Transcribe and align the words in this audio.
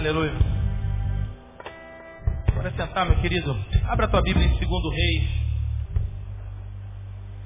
Aleluia. 0.00 0.32
Para 2.54 2.70
sentar, 2.70 3.04
meu 3.04 3.20
querido, 3.20 3.54
abra 3.86 4.06
a 4.06 4.08
tua 4.08 4.22
Bíblia 4.22 4.46
em 4.46 4.58
2 4.58 4.94
Reis. 4.94 5.28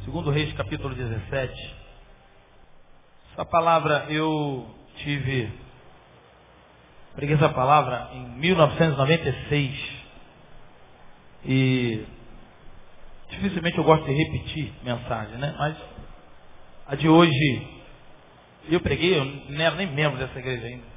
2 0.06 0.26
Reis, 0.28 0.52
capítulo 0.52 0.94
17. 0.94 1.74
Essa 3.32 3.44
palavra 3.44 4.06
eu 4.08 4.72
tive. 4.98 5.52
Preguei 7.16 7.34
essa 7.34 7.48
palavra 7.48 8.10
em 8.12 8.24
1996. 8.38 9.92
E 11.46 12.06
dificilmente 13.30 13.78
eu 13.78 13.82
gosto 13.82 14.04
de 14.04 14.12
repetir 14.12 14.72
mensagem, 14.84 15.38
né? 15.38 15.56
Mas 15.58 15.76
a 16.86 16.94
de 16.94 17.08
hoje, 17.08 17.66
eu 18.68 18.78
preguei, 18.80 19.18
eu 19.18 19.24
não 19.24 19.60
era 19.60 19.74
nem 19.74 19.88
membro 19.88 20.20
dessa 20.20 20.38
igreja 20.38 20.64
ainda. 20.68 20.93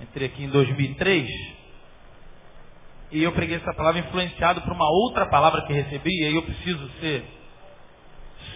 Entrei 0.00 0.26
aqui 0.28 0.44
em 0.44 0.48
2003 0.48 1.54
e 3.14 3.22
eu 3.22 3.30
preguei 3.32 3.58
essa 3.58 3.72
palavra 3.74 4.00
influenciado 4.00 4.60
por 4.62 4.72
uma 4.72 4.90
outra 4.90 5.26
palavra 5.26 5.62
que 5.66 5.72
recebi, 5.72 6.10
e 6.10 6.26
aí 6.26 6.34
eu 6.34 6.42
preciso 6.42 6.90
ser, 6.98 7.24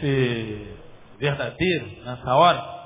ser 0.01 0.77
verdadeiro 1.16 2.05
nessa 2.05 2.34
hora. 2.34 2.78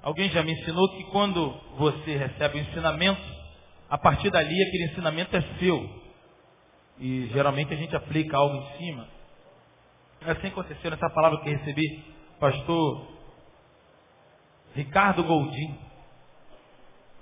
Alguém 0.00 0.30
já 0.30 0.40
me 0.44 0.52
ensinou 0.52 0.88
que 0.90 1.02
quando 1.10 1.50
você 1.76 2.16
recebe 2.16 2.58
o 2.58 2.60
ensinamento, 2.60 3.20
a 3.90 3.98
partir 3.98 4.30
dali 4.30 4.62
aquele 4.62 4.84
ensinamento 4.84 5.36
é 5.36 5.42
seu. 5.58 5.90
E 7.00 7.28
geralmente 7.32 7.74
a 7.74 7.76
gente 7.76 7.96
aplica 7.96 8.36
algo 8.36 8.54
em 8.54 8.78
cima. 8.78 9.08
Assim 10.26 10.46
aconteceu 10.46 10.92
nessa 10.92 11.10
palavra 11.10 11.40
que 11.40 11.50
recebi, 11.50 12.04
pastor 12.38 13.08
Ricardo 14.76 15.24
Goldim. 15.24 15.87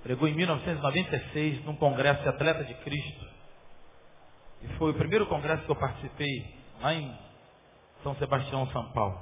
Pregou 0.06 0.28
em 0.28 0.34
1996 0.34 1.64
num 1.64 1.74
congresso 1.74 2.22
de 2.22 2.28
atleta 2.28 2.62
de 2.62 2.74
Cristo. 2.74 3.26
E 4.62 4.68
foi 4.78 4.92
o 4.92 4.94
primeiro 4.94 5.26
congresso 5.26 5.64
que 5.64 5.68
eu 5.68 5.74
participei 5.74 6.54
lá 6.80 6.94
em 6.94 7.12
São 8.04 8.14
Sebastião, 8.14 8.70
São 8.70 8.92
Paulo. 8.92 9.18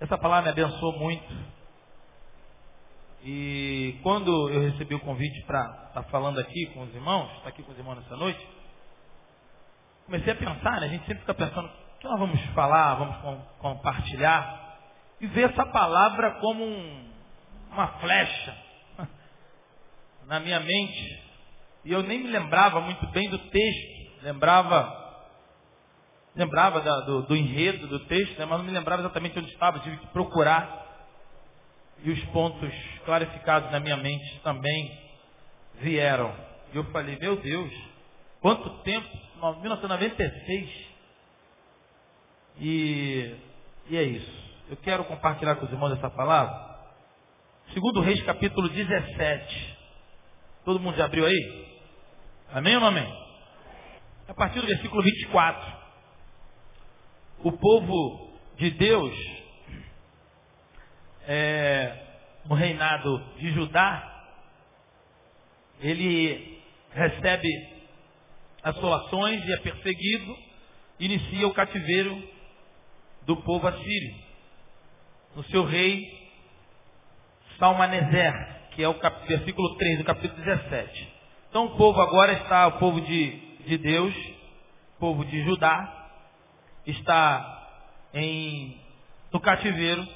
Essa 0.00 0.16
palavra 0.16 0.50
me 0.54 0.58
abençoou 0.58 0.98
muito. 0.98 1.34
E 3.24 4.00
quando 4.02 4.48
eu 4.48 4.62
recebi 4.62 4.94
o 4.94 5.00
convite 5.00 5.44
para 5.44 5.60
estar 5.88 6.02
tá 6.02 6.02
falando 6.04 6.40
aqui 6.40 6.64
com 6.72 6.84
os 6.84 6.94
irmãos, 6.94 7.28
estar 7.32 7.42
tá 7.42 7.48
aqui 7.50 7.62
com 7.62 7.72
os 7.72 7.78
irmãos 7.78 7.96
nessa 7.96 8.16
noite, 8.16 8.48
comecei 10.06 10.32
a 10.32 10.36
pensar, 10.36 10.80
né? 10.80 10.86
a 10.86 10.90
gente 10.92 11.04
sempre 11.04 11.20
fica 11.20 11.34
pensando, 11.34 11.66
o 11.66 11.98
que 12.00 12.08
nós 12.08 12.18
vamos 12.18 12.40
falar, 12.54 12.94
vamos 12.94 13.16
com, 13.18 13.36
compartilhar, 13.58 14.78
e 15.20 15.26
ver 15.26 15.50
essa 15.50 15.66
palavra 15.66 16.36
como 16.40 16.64
um, 16.64 17.10
uma 17.70 17.88
flecha 17.98 18.65
na 20.26 20.40
minha 20.40 20.60
mente. 20.60 21.22
E 21.84 21.92
eu 21.92 22.02
nem 22.02 22.18
me 22.22 22.30
lembrava 22.30 22.80
muito 22.80 23.06
bem 23.08 23.28
do 23.30 23.38
texto. 23.38 24.22
Lembrava 24.22 25.04
lembrava 26.34 26.82
da, 26.82 27.00
do, 27.00 27.22
do, 27.22 27.34
enredo 27.34 27.86
do 27.86 28.00
texto, 28.00 28.38
né, 28.38 28.44
mas 28.44 28.58
não 28.58 28.66
me 28.66 28.70
lembrava 28.70 29.00
exatamente 29.00 29.38
onde 29.38 29.50
estava. 29.50 29.78
Tive 29.80 29.96
que 29.96 30.06
procurar. 30.08 30.84
E 32.02 32.10
os 32.10 32.22
pontos 32.26 32.70
clarificados 33.06 33.70
na 33.70 33.80
minha 33.80 33.96
mente 33.96 34.40
também 34.40 35.00
vieram. 35.80 36.34
E 36.74 36.76
eu 36.76 36.84
falei, 36.90 37.16
meu 37.18 37.36
Deus, 37.36 37.72
quanto 38.40 38.68
tempo? 38.82 39.08
1996. 39.62 40.86
E, 42.58 43.34
e 43.88 43.96
é 43.96 44.02
isso. 44.02 44.46
Eu 44.68 44.76
quero 44.78 45.04
compartilhar 45.04 45.56
com 45.56 45.64
os 45.64 45.72
irmãos 45.72 45.92
essa 45.92 46.10
palavra. 46.10 46.76
Segundo 47.72 48.00
Reis, 48.00 48.22
capítulo 48.24 48.68
17. 48.68 49.75
Todo 50.66 50.80
mundo 50.80 50.96
já 50.96 51.04
abriu 51.04 51.24
aí? 51.24 51.78
Amém 52.50 52.74
ou 52.74 52.80
não 52.80 52.88
amém? 52.88 53.06
A 54.26 54.34
partir 54.34 54.60
do 54.60 54.66
versículo 54.66 55.00
24. 55.00 55.76
O 57.44 57.52
povo 57.52 58.36
de 58.56 58.72
Deus, 58.72 59.14
é, 61.22 61.96
no 62.46 62.56
reinado 62.56 63.16
de 63.36 63.52
Judá, 63.52 64.26
ele 65.78 66.60
recebe 66.90 67.48
assolações 68.64 69.44
e 69.46 69.52
é 69.52 69.58
perseguido, 69.58 70.36
inicia 70.98 71.46
o 71.46 71.54
cativeiro 71.54 72.28
do 73.22 73.36
povo 73.36 73.68
assírio. 73.68 74.16
No 75.36 75.44
seu 75.44 75.64
rei 75.64 76.28
Salmaneser, 77.56 78.55
que 78.76 78.82
é 78.84 78.88
o 78.88 78.94
cap... 78.94 79.26
versículo 79.26 79.74
3 79.76 79.98
do 79.98 80.04
capítulo 80.04 80.44
17. 80.44 81.08
Então 81.48 81.64
o 81.64 81.76
povo 81.76 81.98
agora 82.00 82.34
está, 82.34 82.66
o 82.66 82.72
povo 82.72 83.00
de, 83.00 83.30
de 83.66 83.78
Deus, 83.78 84.14
o 84.96 85.00
povo 85.00 85.24
de 85.24 85.42
Judá, 85.42 86.10
está 86.86 87.68
em, 88.12 88.78
no 89.32 89.40
cativeiro 89.40 90.06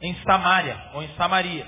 em 0.00 0.14
Samaria, 0.22 0.80
ou 0.94 1.02
em 1.02 1.08
Samaria. 1.16 1.66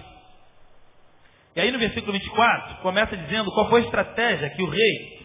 E 1.57 1.61
aí 1.61 1.73
no 1.73 1.79
versículo 1.81 2.13
24, 2.13 2.77
começa 2.77 3.17
dizendo 3.17 3.51
qual 3.53 3.69
foi 3.69 3.81
a 3.81 3.85
estratégia 3.85 4.51
que 4.51 4.63
o 4.63 4.71
rei 4.71 5.21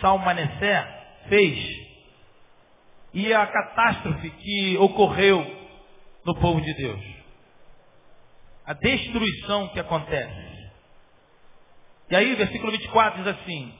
Salmaneser 0.00 0.86
fez 1.28 1.58
e 3.14 3.32
a 3.32 3.46
catástrofe 3.46 4.30
que 4.30 4.76
ocorreu 4.78 5.44
no 6.24 6.34
povo 6.36 6.60
de 6.60 6.74
Deus 6.74 7.21
a 8.72 8.74
destruição 8.74 9.68
que 9.68 9.78
acontece. 9.78 10.70
E 12.08 12.16
aí, 12.16 12.34
versículo 12.34 12.72
24 12.72 13.22
diz 13.22 13.28
assim: 13.28 13.74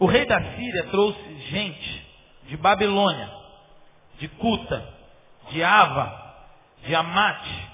O 0.00 0.06
rei 0.06 0.26
da 0.26 0.42
Síria 0.56 0.86
trouxe 0.90 1.34
gente 1.50 2.06
de 2.48 2.56
Babilônia, 2.56 3.30
de 4.18 4.26
Cuta, 4.26 4.94
de 5.50 5.62
Ava, 5.62 6.36
de 6.84 6.94
Amate 6.96 7.68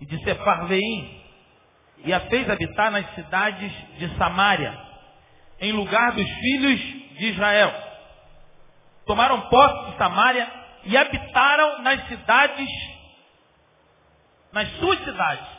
e 0.00 0.06
de 0.06 0.24
Sefarveim, 0.24 1.22
e 2.04 2.12
a 2.12 2.20
fez 2.20 2.50
habitar 2.50 2.90
nas 2.90 3.08
cidades 3.14 3.72
de 3.98 4.08
Samaria, 4.16 4.76
em 5.60 5.70
lugar 5.70 6.12
dos 6.12 6.28
filhos 6.28 6.80
de 7.16 7.26
Israel. 7.26 7.72
Tomaram 9.06 9.40
posse 9.48 9.92
de 9.92 9.98
Samaria 9.98 10.50
e 10.84 10.96
habitaram 10.96 11.82
nas 11.82 12.08
cidades, 12.08 12.68
nas 14.52 14.68
suas 14.78 14.98
cidades. 15.04 15.55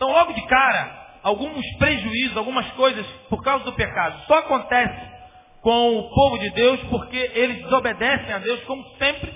Então, 0.00 0.12
logo 0.12 0.32
de 0.32 0.40
cara, 0.46 1.18
alguns 1.22 1.62
prejuízos, 1.76 2.34
algumas 2.34 2.66
coisas 2.70 3.04
por 3.28 3.44
causa 3.44 3.66
do 3.66 3.74
pecado 3.74 4.18
só 4.26 4.38
acontece 4.38 4.98
com 5.60 5.98
o 5.98 6.08
povo 6.14 6.38
de 6.38 6.48
Deus 6.52 6.80
porque 6.84 7.18
eles 7.34 7.62
desobedecem 7.64 8.32
a 8.32 8.38
Deus 8.38 8.64
como 8.64 8.82
sempre 8.96 9.30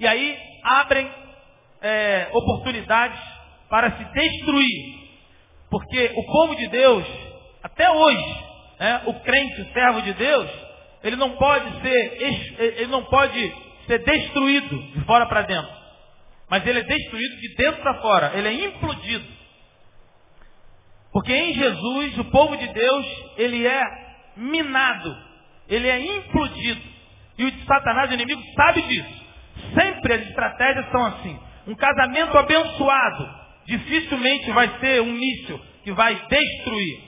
e 0.00 0.06
aí 0.06 0.38
abrem 0.64 1.06
é, 1.82 2.28
oportunidades 2.32 3.20
para 3.68 3.90
se 3.90 4.04
destruir. 4.04 5.06
Porque 5.68 6.10
o 6.16 6.32
povo 6.32 6.56
de 6.56 6.66
Deus, 6.68 7.04
até 7.62 7.90
hoje, 7.90 8.44
né, 8.80 9.02
o 9.04 9.12
crente, 9.20 9.60
o 9.60 9.72
servo 9.74 10.00
de 10.00 10.14
Deus, 10.14 10.50
ele 11.04 11.16
não 11.16 11.32
pode 11.32 11.82
ser, 11.82 12.22
ele 12.58 12.86
não 12.86 13.04
pode 13.04 13.54
ser 13.86 13.98
destruído 13.98 14.78
de 14.94 15.00
fora 15.04 15.26
para 15.26 15.42
dentro. 15.42 15.76
Mas 16.48 16.66
ele 16.66 16.78
é 16.78 16.84
destruído 16.84 17.36
de 17.36 17.54
dentro 17.54 17.82
para 17.82 18.00
fora. 18.00 18.32
Ele 18.34 18.48
é 18.48 18.64
implodido. 18.64 19.35
Porque 21.16 21.32
em 21.32 21.54
Jesus, 21.54 22.18
o 22.18 22.24
povo 22.24 22.58
de 22.58 22.66
Deus, 22.74 23.06
ele 23.38 23.66
é 23.66 23.82
minado, 24.36 25.16
ele 25.66 25.88
é 25.88 25.98
implodido. 25.98 26.82
E 27.38 27.44
o 27.46 27.64
Satanás, 27.64 28.10
o 28.10 28.14
inimigo, 28.14 28.42
sabe 28.54 28.82
disso. 28.82 29.24
Sempre 29.72 30.12
as 30.12 30.28
estratégias 30.28 30.90
são 30.90 31.06
assim. 31.06 31.40
Um 31.68 31.74
casamento 31.74 32.36
abençoado 32.36 33.30
dificilmente 33.64 34.52
vai 34.52 34.68
ser 34.78 35.00
um 35.00 35.12
míssil 35.12 35.58
que 35.84 35.92
vai 35.92 36.16
destruir. 36.16 37.04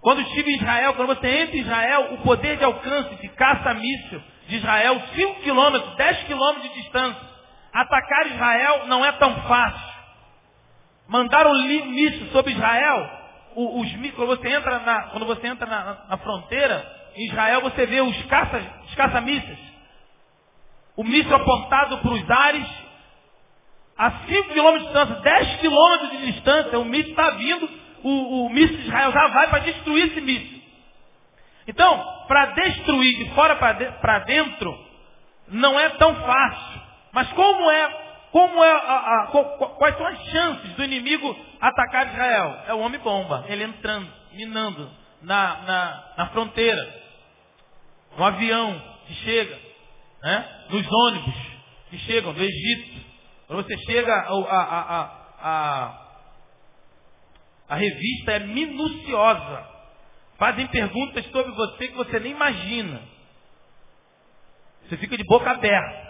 Quando 0.00 0.20
estive 0.22 0.50
em 0.50 0.56
Israel, 0.56 0.94
quando 0.94 1.14
você 1.14 1.28
entra 1.28 1.56
em 1.56 1.60
Israel, 1.60 2.14
o 2.14 2.18
poder 2.18 2.56
de 2.56 2.64
alcance 2.64 3.14
de 3.14 3.28
caça-míssil 3.28 4.22
de 4.48 4.56
Israel, 4.56 5.00
5 5.14 5.40
quilômetros, 5.42 5.94
10 5.94 6.24
quilômetros 6.24 6.64
de 6.64 6.82
distância. 6.82 7.22
Atacar 7.72 8.26
Israel 8.26 8.86
não 8.88 9.04
é 9.04 9.12
tão 9.12 9.40
fácil. 9.42 9.93
Mandaram 11.08 11.52
mísseis 11.54 12.32
sobre 12.32 12.52
Israel. 12.52 13.24
Os, 13.56 13.90
quando 14.14 14.28
você 14.28 14.48
entra, 14.48 14.78
na, 14.80 15.02
quando 15.04 15.26
você 15.26 15.46
entra 15.46 15.66
na, 15.66 16.06
na 16.08 16.16
fronteira, 16.18 16.84
em 17.14 17.26
Israel 17.28 17.60
você 17.60 17.86
vê 17.86 18.00
os 18.00 18.22
caça-mísseis. 18.24 18.84
Os 18.86 18.94
caça 18.94 19.20
o 20.96 21.02
míssil 21.02 21.34
apontado 21.34 21.98
para 21.98 22.12
os 22.12 22.30
ares, 22.30 22.66
a 23.96 24.10
5 24.26 24.52
quilômetros 24.52 24.82
de 24.82 24.92
distância, 24.92 25.22
10 25.22 25.60
quilômetros 25.60 26.10
de 26.10 26.32
distância, 26.32 26.78
o 26.78 26.84
míssil 26.84 27.10
está 27.10 27.30
vindo, 27.30 27.70
o, 28.02 28.46
o 28.46 28.50
míssil 28.50 28.76
de 28.76 28.86
Israel 28.86 29.12
já 29.12 29.26
vai 29.28 29.48
para 29.48 29.58
destruir 29.60 30.06
esse 30.06 30.20
míssil. 30.20 30.62
Então, 31.66 32.24
para 32.28 32.46
destruir 32.46 33.18
de 33.18 33.30
fora 33.34 33.56
para 33.56 34.18
dentro, 34.20 34.78
não 35.48 35.78
é 35.78 35.88
tão 35.90 36.14
fácil. 36.14 36.80
Mas 37.12 37.32
como 37.32 37.70
é 37.70 38.03
como 38.34 38.64
é 38.64 38.72
a, 38.72 39.22
a, 39.22 39.26
quais 39.28 39.96
são 39.96 40.06
as 40.08 40.18
chances 40.24 40.72
do 40.72 40.82
inimigo 40.82 41.36
atacar 41.60 42.08
Israel? 42.08 42.64
É 42.66 42.74
o 42.74 42.80
homem 42.80 42.98
bomba, 42.98 43.44
ele 43.46 43.62
entrando, 43.62 44.10
minando 44.32 44.90
na, 45.22 45.62
na, 45.62 46.12
na 46.16 46.26
fronteira. 46.30 47.02
Um 48.18 48.24
avião 48.24 48.82
que 49.06 49.14
chega, 49.14 49.56
né? 50.24 50.66
nos 50.68 50.84
ônibus 50.84 51.34
que 51.90 51.98
chegam 51.98 52.32
do 52.32 52.42
Egito. 52.42 53.06
Quando 53.46 53.62
você 53.62 53.78
chega, 53.86 54.12
a, 54.12 55.10
a, 55.40 55.98
a 57.68 57.76
revista 57.76 58.32
é 58.32 58.38
minuciosa. 58.40 59.68
Fazem 60.38 60.66
perguntas 60.66 61.24
sobre 61.26 61.52
você 61.52 61.86
que 61.86 61.94
você 61.94 62.18
nem 62.18 62.32
imagina. 62.32 63.00
Você 64.88 64.96
fica 64.96 65.16
de 65.16 65.22
boca 65.22 65.52
aberta 65.52 66.03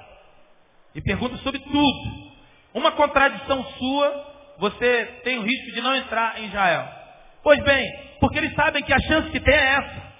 e 0.94 1.02
pergunta 1.02 1.37
sobre 1.38 1.58
tudo. 1.61 2.35
Uma 2.73 2.93
contradição 2.93 3.64
sua, 3.64 4.35
você 4.58 5.05
tem 5.25 5.38
o 5.38 5.43
risco 5.43 5.73
de 5.73 5.81
não 5.81 5.94
entrar 5.96 6.41
em 6.41 6.46
Israel. 6.46 6.88
Pois 7.43 7.62
bem, 7.62 7.85
porque 8.20 8.38
eles 8.38 8.55
sabem 8.55 8.82
que 8.82 8.93
a 8.93 9.00
chance 9.00 9.31
que 9.31 9.41
tem 9.41 9.55
é 9.55 9.75
essa. 9.76 10.14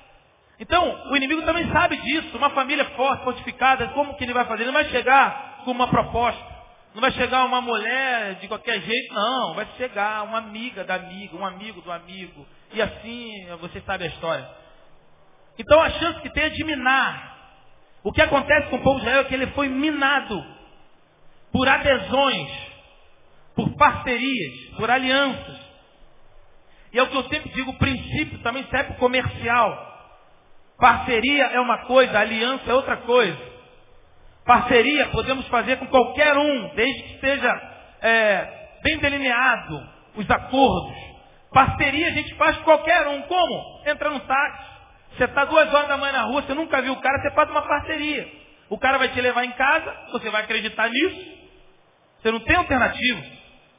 Então, 0.61 1.11
o 1.11 1.17
inimigo 1.17 1.43
também 1.43 1.69
sabe 1.73 1.97
disso. 1.97 2.37
Uma 2.37 2.51
família 2.51 2.85
forte, 2.97 3.25
fortificada, 3.25 3.89
como 3.89 4.15
que 4.15 4.25
ele 4.25 4.33
vai 4.33 4.45
fazer? 4.45 4.63
Ele 4.63 4.73
não 4.73 4.81
vai 4.81 4.85
chegar 4.91 5.63
com 5.65 5.71
uma 5.71 5.89
proposta. 5.89 6.55
Não 6.95 7.01
vai 7.01 7.11
chegar 7.13 7.45
uma 7.45 7.61
mulher 7.61 8.37
de 8.37 8.47
qualquer 8.47 8.81
jeito, 8.81 9.15
não. 9.15 9.55
Vai 9.55 9.67
chegar 9.77 10.23
uma 10.23 10.39
amiga 10.39 10.85
da 10.85 10.95
amiga, 10.95 11.37
um 11.37 11.45
amigo 11.45 11.81
do 11.81 11.91
amigo. 11.91 12.47
E 12.73 12.81
assim, 12.81 13.47
você 13.61 13.81
sabe 13.81 14.05
a 14.05 14.09
história. 14.09 14.49
Então, 15.59 15.81
a 15.81 15.91
chance 15.91 16.21
que 16.21 16.31
tem 16.31 16.45
é 16.45 16.51
de 16.51 16.63
minar. 16.63 17.35
O 18.05 18.13
que 18.13 18.23
acontece 18.23 18.69
com 18.69 18.77
o 18.77 18.83
povo 18.83 19.01
de 19.01 19.07
Israel 19.07 19.23
é 19.23 19.25
que 19.25 19.35
ele 19.35 19.47
foi 19.49 19.69
minado 19.69 20.54
por 21.55 21.69
adesões, 21.69 22.51
por 23.55 23.77
parcerias, 23.77 24.71
por 24.77 24.91
alianças. 24.91 25.61
E 26.93 26.99
é 26.99 27.03
o 27.05 27.07
que 27.07 27.17
eu 27.17 27.23
sempre 27.29 27.49
digo, 27.51 27.71
o 27.71 27.79
princípio 27.79 28.41
também 28.41 28.65
serve 28.65 28.95
comercial. 28.95 29.93
Parceria 30.81 31.45
é 31.45 31.61
uma 31.61 31.79
coisa, 31.87 32.19
aliança 32.19 32.69
é 32.69 32.75
outra 32.75 32.97
coisa. 32.97 33.39
Parceria 34.45 35.07
podemos 35.11 35.47
fazer 35.47 35.77
com 35.77 35.87
qualquer 35.87 36.37
um, 36.37 36.75
desde 36.75 37.03
que 37.05 37.15
esteja 37.15 37.77
é, 38.03 38.79
bem 38.83 38.99
delineado 38.99 39.81
os 40.17 40.29
acordos. 40.29 40.97
Parceria 41.53 42.09
a 42.09 42.15
gente 42.15 42.35
faz 42.35 42.57
com 42.57 42.65
qualquer 42.65 43.07
um. 43.07 43.23
Como? 43.23 43.83
Entra 43.87 44.11
no 44.11 44.19
táxi. 44.19 44.75
Você 45.17 45.25
está 45.25 45.45
duas 45.45 45.73
horas 45.73 45.87
da 45.87 45.97
manhã 45.97 46.15
na 46.15 46.23
rua, 46.23 46.43
você 46.43 46.53
nunca 46.53 46.83
viu 46.83 46.95
o 46.95 47.01
cara, 47.01 47.23
você 47.23 47.31
faz 47.31 47.49
uma 47.49 47.63
parceria. 47.63 48.29
O 48.69 48.77
cara 48.77 48.99
vai 48.99 49.11
te 49.11 49.21
levar 49.21 49.45
em 49.45 49.53
casa, 49.53 49.97
você 50.11 50.29
vai 50.31 50.43
acreditar 50.43 50.91
nisso, 50.91 51.44
você 52.25 52.33
não 52.33 52.41
tem 52.41 52.57
alternativa. 52.57 53.23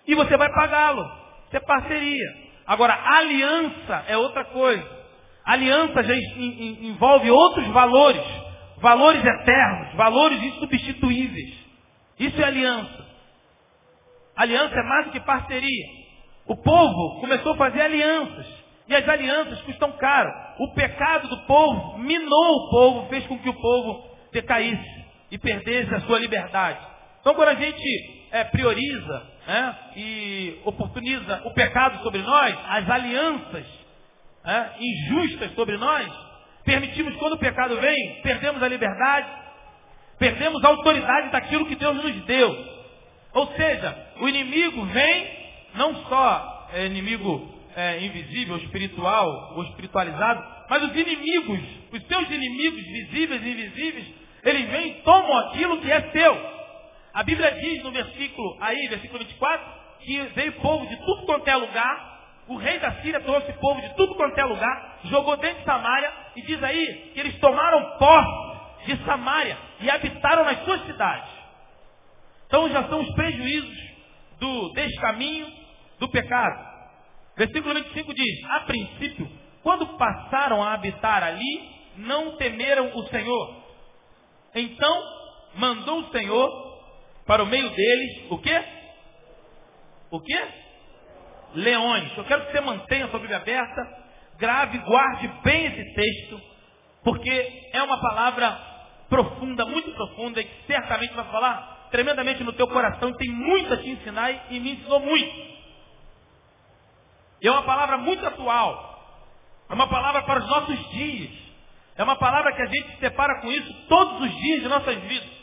E 0.07 0.13
você 0.13 0.37
vai 0.37 0.47
pagá-lo. 0.53 1.03
Isso 1.47 1.57
é 1.57 1.59
parceria. 1.61 2.45
Agora, 2.67 2.93
aliança 2.93 4.05
é 4.07 4.15
outra 4.15 4.45
coisa. 4.45 4.87
Aliança 5.43 6.03
já 6.03 6.15
envolve 6.15 7.31
outros 7.31 7.65
valores. 7.69 8.23
Valores 8.77 9.25
eternos, 9.25 9.95
valores 9.95 10.43
insubstituíveis. 10.43 11.55
Isso 12.19 12.39
é 12.39 12.43
aliança. 12.43 13.05
Aliança 14.35 14.75
é 14.75 14.83
mais 14.83 15.05
do 15.05 15.11
que 15.11 15.19
parceria. 15.21 15.85
O 16.45 16.55
povo 16.55 17.21
começou 17.21 17.53
a 17.53 17.57
fazer 17.57 17.81
alianças. 17.81 18.45
E 18.87 18.95
as 18.95 19.09
alianças 19.09 19.59
custam 19.61 19.91
caro. 19.93 20.29
O 20.59 20.71
pecado 20.75 21.27
do 21.29 21.47
povo 21.47 21.97
minou 21.97 22.57
o 22.57 22.69
povo, 22.69 23.09
fez 23.09 23.25
com 23.25 23.39
que 23.39 23.49
o 23.49 23.59
povo 23.59 24.07
decaísse 24.31 25.05
e 25.31 25.37
perdesse 25.39 25.95
a 25.95 26.01
sua 26.01 26.19
liberdade. 26.19 26.79
Então, 27.21 27.33
quando 27.33 27.49
a 27.49 27.55
gente 27.55 28.14
é, 28.35 28.43
prioriza 28.43 29.23
né, 29.47 29.75
e 29.95 30.59
oportuniza 30.65 31.41
o 31.45 31.53
pecado 31.53 32.03
sobre 32.03 32.21
nós, 32.21 32.53
as 32.67 32.89
alianças 32.89 33.65
é, 34.45 34.71
injustas 34.77 35.53
sobre 35.53 35.77
nós, 35.77 36.05
permitimos 36.65 37.15
quando 37.15 37.33
o 37.33 37.37
pecado 37.37 37.79
vem, 37.79 38.21
perdemos 38.23 38.61
a 38.61 38.67
liberdade, 38.67 39.29
perdemos 40.19 40.61
a 40.65 40.67
autoridade 40.67 41.31
daquilo 41.31 41.65
que 41.65 41.75
Deus 41.75 41.95
nos 41.95 42.25
deu. 42.25 42.75
Ou 43.35 43.47
seja, 43.53 43.97
o 44.19 44.27
inimigo 44.27 44.83
vem, 44.87 45.27
não 45.75 45.95
só 46.03 46.67
é 46.73 46.87
inimigo 46.87 47.53
é, 47.73 48.03
invisível, 48.03 48.57
espiritual 48.57 49.53
ou 49.55 49.63
espiritualizado, 49.63 50.43
mas 50.69 50.83
os 50.83 50.93
inimigos, 50.93 51.59
os 51.89 52.05
seus 52.05 52.29
inimigos 52.29 52.83
visíveis 52.83 53.41
e 53.45 53.49
invisíveis, 53.49 54.05
eles 54.43 54.69
vêm 54.69 54.87
e 54.89 54.93
tomam 55.03 55.37
aquilo 55.37 55.79
que 55.79 55.89
é 55.89 56.01
seu. 56.11 56.54
A 57.15 57.23
Bíblia 57.23 57.49
diz 57.49 57.81
no 57.81 57.91
versículo, 57.91 58.57
aí, 58.59 58.89
versículo 58.89 59.19
24, 59.19 59.65
que 60.01 60.21
veio 60.35 60.51
povo 60.59 60.85
de 60.85 60.97
tudo 60.97 61.25
quanto 61.25 61.47
é 61.47 61.55
lugar. 61.55 62.43
O 62.49 62.57
rei 62.57 62.77
da 62.77 62.91
Síria 63.01 63.21
trouxe 63.21 63.53
povo 63.53 63.81
de 63.81 63.95
tudo 63.95 64.15
quanto 64.15 64.37
é 64.37 64.43
lugar, 64.43 64.99
jogou 65.05 65.37
dentro 65.37 65.59
de 65.59 65.63
Samaria 65.63 66.11
e 66.35 66.41
diz 66.41 66.61
aí 66.61 67.11
que 67.13 67.19
eles 67.21 67.39
tomaram 67.39 67.97
posse 67.97 68.85
de 68.85 69.05
Samaria 69.05 69.57
e 69.79 69.89
habitaram 69.89 70.43
nas 70.43 70.61
suas 70.65 70.85
cidades. 70.85 71.31
Então 72.47 72.69
já 72.69 72.83
são 72.89 72.99
os 72.99 73.13
prejuízos 73.15 73.77
do 74.37 74.73
descaminho 74.73 75.47
do 75.97 76.09
pecado. 76.09 76.67
Versículo 77.37 77.73
25 77.75 78.13
diz: 78.13 78.49
A 78.49 78.59
princípio, 78.59 79.31
quando 79.63 79.87
passaram 79.97 80.61
a 80.61 80.73
habitar 80.73 81.23
ali, 81.23 81.69
não 81.95 82.35
temeram 82.35 82.91
o 82.93 83.07
Senhor. 83.07 83.63
Então 84.53 85.03
mandou 85.55 86.01
o 86.01 86.11
Senhor 86.11 86.74
para 87.25 87.43
o 87.43 87.45
meio 87.47 87.69
deles, 87.69 88.31
o 88.31 88.37
quê? 88.37 88.63
O 90.11 90.19
quê? 90.19 90.47
Leões. 91.55 92.15
Eu 92.17 92.23
quero 92.25 92.45
que 92.45 92.51
você 92.51 92.61
mantenha 92.61 93.05
a 93.05 93.09
sua 93.09 93.19
Bíblia 93.19 93.37
aberta, 93.37 94.05
grave, 94.37 94.77
guarde 94.79 95.27
bem 95.43 95.65
esse 95.65 95.93
texto, 95.93 96.41
porque 97.03 97.69
é 97.73 97.81
uma 97.81 97.99
palavra 97.99 98.51
profunda, 99.09 99.65
muito 99.65 99.91
profunda, 99.93 100.41
e 100.41 100.43
que 100.43 100.67
certamente 100.67 101.13
vai 101.13 101.25
falar 101.25 101.87
tremendamente 101.91 102.43
no 102.43 102.53
teu 102.53 102.67
coração, 102.67 103.09
e 103.09 103.17
tem 103.17 103.29
muito 103.29 103.73
a 103.73 103.77
te 103.77 103.89
ensinar 103.89 104.51
e 104.51 104.59
me 104.59 104.73
ensinou 104.73 104.99
muito. 104.99 105.55
E 107.41 107.47
é 107.47 107.51
uma 107.51 107.63
palavra 107.63 107.97
muito 107.97 108.25
atual. 108.25 108.93
É 109.69 109.73
uma 109.73 109.87
palavra 109.87 110.23
para 110.23 110.39
os 110.39 110.47
nossos 110.47 110.89
dias. 110.91 111.31
É 111.95 112.03
uma 112.03 112.15
palavra 112.15 112.53
que 112.53 112.61
a 112.61 112.65
gente 112.65 112.91
se 112.91 112.99
separa 112.99 113.41
com 113.41 113.51
isso 113.51 113.73
todos 113.87 114.21
os 114.21 114.35
dias 114.35 114.61
de 114.61 114.67
nossas 114.67 114.95
vidas. 115.03 115.34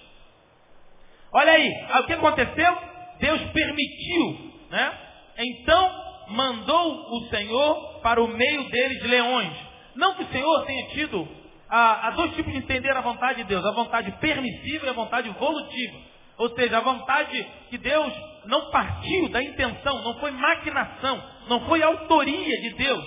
Olha 1.32 1.52
aí, 1.52 1.70
o 2.00 2.04
que 2.04 2.12
aconteceu? 2.12 2.78
Deus 3.18 3.40
permitiu, 3.52 4.52
né? 4.70 4.98
Então 5.38 6.02
mandou 6.28 7.16
o 7.16 7.28
Senhor 7.28 8.00
para 8.02 8.22
o 8.22 8.28
meio 8.28 8.68
deles 8.68 9.02
leões. 9.04 9.52
Não 9.94 10.14
que 10.14 10.24
o 10.24 10.28
Senhor 10.28 10.64
tenha 10.66 10.88
tido 10.88 11.28
há, 11.68 12.10
dois 12.10 12.34
tipos 12.34 12.52
de 12.52 12.58
entender 12.58 12.90
a 12.90 13.00
vontade 13.00 13.38
de 13.38 13.44
Deus, 13.44 13.64
a 13.64 13.72
vontade 13.72 14.10
permissiva 14.20 14.86
e 14.86 14.88
a 14.90 14.94
vontade 14.94 15.28
volutiva. 15.30 15.98
Ou 16.38 16.50
seja, 16.54 16.78
a 16.78 16.80
vontade 16.80 17.46
que 17.70 17.78
Deus 17.78 18.12
não 18.46 18.70
partiu 18.70 19.28
da 19.28 19.42
intenção, 19.42 20.02
não 20.02 20.18
foi 20.18 20.30
maquinação, 20.32 21.22
não 21.48 21.60
foi 21.66 21.82
autoria 21.82 22.60
de 22.60 22.70
Deus. 22.74 23.06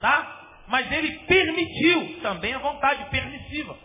Tá? 0.00 0.42
Mas 0.68 0.90
ele 0.92 1.18
permitiu 1.20 2.20
também 2.20 2.54
a 2.54 2.58
vontade 2.58 3.04
permissiva. 3.10 3.76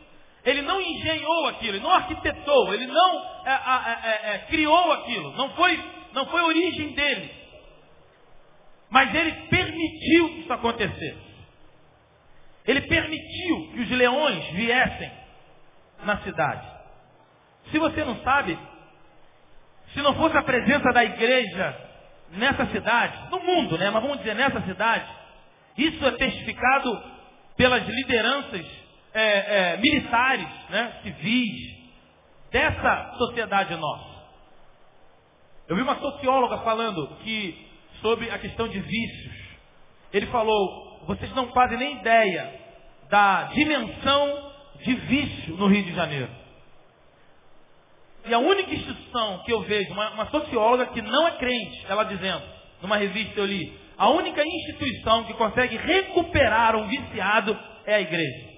Ele 0.46 0.62
não 0.62 0.80
engenhou 0.80 1.48
aquilo, 1.48 1.76
ele 1.76 1.84
não 1.84 1.94
arquitetou, 1.94 2.74
ele 2.74 2.88
não 2.88 3.26
é, 3.46 3.52
é, 3.52 4.34
é, 4.34 4.38
criou 4.48 4.92
aquilo, 4.94 5.36
não 5.36 5.50
foi, 5.52 5.84
não 6.14 6.26
foi 6.28 6.42
origem 6.42 6.94
dele. 6.94 7.32
Mas 8.90 9.14
ele 9.14 9.32
permitiu 9.48 10.30
que 10.30 10.40
isso 10.42 10.54
acontecesse. 10.54 11.30
Ele 12.66 12.82
permitiu 12.82 13.72
que 13.74 13.82
os 13.82 13.90
leões 13.92 14.46
viessem 14.52 15.12
na 16.04 16.18
cidade. 16.20 16.68
Se 17.72 17.78
você 17.78 18.04
não 18.04 18.22
sabe, 18.22 18.58
se 19.94 20.02
não 20.02 20.16
fosse 20.16 20.38
a 20.38 20.44
presença 20.44 20.92
da 20.94 21.04
igreja 21.04 21.90
nessa 22.32 22.66
cidade, 22.68 23.30
no 23.30 23.40
mundo, 23.40 23.78
né? 23.78 23.90
Mas 23.90 24.02
vamos 24.02 24.20
dizer 24.20 24.36
nessa 24.36 24.62
cidade, 24.62 25.10
isso 25.78 26.06
é 26.06 26.12
testificado 26.12 27.04
pelas 27.58 27.86
lideranças 27.86 28.66
é, 29.14 29.74
é, 29.74 29.78
militares, 29.78 30.48
né, 30.70 31.00
civis, 31.04 31.80
dessa 32.52 33.14
sociedade 33.18 33.76
nossa. 33.76 34.20
Eu 35.68 35.76
vi 35.76 35.82
uma 35.82 36.00
socióloga 36.00 36.60
falando 36.60 37.16
que 37.24 37.68
sobre 38.02 38.30
a 38.32 38.40
questão 38.40 38.68
de 38.68 38.80
vícios. 38.80 39.36
Ele 40.12 40.26
falou, 40.28 41.04
vocês 41.06 41.34
não 41.36 41.52
fazem 41.52 41.78
nem 41.78 41.98
ideia 41.98 42.60
da 43.10 43.44
dimensão 43.46 44.52
de 44.84 44.94
vício 44.96 45.56
no 45.58 45.68
Rio 45.68 45.84
de 45.84 45.94
Janeiro. 45.94 46.30
E 48.26 48.34
a 48.34 48.40
única 48.40 48.74
instituição 48.74 49.44
que 49.44 49.54
eu 49.54 49.62
vejo, 49.62 49.92
uma, 49.94 50.10
uma 50.12 50.26
socióloga 50.30 50.88
que 50.88 51.02
não 51.02 51.28
é 51.28 51.32
crente, 51.38 51.86
ela 51.88 52.04
dizendo, 52.04 52.44
numa 52.82 52.98
revista 52.98 53.40
eu 53.40 53.46
li, 53.46 53.80
a 53.98 54.10
única 54.10 54.44
instituição 54.44 55.26
que 55.26 55.34
consegue 55.34 55.78
recuperar 55.78 56.76
um 56.76 56.88
viciado 56.88 57.58
é 57.86 57.96
a 57.96 58.02
igreja 58.02 58.49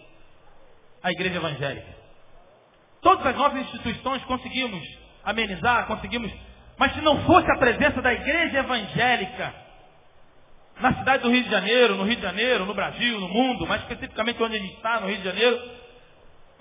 a 1.03 1.11
igreja 1.11 1.35
evangélica. 1.37 2.01
Todas 3.01 3.25
as 3.25 3.35
nossas 3.35 3.61
instituições 3.61 4.23
conseguimos 4.25 4.81
amenizar, 5.23 5.87
conseguimos. 5.87 6.31
Mas 6.77 6.93
se 6.93 7.01
não 7.01 7.23
fosse 7.23 7.49
a 7.51 7.57
presença 7.57 8.01
da 8.01 8.13
igreja 8.13 8.59
evangélica 8.59 9.53
na 10.79 10.95
cidade 10.95 11.23
do 11.23 11.29
Rio 11.29 11.43
de 11.43 11.49
Janeiro, 11.49 11.95
no 11.95 12.03
Rio 12.03 12.15
de 12.15 12.21
Janeiro, 12.21 12.65
no 12.65 12.73
Brasil, 12.73 13.19
no 13.19 13.27
mundo, 13.27 13.67
mais 13.67 13.81
especificamente 13.81 14.41
onde 14.41 14.55
a 14.55 14.59
gente 14.59 14.75
está, 14.75 14.99
no 14.99 15.07
Rio 15.07 15.17
de 15.17 15.23
Janeiro, 15.23 15.61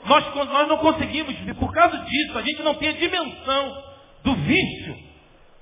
nós, 0.04 0.34
nós 0.34 0.68
não 0.68 0.78
conseguimos, 0.78 1.34
por 1.58 1.72
causa 1.72 1.98
disso, 1.98 2.38
a 2.38 2.42
gente 2.42 2.62
não 2.62 2.74
tem 2.74 2.88
a 2.88 2.92
dimensão 2.92 3.84
do 4.24 4.34
vício, 4.34 4.98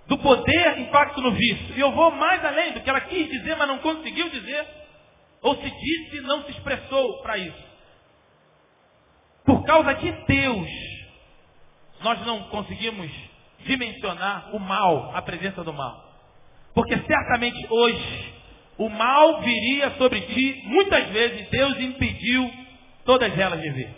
do 0.07 0.19
poder 0.19 0.79
impacto 0.79 1.21
no 1.21 1.33
vício. 1.33 1.77
E 1.77 1.81
eu 1.81 1.93
vou 1.93 2.11
mais 2.13 2.45
além 2.45 2.73
do 2.73 2.81
que 2.81 2.89
ela 2.89 3.01
quis 3.01 3.29
dizer, 3.29 3.57
mas 3.57 3.69
não 3.69 3.79
conseguiu 3.79 4.29
dizer, 4.31 4.67
ou 5.43 5.57
se 5.57 5.71
disse 5.71 6.21
não 6.23 6.43
se 6.45 6.53
expressou 6.53 7.23
para 7.23 7.37
isso. 7.39 7.68
Por 9.49 9.64
causa 9.64 9.95
de 9.95 10.12
Deus, 10.12 10.69
nós 12.02 12.21
não 12.26 12.50
conseguimos 12.50 13.11
dimensionar 13.61 14.55
o 14.55 14.59
mal, 14.59 15.11
a 15.14 15.23
presença 15.23 15.64
do 15.64 15.73
mal. 15.73 16.05
Porque 16.75 16.95
certamente 16.99 17.67
hoje 17.71 18.35
o 18.76 18.90
mal 18.90 19.40
viria 19.40 19.93
sobre 19.93 20.21
ti, 20.21 20.62
muitas 20.67 21.09
vezes 21.09 21.49
Deus 21.49 21.81
impediu 21.81 22.52
todas 23.07 23.38
elas 23.38 23.62
de 23.62 23.71
vir. 23.71 23.88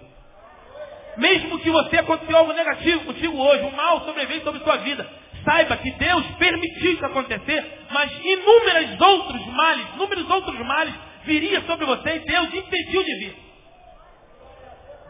Mesmo 1.17 1.59
que 1.59 1.69
você 1.69 1.97
aconteceu 1.97 2.37
algo 2.37 2.53
negativo 2.53 3.07
contigo 3.07 3.37
hoje, 3.37 3.65
o 3.65 3.77
mal 3.77 4.05
sobreveio 4.05 4.45
sobre 4.45 4.61
sua 4.61 4.77
vida, 4.77 5.05
saiba 5.45 5.77
que 5.79 5.91
Deus 5.91 6.27
permitiu 6.39 6.93
isso 6.93 7.05
acontecer, 7.05 7.87
mas 7.91 8.13
inúmeros 8.25 9.01
outros 9.01 9.47
males, 9.47 9.87
inúmeros 9.97 10.31
outros 10.31 10.61
males 10.61 10.95
viria 11.25 11.61
sobre 11.63 11.87
você 11.87 12.15
e 12.15 12.21
Deus 12.21 12.55
impediu 12.55 13.03
de 13.03 13.15
vir. 13.17 13.50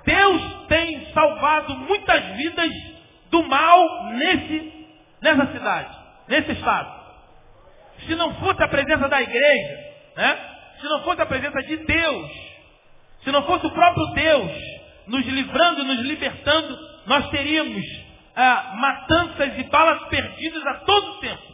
Deus 0.04 0.66
tem 0.69 1.12
salvado 1.12 1.75
muitas 1.76 2.37
vidas 2.37 2.71
do 3.30 3.42
mal 3.45 4.04
nesse, 4.12 4.87
nessa 5.23 5.47
cidade, 5.52 5.99
nesse 6.28 6.52
estado. 6.52 7.00
Se 8.07 8.14
não 8.14 8.35
fosse 8.37 8.62
a 8.62 8.69
presença 8.69 9.09
da 9.09 9.21
igreja, 9.21 9.78
né? 10.16 10.38
se 10.80 10.87
não 10.87 11.02
fosse 11.02 11.21
a 11.21 11.26
presença 11.26 11.61
de 11.62 11.76
Deus, 11.76 12.30
se 13.23 13.30
não 13.30 13.42
fosse 13.45 13.66
o 13.66 13.71
próprio 13.71 14.07
Deus 14.14 14.50
nos 15.07 15.26
livrando, 15.26 15.85
nos 15.85 16.00
libertando, 16.00 16.78
nós 17.07 17.28
teríamos 17.30 17.85
ah, 18.35 18.75
matanças 18.76 19.59
e 19.59 19.64
balas 19.64 20.09
perdidas 20.09 20.66
a 20.66 20.75
todo 20.80 21.21
tempo. 21.21 21.50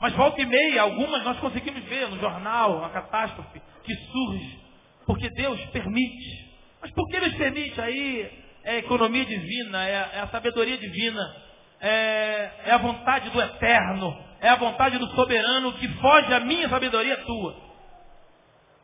Mas 0.00 0.12
volta 0.14 0.40
e 0.40 0.46
meia, 0.46 0.82
algumas 0.82 1.24
nós 1.24 1.38
conseguimos 1.38 1.82
ver 1.84 2.08
no 2.08 2.18
jornal, 2.18 2.84
a 2.84 2.90
catástrofe 2.90 3.62
que 3.82 3.94
surge, 3.94 4.60
porque 5.06 5.30
Deus 5.30 5.58
permite. 5.66 6.45
Mas 6.86 6.94
por 6.94 7.08
que 7.08 7.18
permite? 7.18 7.80
Aí 7.80 8.30
é 8.62 8.70
a 8.70 8.78
economia 8.78 9.24
divina, 9.24 9.84
é 9.84 9.96
a, 9.96 10.10
é 10.14 10.20
a 10.20 10.28
sabedoria 10.28 10.78
divina, 10.78 11.36
é, 11.80 12.50
é 12.66 12.70
a 12.70 12.78
vontade 12.78 13.28
do 13.30 13.40
eterno, 13.42 14.16
é 14.40 14.48
a 14.48 14.54
vontade 14.54 14.96
do 14.96 15.08
soberano 15.08 15.72
que 15.72 15.88
foge 15.94 16.32
à 16.32 16.38
minha 16.38 16.68
sabedoria 16.68 17.16
tua. 17.24 17.56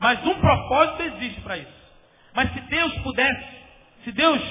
Mas 0.01 0.19
um 0.27 0.35
propósito 0.35 1.03
existe 1.03 1.41
para 1.43 1.59
isso. 1.59 1.83
Mas 2.35 2.53
se 2.53 2.61
Deus 2.63 2.93
pudesse, 3.05 3.49
se 4.03 4.11
Deus 4.11 4.43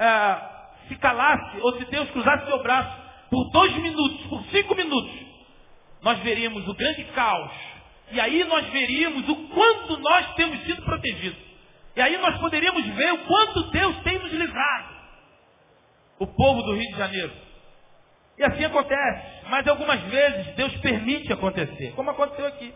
é, 0.00 0.88
se 0.88 0.96
calasse, 0.96 1.60
ou 1.60 1.78
se 1.78 1.84
Deus 1.84 2.10
cruzasse 2.10 2.46
seu 2.46 2.60
braço 2.64 2.96
por 3.30 3.48
dois 3.52 3.76
minutos, 3.76 4.26
por 4.26 4.42
cinco 4.46 4.74
minutos, 4.74 5.14
nós 6.02 6.18
veríamos 6.18 6.66
o 6.66 6.74
grande 6.74 7.04
caos. 7.14 7.52
E 8.10 8.18
aí 8.18 8.42
nós 8.42 8.66
veríamos 8.70 9.28
o 9.28 9.36
quanto 9.50 9.98
nós 9.98 10.34
temos 10.34 10.60
sido 10.64 10.82
protegidos. 10.82 11.47
E 11.98 12.00
aí 12.00 12.16
nós 12.18 12.38
poderíamos 12.38 12.86
ver 12.94 13.12
o 13.12 13.18
quanto 13.26 13.70
Deus 13.72 13.96
tem 14.04 14.20
nos 14.20 14.32
livrado. 14.32 14.94
O 16.20 16.28
povo 16.28 16.62
do 16.62 16.74
Rio 16.74 16.92
de 16.92 16.96
Janeiro. 16.96 17.32
E 18.38 18.44
assim 18.44 18.64
acontece. 18.64 19.44
Mas 19.48 19.66
algumas 19.66 20.00
vezes 20.02 20.54
Deus 20.54 20.76
permite 20.76 21.32
acontecer, 21.32 21.92
como 21.96 22.10
aconteceu 22.10 22.46
aqui. 22.46 22.72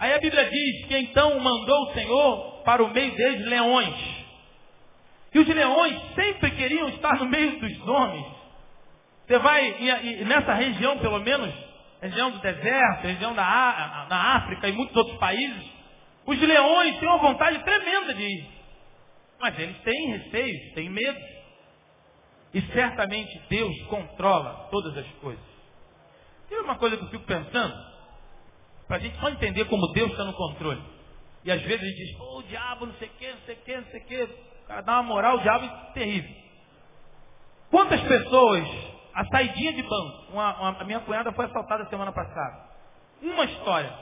Aí 0.00 0.14
a 0.14 0.18
Bíblia 0.18 0.50
diz 0.50 0.86
que 0.86 0.98
então 0.98 1.38
mandou 1.38 1.80
o 1.84 1.92
Senhor 1.92 2.62
para 2.64 2.82
o 2.82 2.92
meio 2.92 3.14
deles 3.14 3.46
leões. 3.46 3.94
E 5.32 5.38
os 5.38 5.46
leões 5.46 6.02
sempre 6.16 6.50
queriam 6.50 6.88
estar 6.88 7.20
no 7.20 7.26
meio 7.26 7.60
dos 7.60 7.86
homens. 7.86 8.26
Você 9.28 9.38
vai, 9.38 9.76
e, 9.78 10.24
nessa 10.24 10.54
região 10.54 10.98
pelo 10.98 11.20
menos, 11.20 11.54
região 12.00 12.32
do 12.32 12.40
deserto, 12.40 13.06
região 13.06 13.32
da, 13.32 14.06
da 14.08 14.16
África 14.16 14.68
e 14.68 14.72
muitos 14.72 14.96
outros 14.96 15.16
países, 15.18 15.71
os 16.26 16.40
leões 16.40 16.98
têm 16.98 17.08
uma 17.08 17.18
vontade 17.18 17.62
tremenda 17.64 18.14
de 18.14 18.22
ir. 18.22 18.48
Mas 19.40 19.58
eles 19.58 19.76
têm 19.78 20.16
receios, 20.16 20.74
têm 20.74 20.88
medo. 20.88 21.18
E 22.54 22.60
certamente 22.72 23.42
Deus 23.48 23.74
controla 23.86 24.68
todas 24.70 24.96
as 24.96 25.06
coisas. 25.14 25.44
Tem 26.48 26.60
uma 26.60 26.76
coisa 26.76 26.96
que 26.96 27.04
eu 27.04 27.08
fico 27.08 27.24
pensando? 27.24 27.74
Para 28.86 28.96
a 28.96 29.00
gente 29.00 29.18
só 29.18 29.30
entender 29.30 29.64
como 29.64 29.92
Deus 29.92 30.10
está 30.10 30.24
no 30.24 30.34
controle. 30.34 30.82
E 31.44 31.50
às 31.50 31.60
vezes 31.62 31.82
a 31.82 31.84
gente 31.86 31.96
diz, 31.96 32.20
oh, 32.20 32.42
diabo 32.42 32.86
não 32.86 32.94
sei 32.94 33.08
o 33.08 33.10
que, 33.12 33.32
não 33.32 33.40
sei 33.46 33.54
o 33.54 33.58
que, 33.58 33.76
não 33.76 33.84
sei 33.84 34.00
o 34.00 34.04
que. 34.04 34.22
O 34.22 34.66
cara 34.66 34.80
dá 34.82 34.92
uma 34.92 35.02
moral, 35.02 35.36
o 35.36 35.40
diabo 35.40 35.64
é 35.64 35.92
terrível. 35.92 36.42
Quantas 37.70 38.00
pessoas, 38.02 38.68
a 39.14 39.24
saidinha 39.26 39.72
de 39.72 39.82
banco, 39.82 40.32
uma, 40.32 40.56
uma, 40.60 40.80
a 40.80 40.84
minha 40.84 41.00
cunhada 41.00 41.32
foi 41.32 41.46
assaltada 41.46 41.88
semana 41.88 42.12
passada. 42.12 42.68
Uma 43.22 43.44
história. 43.44 43.92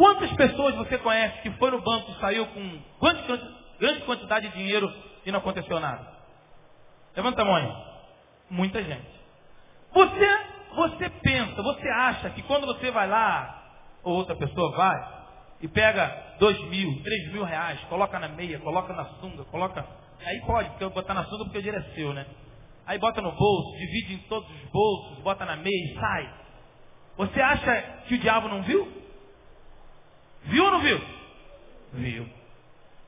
Quantas 0.00 0.32
pessoas 0.32 0.74
você 0.76 0.96
conhece 0.96 1.42
que 1.42 1.50
foi 1.58 1.70
no 1.70 1.82
banco 1.82 2.10
e 2.10 2.20
saiu 2.20 2.46
com 2.46 2.78
grande, 3.02 3.54
grande 3.78 4.00
quantidade 4.06 4.48
de 4.48 4.54
dinheiro 4.54 4.90
e 5.26 5.30
não 5.30 5.40
aconteceu 5.40 5.78
nada? 5.78 6.10
Levanta 7.14 7.42
a 7.42 7.44
mão. 7.44 7.84
Muita 8.48 8.82
gente. 8.82 9.20
Você, 9.92 10.38
você 10.74 11.10
pensa, 11.10 11.62
você 11.62 11.86
acha 11.90 12.30
que 12.30 12.40
quando 12.44 12.66
você 12.66 12.90
vai 12.90 13.06
lá 13.10 13.62
ou 14.02 14.14
outra 14.14 14.34
pessoa 14.36 14.74
vai 14.74 15.26
e 15.60 15.68
pega 15.68 16.36
dois 16.38 16.58
mil, 16.70 17.02
três 17.02 17.32
mil 17.34 17.44
reais, 17.44 17.78
coloca 17.90 18.18
na 18.18 18.28
meia, 18.28 18.58
coloca 18.60 18.94
na 18.94 19.04
sunga, 19.20 19.44
coloca. 19.50 19.86
Aí 20.24 20.40
pode, 20.46 20.70
porque 20.70 20.84
eu 20.84 20.88
botar 20.88 21.12
na 21.12 21.24
sunga 21.24 21.44
porque 21.44 21.58
o 21.58 21.62
dinheiro 21.62 21.84
é 21.84 21.94
seu, 21.94 22.14
né? 22.14 22.24
Aí 22.86 22.98
bota 22.98 23.20
no 23.20 23.32
bolso, 23.32 23.76
divide 23.76 24.14
em 24.14 24.18
todos 24.28 24.48
os 24.48 24.70
bolsos, 24.70 25.22
bota 25.22 25.44
na 25.44 25.56
meia 25.56 25.92
e 25.92 25.94
sai. 26.00 26.34
Você 27.18 27.38
acha 27.38 27.82
que 28.08 28.14
o 28.14 28.18
diabo 28.18 28.48
não 28.48 28.62
viu? 28.62 28.99
Viu 30.44 30.64
ou 30.64 30.70
não 30.70 30.80
viu? 30.80 31.00
Viu. 31.94 32.28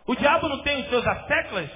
O 0.07 0.15
diabo 0.15 0.49
não 0.49 0.63
tem 0.63 0.81
os 0.83 0.89
seus 0.89 1.07
asseclas? 1.07 1.71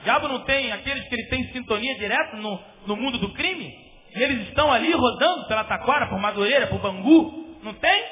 O 0.00 0.02
diabo 0.04 0.28
não 0.28 0.40
tem 0.44 0.70
aqueles 0.72 1.06
que 1.08 1.14
ele 1.14 1.28
tem 1.28 1.52
sintonia 1.52 1.98
direta 1.98 2.36
no, 2.36 2.60
no 2.86 2.96
mundo 2.96 3.18
do 3.18 3.32
crime? 3.32 3.74
E 4.14 4.22
eles 4.22 4.48
estão 4.48 4.72
ali 4.72 4.92
rodando 4.92 5.46
pela 5.46 5.64
taquara, 5.64 6.08
por 6.08 6.18
Madureira, 6.18 6.68
por 6.68 6.80
Bangu, 6.80 7.58
não 7.62 7.74
tem? 7.74 8.04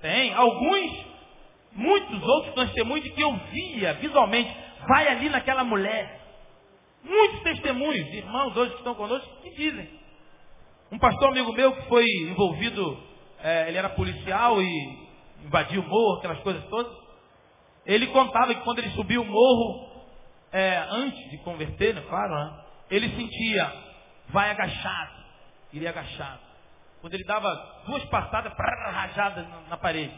Tem. 0.00 0.34
Alguns, 0.34 1.06
muitos 1.72 2.22
outros 2.22 2.54
testemunhos 2.54 3.04
de 3.04 3.10
que 3.10 3.22
eu 3.22 3.36
via 3.52 3.94
visualmente. 3.94 4.54
Vai 4.88 5.08
ali 5.08 5.28
naquela 5.28 5.64
mulher. 5.64 6.18
Muitos 7.04 7.40
testemunhos, 7.42 8.12
irmãos 8.14 8.56
hoje 8.56 8.72
que 8.72 8.78
estão 8.78 8.94
conosco, 8.94 9.28
que 9.42 9.50
dizem. 9.50 9.88
Um 10.90 10.98
pastor 10.98 11.28
amigo 11.28 11.52
meu 11.52 11.72
que 11.72 11.82
foi 11.88 12.04
envolvido, 12.22 13.02
é, 13.42 13.68
ele 13.68 13.78
era 13.78 13.90
policial 13.90 14.60
e 14.60 15.07
invadiu 15.44 15.82
o 15.82 15.88
morro, 15.88 16.18
aquelas 16.18 16.40
coisas 16.40 16.64
todas. 16.66 16.92
Ele 17.86 18.06
contava 18.08 18.54
que 18.54 18.60
quando 18.62 18.78
ele 18.78 18.90
subiu 18.90 19.22
o 19.22 19.24
morro, 19.24 19.88
é, 20.52 20.78
antes 20.90 21.30
de 21.30 21.38
converter, 21.38 21.94
né, 21.94 22.02
claro, 22.08 22.34
né, 22.34 22.64
ele 22.90 23.08
sentia, 23.10 23.72
vai 24.28 24.50
agachado, 24.50 25.24
iria 25.72 25.90
agachado. 25.90 26.40
Quando 27.00 27.14
ele 27.14 27.24
dava 27.24 27.82
duas 27.86 28.04
passadas 28.06 28.52
rajadas 28.56 29.46
na 29.68 29.76
parede. 29.76 30.14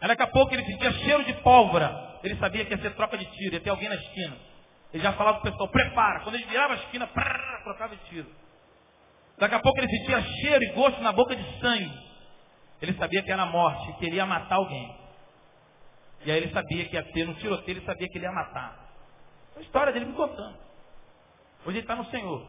Aí 0.00 0.08
daqui 0.08 0.22
a 0.22 0.26
pouco 0.26 0.52
ele 0.54 0.64
sentia 0.64 0.92
cheiro 0.92 1.24
de 1.24 1.32
pólvora. 1.34 2.18
Ele 2.22 2.36
sabia 2.36 2.64
que 2.64 2.74
ia 2.74 2.80
ser 2.80 2.94
troca 2.94 3.16
de 3.16 3.24
tiro, 3.24 3.54
ia 3.54 3.60
ter 3.60 3.70
alguém 3.70 3.88
na 3.88 3.94
esquina. 3.94 4.36
Ele 4.92 5.02
já 5.02 5.12
falava 5.14 5.40
para 5.40 5.48
o 5.48 5.52
pessoal, 5.52 5.68
prepara. 5.68 6.20
Quando 6.20 6.34
ele 6.34 6.44
virava 6.44 6.74
a 6.74 6.76
esquina, 6.76 7.06
prrr, 7.06 7.62
trocava 7.64 7.96
de 7.96 8.04
tiro. 8.04 8.28
Daqui 9.38 9.54
a 9.54 9.60
pouco 9.60 9.78
ele 9.78 9.88
sentia 9.88 10.22
cheiro 10.22 10.62
e 10.62 10.72
gosto 10.72 11.00
na 11.00 11.12
boca 11.12 11.34
de 11.34 11.60
sangue. 11.60 12.03
Ele 12.84 12.98
sabia 12.98 13.22
que 13.22 13.32
era 13.32 13.46
morte, 13.46 13.92
que 13.94 14.06
ele 14.06 14.16
ia 14.16 14.26
matar 14.26 14.56
alguém. 14.56 14.94
E 16.24 16.30
aí 16.30 16.36
ele 16.36 16.52
sabia 16.52 16.84
que 16.86 16.94
ia 16.94 17.02
ter 17.02 17.26
no 17.26 17.34
tiroteio, 17.34 17.78
ele 17.78 17.86
sabia 17.86 18.08
que 18.08 18.18
ele 18.18 18.26
ia 18.26 18.32
matar. 18.32 18.78
A 19.56 19.60
história 19.60 19.92
dele 19.92 20.06
me 20.06 20.12
contando. 20.12 20.56
Hoje 21.64 21.78
ele 21.78 21.80
está 21.80 21.96
no 21.96 22.04
Senhor. 22.06 22.46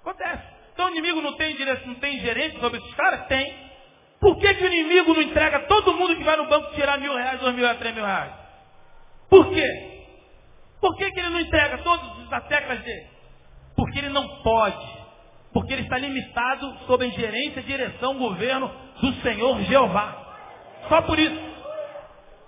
Acontece. 0.00 0.42
Então 0.72 0.86
o 0.86 0.90
inimigo 0.90 1.20
não 1.20 1.36
tem, 1.36 1.56
não 1.86 1.94
tem 1.96 2.20
gerente 2.20 2.60
sobre 2.60 2.78
esses 2.78 2.94
caras? 2.94 3.26
Tem. 3.26 3.72
Por 4.20 4.38
que, 4.38 4.54
que 4.54 4.64
o 4.64 4.66
inimigo 4.66 5.14
não 5.14 5.22
entrega 5.22 5.66
todo 5.66 5.94
mundo 5.94 6.16
que 6.16 6.22
vai 6.22 6.36
no 6.36 6.46
banco 6.46 6.72
tirar 6.74 6.98
mil 6.98 7.12
reais, 7.12 7.40
dois 7.40 7.54
mil 7.54 7.64
reais, 7.64 7.78
três 7.78 7.94
mil 7.94 8.04
reais? 8.04 8.32
Por 9.28 9.50
quê? 9.50 10.06
Por 10.80 10.96
que, 10.96 11.10
que 11.10 11.20
ele 11.20 11.30
não 11.30 11.40
entrega 11.40 11.78
todos 11.78 12.32
as 12.32 12.46
teclas 12.46 12.80
dele? 12.82 13.10
Porque 13.74 13.98
ele 13.98 14.10
não 14.10 14.42
pode. 14.42 15.01
Porque 15.52 15.72
ele 15.72 15.82
está 15.82 15.98
limitado 15.98 16.78
sob 16.86 17.04
a 17.04 17.08
ingerência, 17.08 17.62
direção, 17.62 18.18
governo 18.18 18.70
do 19.00 19.12
Senhor 19.22 19.60
Jeová. 19.62 20.16
Só 20.88 21.02
por 21.02 21.18
isso. 21.18 21.52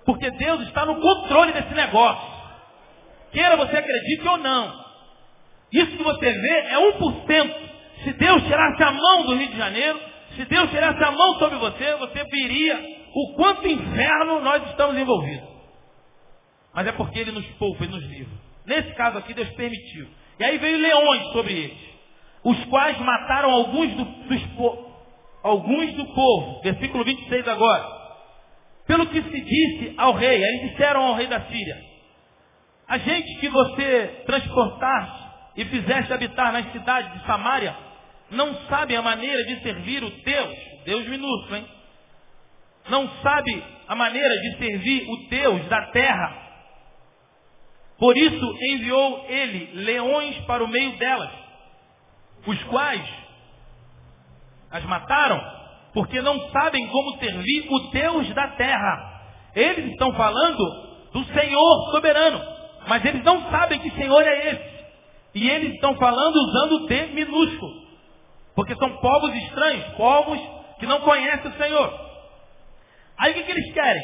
Porque 0.05 0.29
Deus 0.31 0.61
está 0.61 0.85
no 0.85 0.99
controle 0.99 1.51
desse 1.51 1.73
negócio. 1.73 2.35
Queira 3.31 3.57
você 3.57 3.77
acredite 3.77 4.27
ou 4.27 4.37
não. 4.37 4.85
Isso 5.71 5.97
que 5.97 6.03
você 6.03 6.31
vê 6.31 6.57
é 6.69 6.77
1%. 6.77 7.55
Se 8.03 8.13
Deus 8.13 8.43
tirasse 8.43 8.83
a 8.83 8.91
mão 8.91 9.23
do 9.23 9.35
Rio 9.35 9.49
de 9.49 9.57
Janeiro, 9.57 9.99
se 10.35 10.45
Deus 10.45 10.69
tirasse 10.69 11.03
a 11.03 11.11
mão 11.11 11.39
sobre 11.39 11.57
você, 11.57 11.95
você 11.95 12.23
viria 12.25 12.79
o 13.13 13.33
quanto 13.35 13.67
inferno 13.67 14.41
nós 14.41 14.69
estamos 14.69 14.97
envolvidos. 14.97 15.47
Mas 16.73 16.87
é 16.87 16.91
porque 16.91 17.19
Ele 17.19 17.31
nos 17.31 17.45
poupa 17.53 17.85
e 17.85 17.87
nos 17.87 18.03
livra. 18.03 18.33
Nesse 18.65 18.93
caso 18.95 19.17
aqui, 19.17 19.33
Deus 19.33 19.49
permitiu. 19.51 20.07
E 20.39 20.43
aí 20.43 20.57
veio 20.57 20.77
leões 20.77 21.31
sobre 21.31 21.53
eles, 21.53 21.77
os 22.45 22.65
quais 22.65 22.97
mataram 22.99 23.49
alguns 23.49 23.91
do, 23.95 24.05
dos, 24.05 24.41
alguns 25.43 25.93
do 25.93 26.05
povo. 26.13 26.61
Versículo 26.61 27.03
26 27.03 27.47
agora. 27.47 27.95
Pelo 28.85 29.07
que 29.07 29.21
se 29.21 29.41
disse 29.41 29.95
ao 29.97 30.13
rei, 30.13 30.43
aí 30.43 30.69
disseram 30.69 31.01
ao 31.07 31.15
rei 31.15 31.25
da 31.25 31.41
Síria, 31.47 31.75
a 32.87 32.99
gente 32.99 33.39
que 33.39 33.49
você 33.49 34.23
transportaste 34.27 35.25
e 35.57 35.65
fizeste 35.65 36.13
habitar 36.13 36.53
nas 36.53 36.71
cidades 36.71 37.11
de 37.13 37.25
Samaria, 37.25 37.75
não 38.29 38.53
sabe 38.67 38.95
a 38.95 39.01
maneira 39.01 39.43
de 39.45 39.63
servir 39.63 40.03
o 40.03 40.09
Deus, 40.09 40.55
Deus 40.85 41.07
minúsculo, 41.07 41.55
hein? 41.55 41.67
Não 42.89 43.09
sabe 43.23 43.63
a 43.87 43.95
maneira 43.95 44.35
de 44.41 44.57
servir 44.57 45.09
o 45.09 45.29
Deus 45.29 45.65
da 45.67 45.87
terra. 45.87 46.43
Por 47.97 48.15
isso 48.15 48.57
enviou 48.69 49.25
ele 49.29 49.71
leões 49.73 50.37
para 50.45 50.63
o 50.63 50.67
meio 50.67 50.95
delas, 50.97 51.44
os 52.45 52.63
quais 52.65 53.07
as 54.71 54.83
mataram, 54.85 55.41
porque 55.93 56.21
não 56.21 56.49
sabem 56.49 56.85
como 56.87 57.17
servir 57.17 57.67
o 57.69 57.79
Deus 57.91 58.33
da 58.33 58.49
terra. 58.49 59.21
Eles 59.55 59.91
estão 59.91 60.13
falando 60.13 60.63
do 61.13 61.23
Senhor 61.25 61.91
soberano, 61.91 62.41
mas 62.87 63.03
eles 63.05 63.23
não 63.23 63.49
sabem 63.49 63.79
que 63.79 63.91
Senhor 63.91 64.21
é 64.21 64.49
esse. 64.49 64.75
E 65.35 65.49
eles 65.49 65.73
estão 65.73 65.95
falando 65.95 66.35
usando 66.35 66.87
T 66.87 67.07
minúsculo. 67.07 67.85
Porque 68.55 68.75
são 68.75 68.97
povos 68.97 69.33
estranhos, 69.35 69.85
povos 69.95 70.39
que 70.79 70.85
não 70.85 71.01
conhecem 71.01 71.51
o 71.51 71.57
Senhor. 71.57 72.05
Aí 73.17 73.31
o 73.31 73.35
que, 73.35 73.43
que 73.43 73.51
eles 73.51 73.73
querem? 73.73 74.03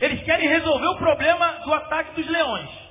Eles 0.00 0.22
querem 0.22 0.48
resolver 0.48 0.86
o 0.86 0.96
problema 0.96 1.46
do 1.64 1.74
ataque 1.74 2.14
dos 2.20 2.28
leões. 2.28 2.89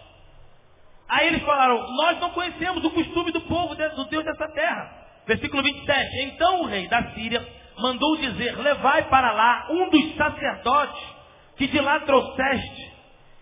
Aí 1.10 1.28
eles 1.28 1.42
falaram, 1.44 1.90
nós 1.96 2.20
não 2.20 2.30
conhecemos 2.30 2.84
o 2.84 2.92
costume 2.92 3.32
do 3.32 3.42
povo, 3.42 3.76
do 3.76 4.06
Deus 4.06 4.24
dessa 4.24 4.48
terra. 4.50 4.92
Versículo 5.26 5.64
27. 5.64 6.22
Então 6.22 6.62
o 6.62 6.66
rei 6.66 6.88
da 6.88 7.12
Síria 7.14 7.46
mandou 7.80 8.18
dizer, 8.18 8.58
levai 8.58 9.04
para 9.10 9.32
lá 9.32 9.68
um 9.72 9.90
dos 9.90 10.16
sacerdotes 10.16 11.20
que 11.58 11.68
de 11.68 11.80
lá 11.80 12.00
trouxeste, 12.02 12.94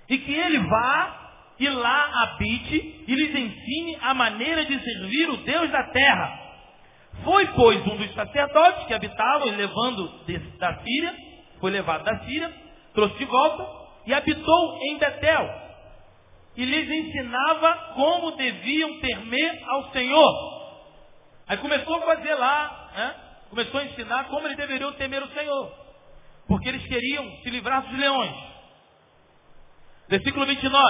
e 0.10 0.18
que 0.18 0.34
ele 0.34 0.60
vá 0.60 1.28
e 1.60 1.70
lá 1.70 2.24
habite 2.24 3.04
e 3.08 3.16
lhes 3.16 3.36
ensine 3.36 3.98
a 4.02 4.14
maneira 4.14 4.66
de 4.66 4.80
servir 4.80 5.30
o 5.30 5.38
Deus 5.38 5.70
da 5.70 5.84
terra. 5.84 6.40
Foi, 7.24 7.48
pois, 7.48 7.86
um 7.86 7.98
dos 7.98 8.14
sacerdotes 8.14 8.86
que 8.86 8.94
habitavam, 8.94 9.50
levando 9.56 10.08
da 10.60 10.80
Síria, 10.80 11.16
foi 11.60 11.72
levado 11.72 12.04
da 12.04 12.20
Síria, 12.26 12.54
trouxe 12.94 13.18
de 13.18 13.26
volta 13.26 13.68
e 14.06 14.14
habitou 14.14 14.80
em 14.84 14.98
Betel. 14.98 15.67
E 16.58 16.66
lhes 16.66 16.90
ensinava 16.90 17.94
como 17.94 18.32
deviam 18.32 19.00
temer 19.00 19.64
ao 19.68 19.92
Senhor. 19.92 20.58
Aí 21.48 21.58
começou 21.58 21.96
a 21.98 22.02
fazer 22.02 22.34
lá, 22.34 22.92
né? 22.96 23.16
começou 23.50 23.80
a 23.80 23.86
ensinar 23.86 24.26
como 24.26 24.48
eles 24.48 24.58
deveriam 24.58 24.92
temer 24.94 25.24
o 25.24 25.30
Senhor. 25.30 25.72
Porque 26.48 26.68
eles 26.68 26.86
queriam 26.88 27.30
se 27.44 27.50
livrar 27.52 27.84
dos 27.84 27.98
leões. 27.98 28.36
Versículo 30.10 30.46
29. 30.46 30.84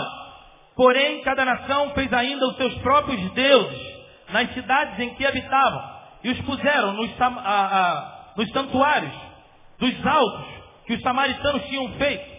Porém, 0.75 1.21
cada 1.23 1.43
nação 1.43 1.89
fez 1.91 2.13
ainda 2.13 2.47
os 2.47 2.55
seus 2.55 2.73
próprios 2.75 3.31
deuses 3.33 3.97
nas 4.29 4.53
cidades 4.53 4.99
em 4.99 5.15
que 5.15 5.25
habitavam 5.25 5.97
e 6.23 6.29
os 6.29 6.41
puseram 6.41 6.93
nos, 6.93 7.21
a, 7.21 7.27
a, 7.27 8.33
nos 8.37 8.49
santuários 8.51 9.13
dos 9.79 10.05
altos 10.05 10.45
que 10.85 10.93
os 10.93 11.01
samaritanos 11.01 11.63
tinham 11.65 11.91
feito. 11.93 12.36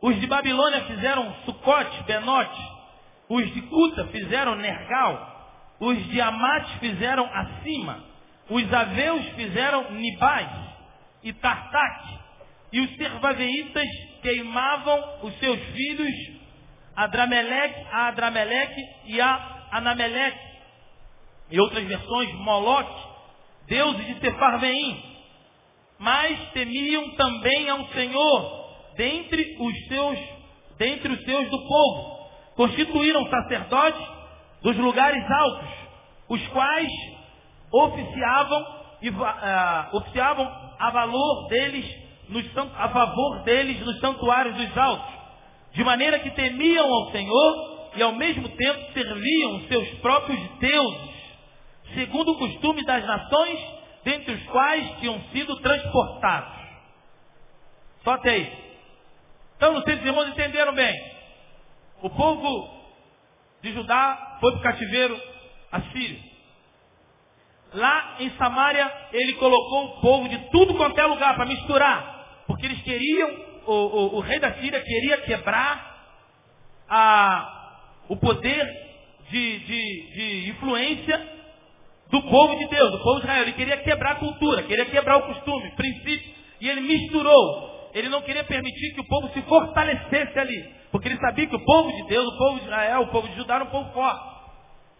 Os 0.00 0.20
de 0.20 0.26
Babilônia 0.26 0.84
fizeram 0.84 1.34
Sucote, 1.44 2.02
Benote. 2.04 2.76
Os 3.28 3.52
de 3.52 3.62
Cuta 3.62 4.06
fizeram 4.08 4.54
Nergal. 4.56 5.34
Os 5.80 5.98
de 6.08 6.20
Amate 6.20 6.78
fizeram 6.78 7.28
Acima. 7.32 8.04
Os 8.48 8.72
aveus 8.72 9.26
fizeram 9.34 9.92
Nibais 9.92 10.50
e 11.22 11.32
Tartaque. 11.32 12.18
E 12.72 12.80
os 12.80 12.96
servaveitas 12.96 13.88
queimavam 14.22 15.18
os 15.22 15.38
seus 15.38 15.60
filhos 15.60 16.36
Adrameleque, 16.94 17.86
a 17.92 18.08
Adrameleque 18.08 18.82
e 19.06 19.20
a 19.20 19.66
Anameleque. 19.72 20.46
Em 21.50 21.60
outras 21.60 21.84
versões, 21.84 22.32
Moloque, 22.34 23.08
deuses 23.66 24.06
de 24.06 24.20
Sefarveim. 24.20 25.16
Mas 25.98 26.38
temiam 26.52 27.10
também 27.10 27.70
ao 27.70 27.86
Senhor 27.88 28.65
dentre 28.96 29.56
os 29.60 29.86
seus, 29.88 30.18
dentre 30.78 31.12
os 31.12 31.24
seus 31.24 31.50
do 31.50 31.58
povo. 31.66 32.16
Constituíram 32.56 33.28
sacerdotes 33.28 34.06
dos 34.62 34.76
lugares 34.78 35.22
altos, 35.30 35.68
os 36.28 36.48
quais 36.48 36.90
oficiavam, 37.70 38.62
uh, 38.62 39.96
oficiavam 39.96 40.50
a 40.78 40.90
valor 40.90 41.48
deles, 41.48 41.86
nos, 42.28 42.44
a 42.56 42.88
favor 42.88 43.42
deles 43.42 43.78
nos 43.84 44.00
santuários 44.00 44.56
dos 44.56 44.76
altos 44.76 45.16
de 45.76 45.84
maneira 45.84 46.18
que 46.20 46.30
temiam 46.30 46.90
ao 46.90 47.10
Senhor 47.12 47.90
e 47.96 48.02
ao 48.02 48.12
mesmo 48.12 48.48
tempo 48.48 48.92
serviam 48.94 49.60
seus 49.68 49.88
próprios 49.98 50.40
deuses, 50.58 51.10
segundo 51.94 52.32
o 52.32 52.38
costume 52.38 52.82
das 52.84 53.04
nações, 53.04 53.58
dentre 54.02 54.34
os 54.34 54.42
quais 54.46 54.98
tinham 55.00 55.20
sido 55.32 55.54
transportados. 55.56 56.56
Só 58.02 58.12
até 58.12 58.30
aí. 58.30 58.65
Então, 59.56 59.72
não 59.72 59.82
sei 59.82 59.94
se 59.94 60.00
os 60.00 60.06
irmãos 60.06 60.28
entenderam 60.28 60.74
bem. 60.74 60.94
O 62.02 62.10
povo 62.10 62.76
de 63.62 63.72
Judá 63.72 64.38
foi 64.40 64.52
para 64.52 64.60
o 64.60 64.62
cativeiro 64.62 65.20
assírio. 65.72 66.20
Lá 67.72 68.16
em 68.20 68.30
Samaria, 68.36 68.90
ele 69.12 69.34
colocou 69.34 69.84
o 69.84 70.00
povo 70.00 70.28
de 70.28 70.38
tudo 70.50 70.74
quanto 70.74 70.98
é 70.98 71.06
lugar 71.06 71.34
para 71.34 71.46
misturar. 71.46 72.44
Porque 72.46 72.66
eles 72.66 72.80
queriam 72.82 73.56
o, 73.66 73.72
o, 73.72 74.16
o 74.16 74.20
rei 74.20 74.38
da 74.38 74.54
Síria 74.54 74.80
queria 74.80 75.18
quebrar 75.18 75.96
a, 76.88 77.78
o 78.08 78.16
poder 78.16 78.64
de, 79.28 79.58
de, 79.58 80.12
de 80.12 80.50
influência 80.50 81.36
do 82.10 82.22
povo 82.22 82.56
de 82.56 82.68
Deus, 82.68 82.92
do 82.92 82.98
povo 83.00 83.16
de 83.16 83.26
Israel. 83.26 83.42
Ele 83.42 83.52
queria 83.52 83.76
quebrar 83.78 84.12
a 84.12 84.16
cultura, 84.16 84.62
queria 84.62 84.86
quebrar 84.86 85.16
o 85.16 85.22
costume, 85.22 85.74
princípio, 85.74 86.34
e 86.60 86.68
ele 86.68 86.82
misturou. 86.82 87.75
Ele 87.96 88.10
não 88.10 88.20
queria 88.20 88.44
permitir 88.44 88.92
que 88.92 89.00
o 89.00 89.08
povo 89.08 89.30
se 89.32 89.40
fortalecesse 89.40 90.38
ali, 90.38 90.70
porque 90.92 91.08
ele 91.08 91.18
sabia 91.18 91.46
que 91.46 91.56
o 91.56 91.64
povo 91.64 91.90
de 91.90 92.06
Deus, 92.08 92.26
o 92.26 92.36
povo 92.36 92.58
de 92.58 92.66
Israel, 92.66 93.00
o 93.00 93.06
povo 93.06 93.26
de 93.26 93.36
Judá 93.36 93.54
era 93.54 93.64
um 93.64 93.70
povo 93.70 93.90
forte, 93.94 94.20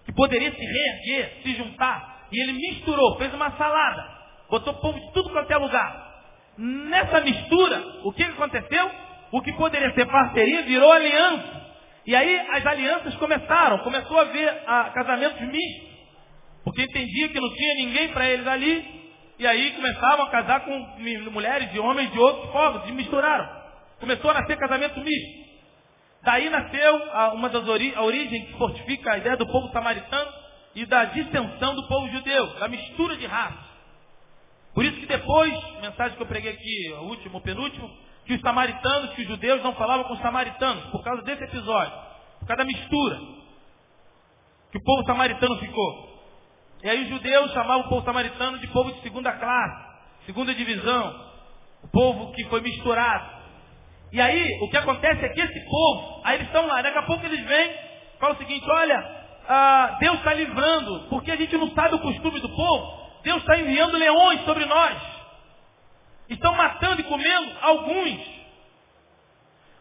que 0.07 0.13
poderia 0.15 0.51
se 0.51 0.65
reerguer, 0.65 1.43
se 1.43 1.55
juntar. 1.57 2.27
E 2.33 2.41
ele 2.41 2.55
misturou, 2.55 3.19
fez 3.19 3.35
uma 3.35 3.55
salada, 3.59 4.03
botou 4.49 4.73
povo 4.81 4.99
de 4.99 5.13
tudo 5.13 5.29
quanto 5.29 5.51
é 5.51 5.59
lugar. 5.59 6.07
Nessa 6.57 7.21
mistura, 7.21 7.85
o 8.03 8.13
que 8.15 8.23
aconteceu? 8.23 8.91
O 9.31 9.43
que 9.43 9.53
poderia 9.53 9.93
ser 9.93 10.07
parceria 10.07 10.63
virou 10.63 10.91
aliança. 10.91 11.67
E 12.07 12.17
aí 12.17 12.41
as 12.53 12.65
alianças 12.65 13.15
começaram, 13.17 13.81
começou 13.81 14.19
a 14.19 14.23
haver 14.23 14.63
a, 14.67 14.85
casamentos 14.85 15.41
mistos. 15.43 15.87
Porque 16.65 16.83
entendia 16.83 17.29
que 17.29 17.41
não 17.41 17.53
tinha 17.53 17.75
ninguém 17.75 18.09
para 18.09 18.27
eles 18.27 18.47
ali. 18.47 18.96
E 19.39 19.47
aí 19.47 19.73
começavam 19.73 20.27
a 20.27 20.31
casar 20.31 20.61
com 20.61 20.79
mulheres 21.31 21.75
e 21.75 21.79
homens 21.79 22.11
de 22.11 22.19
outros 22.19 22.51
povos, 22.51 22.89
e 22.89 22.93
misturaram. 22.93 23.49
Começou 24.01 24.31
a 24.31 24.35
nascer 24.35 24.57
casamento 24.57 25.01
misto. 25.01 25.47
Daí 26.23 26.51
nasceu 26.51 27.13
a, 27.13 27.33
uma 27.35 27.49
das 27.49 27.69
ori 27.69 27.95
a 27.95 28.03
origem 28.03 28.47
que 28.47 28.53
fortifica 28.55 29.13
a 29.13 29.19
ideia 29.19 29.37
do 29.37 29.47
povo 29.47 29.71
samaritano 29.73 30.33
e 30.75 30.85
da 30.87 31.05
dissensão 31.07 31.75
do 31.75 31.87
povo 31.87 32.09
judeu, 32.09 32.47
da 32.59 32.69
mistura 32.69 33.17
de 33.17 33.27
raças. 33.27 33.67
Por 34.75 34.85
isso 34.85 34.99
que 35.01 35.07
depois, 35.07 35.53
mensagem 35.81 36.17
que 36.17 36.23
eu 36.23 36.27
preguei 36.27 36.53
aqui, 36.53 36.93
o 36.99 37.05
último, 37.05 37.39
o 37.39 37.41
penúltimo, 37.41 37.91
que 38.27 38.35
os 38.35 38.41
samaritanos, 38.41 39.15
que 39.15 39.23
os 39.23 39.29
judeus 39.29 39.63
não 39.63 39.75
falavam 39.75 40.05
com 40.05 40.15
os 40.15 40.21
samaritanos, 40.21 40.85
por 40.91 41.03
causa 41.03 41.23
desse 41.23 41.45
episódio, 41.45 41.93
por 42.41 42.49
causa 42.49 42.63
da 42.63 42.65
mistura 42.65 43.19
que 44.71 44.79
o 44.79 44.83
povo 44.83 45.05
samaritano 45.07 45.59
ficou. 45.59 46.16
E 46.87 46.89
aí 46.89 47.03
os 47.03 47.09
judeus 47.09 47.51
chamavam 47.51 47.81
o 47.81 47.89
povo 47.89 48.05
samaritano 48.05 48.61
de 48.61 48.69
povo 48.69 48.93
de 48.93 49.01
segunda 49.01 49.33
classe, 49.33 49.87
segunda 50.25 50.55
divisão, 50.55 51.33
o 51.83 51.89
povo 51.89 52.33
que 52.33 52.45
foi 52.45 52.61
misturado. 52.61 53.29
E 54.13 54.21
aí, 54.21 54.57
o 54.63 54.71
que 54.71 54.77
acontece 54.77 55.25
é 55.25 55.29
que 55.31 55.41
esse 55.41 55.69
povo, 55.69 56.21
aí 56.23 56.37
eles 56.37 56.47
estão 56.47 56.65
lá, 56.65 56.81
daqui 56.83 56.97
a 56.97 57.03
pouco 57.03 57.27
eles 57.27 57.45
vêm, 57.45 57.75
falam 58.21 58.37
o 58.37 58.39
seguinte, 58.39 58.65
olha, 58.71 59.05
ah, 59.49 59.97
Deus 59.99 60.19
está 60.19 60.33
livrando, 60.33 61.09
porque 61.09 61.33
a 61.33 61.35
gente 61.35 61.57
não 61.57 61.73
sabe 61.73 61.97
o 61.97 61.99
costume 61.99 62.39
do 62.39 62.51
povo, 62.51 63.21
Deus 63.25 63.39
está 63.39 63.59
enviando 63.59 63.99
leões 63.99 64.45
sobre 64.45 64.65
nós. 64.67 64.97
Estão 66.29 66.55
matando 66.55 67.01
e 67.01 67.05
comendo 67.05 67.51
alguns. 67.63 68.21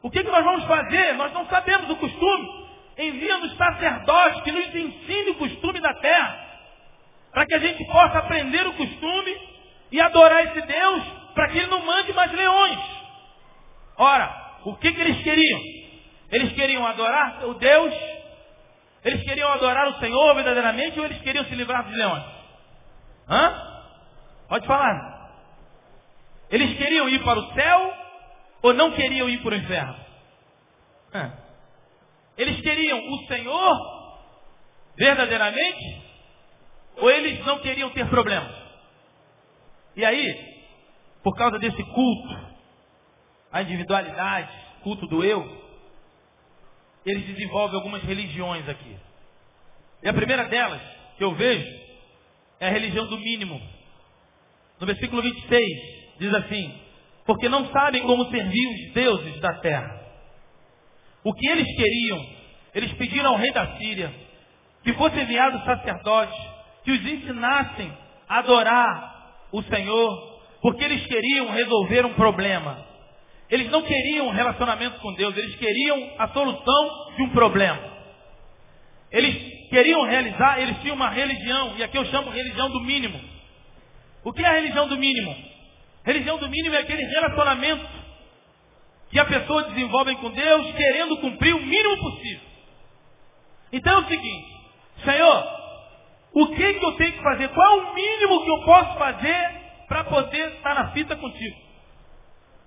O 0.02 0.10
que, 0.10 0.24
que 0.24 0.32
nós 0.32 0.44
vamos 0.44 0.66
fazer? 0.66 1.14
Nós 1.14 1.32
não 1.34 1.46
sabemos 1.46 1.88
o 1.88 1.98
costume. 1.98 2.66
envia-nos 2.98 3.56
sacerdotes 3.58 4.42
que 4.42 4.52
nos 4.52 4.74
ensine 4.74 5.30
o 5.30 5.36
costume 5.36 5.80
da 5.80 5.94
terra, 5.94 6.45
para 7.36 7.46
que 7.48 7.54
a 7.54 7.60
gente 7.60 7.84
possa 7.84 8.20
aprender 8.20 8.66
o 8.66 8.74
costume 8.76 9.38
e 9.92 10.00
adorar 10.00 10.42
esse 10.46 10.62
Deus, 10.62 11.04
para 11.34 11.50
que 11.50 11.58
ele 11.58 11.68
não 11.68 11.86
mande 11.86 12.14
mais 12.14 12.32
leões. 12.32 12.80
Ora, 13.98 14.60
o 14.64 14.74
que, 14.78 14.90
que 14.94 15.02
eles 15.02 15.22
queriam? 15.22 15.60
Eles 16.32 16.54
queriam 16.54 16.88
adorar 16.88 17.46
o 17.46 17.56
Deus, 17.56 17.94
eles 19.04 19.22
queriam 19.24 19.52
adorar 19.52 19.86
o 19.90 20.00
Senhor 20.00 20.34
verdadeiramente 20.34 20.98
ou 20.98 21.06
eles 21.06 21.22
queriam 21.24 21.44
se 21.44 21.54
livrar 21.56 21.84
dos 21.84 21.98
leões? 21.98 22.24
Hã? 23.28 23.82
Pode 24.48 24.66
falar. 24.66 25.34
Eles 26.50 26.78
queriam 26.78 27.10
ir 27.10 27.22
para 27.22 27.38
o 27.38 27.54
céu 27.54 27.94
ou 28.62 28.74
não 28.74 28.94
queriam 28.94 29.28
ir 29.28 29.42
para 29.42 29.56
o 29.56 29.58
inferno? 29.58 29.96
Eles 32.38 32.62
queriam 32.62 32.98
o 32.98 33.28
Senhor 33.28 33.76
verdadeiramente 34.96 36.05
ou 36.98 37.10
eles 37.10 37.44
não 37.46 37.60
queriam 37.60 37.90
ter 37.92 38.08
problemas? 38.10 38.54
E 39.96 40.04
aí, 40.04 40.56
por 41.24 41.36
causa 41.36 41.58
desse 41.58 41.84
culto, 41.84 42.56
a 43.52 43.62
individualidade, 43.62 44.52
culto 44.84 45.08
do 45.08 45.24
eu, 45.24 45.66
eles 47.06 47.26
desenvolvem 47.26 47.78
algumas 47.78 48.04
religiões 48.04 48.68
aqui. 48.68 48.98
E 50.04 50.10
a 50.10 50.14
primeira 50.14 50.46
delas, 50.46 50.82
que 51.18 51.24
eu 51.24 51.34
vejo, 51.36 51.86
é 52.60 52.68
a 52.68 52.72
religião 52.72 53.08
do 53.08 53.18
mínimo. 53.18 53.62
No 54.80 54.86
versículo 54.86 55.22
26, 55.22 56.18
diz 56.20 56.34
assim: 56.34 56.80
Porque 57.26 57.48
não 57.48 57.72
sabem 57.72 58.02
como 58.04 58.30
servir 58.30 58.68
os 58.68 58.94
deuses 58.94 59.40
da 59.40 59.54
terra. 59.60 60.04
O 61.24 61.34
que 61.34 61.48
eles 61.50 61.68
queriam, 61.76 62.26
eles 62.74 62.94
pediram 62.94 63.32
ao 63.32 63.38
rei 63.38 63.52
da 63.52 63.78
Síria 63.78 64.14
que 64.84 64.94
fosse 64.94 65.20
enviado 65.20 65.64
sacerdotes 65.66 66.55
que 66.86 66.92
os 66.92 67.06
ensinassem 67.06 67.92
a 68.30 68.40
adorar 68.40 69.48
o 69.52 69.62
Senhor, 69.64 70.40
porque 70.62 70.84
eles 70.84 71.06
queriam 71.08 71.52
resolver 71.52 72.06
um 72.06 72.14
problema. 72.14 72.86
Eles 73.50 73.70
não 73.70 73.82
queriam 73.82 74.28
um 74.28 74.32
relacionamento 74.32 75.00
com 75.00 75.14
Deus, 75.14 75.36
eles 75.36 75.56
queriam 75.56 76.14
a 76.20 76.28
solução 76.30 77.16
de 77.18 77.24
um 77.24 77.30
problema. 77.30 77.80
Eles 79.12 79.70
queriam 79.70 80.04
realizar, 80.04 80.60
eles 80.60 80.78
tinham 80.82 80.96
uma 80.96 81.10
religião, 81.10 81.76
e 81.78 81.84
aqui 81.84 81.98
eu 81.98 82.06
chamo 82.06 82.30
religião 82.30 82.70
do 82.70 82.82
mínimo. 82.82 83.20
O 84.24 84.32
que 84.32 84.44
é 84.44 84.48
a 84.48 84.54
religião 84.54 84.88
do 84.88 84.98
mínimo? 84.98 85.36
Religião 86.04 86.38
do 86.38 86.50
mínimo 86.50 86.76
é 86.76 86.80
aquele 86.80 87.04
relacionamento 87.04 87.86
que 89.10 89.20
a 89.20 89.26
pessoa 89.26 89.64
desenvolve 89.64 90.16
com 90.16 90.30
Deus 90.30 90.76
querendo 90.76 91.18
cumprir 91.18 91.56
o 91.56 91.62
mínimo 91.62 91.98
possível. 91.98 92.42
Então 93.72 93.94
é 93.94 94.02
o 94.02 94.08
seguinte, 94.08 94.56
Senhor, 95.04 95.65
o 96.36 96.48
que, 96.48 96.74
que 96.74 96.86
eu 96.86 96.92
tenho 96.98 97.14
que 97.14 97.24
fazer? 97.24 97.48
Qual 97.48 97.66
é 97.66 97.82
o 97.82 97.96
mínimo 97.96 98.44
que 98.44 98.52
eu 98.52 98.66
posso 98.66 98.98
fazer 98.98 99.62
para 99.88 100.04
poder 100.04 100.52
estar 100.56 100.76
na 100.76 100.92
fita 100.92 101.16
contigo? 101.16 101.56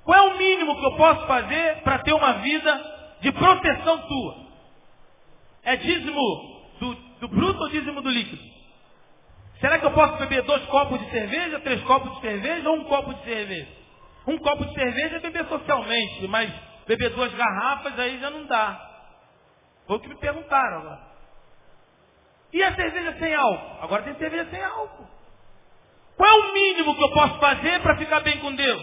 Qual 0.04 0.18
é 0.18 0.22
o 0.32 0.38
mínimo 0.38 0.74
que 0.74 0.86
eu 0.86 0.96
posso 0.96 1.26
fazer 1.26 1.82
para 1.82 1.98
ter 1.98 2.14
uma 2.14 2.32
vida 2.38 3.18
de 3.20 3.30
proteção 3.30 3.98
tua? 4.08 4.48
É 5.64 5.76
dízimo 5.76 6.20
do, 6.80 6.94
do 6.94 7.28
bruto 7.28 7.60
ou 7.60 7.68
dízimo 7.68 8.00
do 8.00 8.08
líquido? 8.08 8.42
Será 9.60 9.78
que 9.78 9.84
eu 9.84 9.90
posso 9.90 10.16
beber 10.16 10.44
dois 10.44 10.64
copos 10.66 10.98
de 10.98 11.10
cerveja, 11.10 11.60
três 11.60 11.82
copos 11.82 12.14
de 12.14 12.20
cerveja 12.22 12.70
ou 12.70 12.76
um 12.76 12.84
copo 12.84 13.12
de 13.12 13.24
cerveja? 13.24 13.68
Um 14.26 14.38
copo 14.38 14.64
de 14.64 14.72
cerveja 14.72 15.16
é 15.16 15.20
beber 15.20 15.46
socialmente, 15.46 16.26
mas 16.28 16.50
beber 16.86 17.10
duas 17.10 17.34
garrafas 17.34 17.98
aí 17.98 18.18
já 18.18 18.30
não 18.30 18.46
dá. 18.46 18.80
Foi 19.86 19.96
o 19.96 20.00
que 20.00 20.08
me 20.08 20.16
perguntaram 20.16 20.78
agora. 20.78 21.07
E 22.52 22.62
a 22.62 22.74
cerveja 22.74 23.16
sem 23.18 23.34
álcool? 23.34 23.84
Agora 23.84 24.02
tem 24.02 24.14
cerveja 24.16 24.48
sem 24.50 24.62
álcool. 24.62 25.06
Qual 26.16 26.28
é 26.28 26.34
o 26.34 26.52
mínimo 26.52 26.96
que 26.96 27.04
eu 27.04 27.10
posso 27.12 27.38
fazer 27.38 27.80
para 27.80 27.96
ficar 27.96 28.20
bem 28.20 28.38
com 28.38 28.54
Deus? 28.54 28.82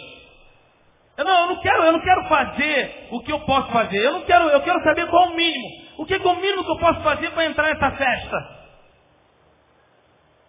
Eu 1.17 1.25
não, 1.25 1.39
eu 1.41 1.47
não 1.47 1.61
quero, 1.61 1.83
eu 1.83 1.91
não 1.93 2.01
quero 2.01 2.27
fazer 2.27 3.07
o 3.11 3.19
que 3.21 3.31
eu 3.31 3.39
posso 3.41 3.71
fazer. 3.71 3.97
Eu 3.97 4.13
não 4.13 4.21
quero, 4.21 4.49
eu 4.49 4.61
quero 4.61 4.83
saber 4.83 5.07
qual 5.07 5.25
é 5.25 5.29
o 5.29 5.35
mínimo. 5.35 5.85
O 5.97 6.05
que 6.05 6.13
é, 6.13 6.17
o 6.17 6.35
mínimo 6.35 6.63
que 6.63 6.71
eu 6.71 6.77
posso 6.77 7.01
fazer 7.01 7.31
para 7.31 7.45
entrar 7.45 7.73
nessa 7.73 7.91
festa? 7.91 8.55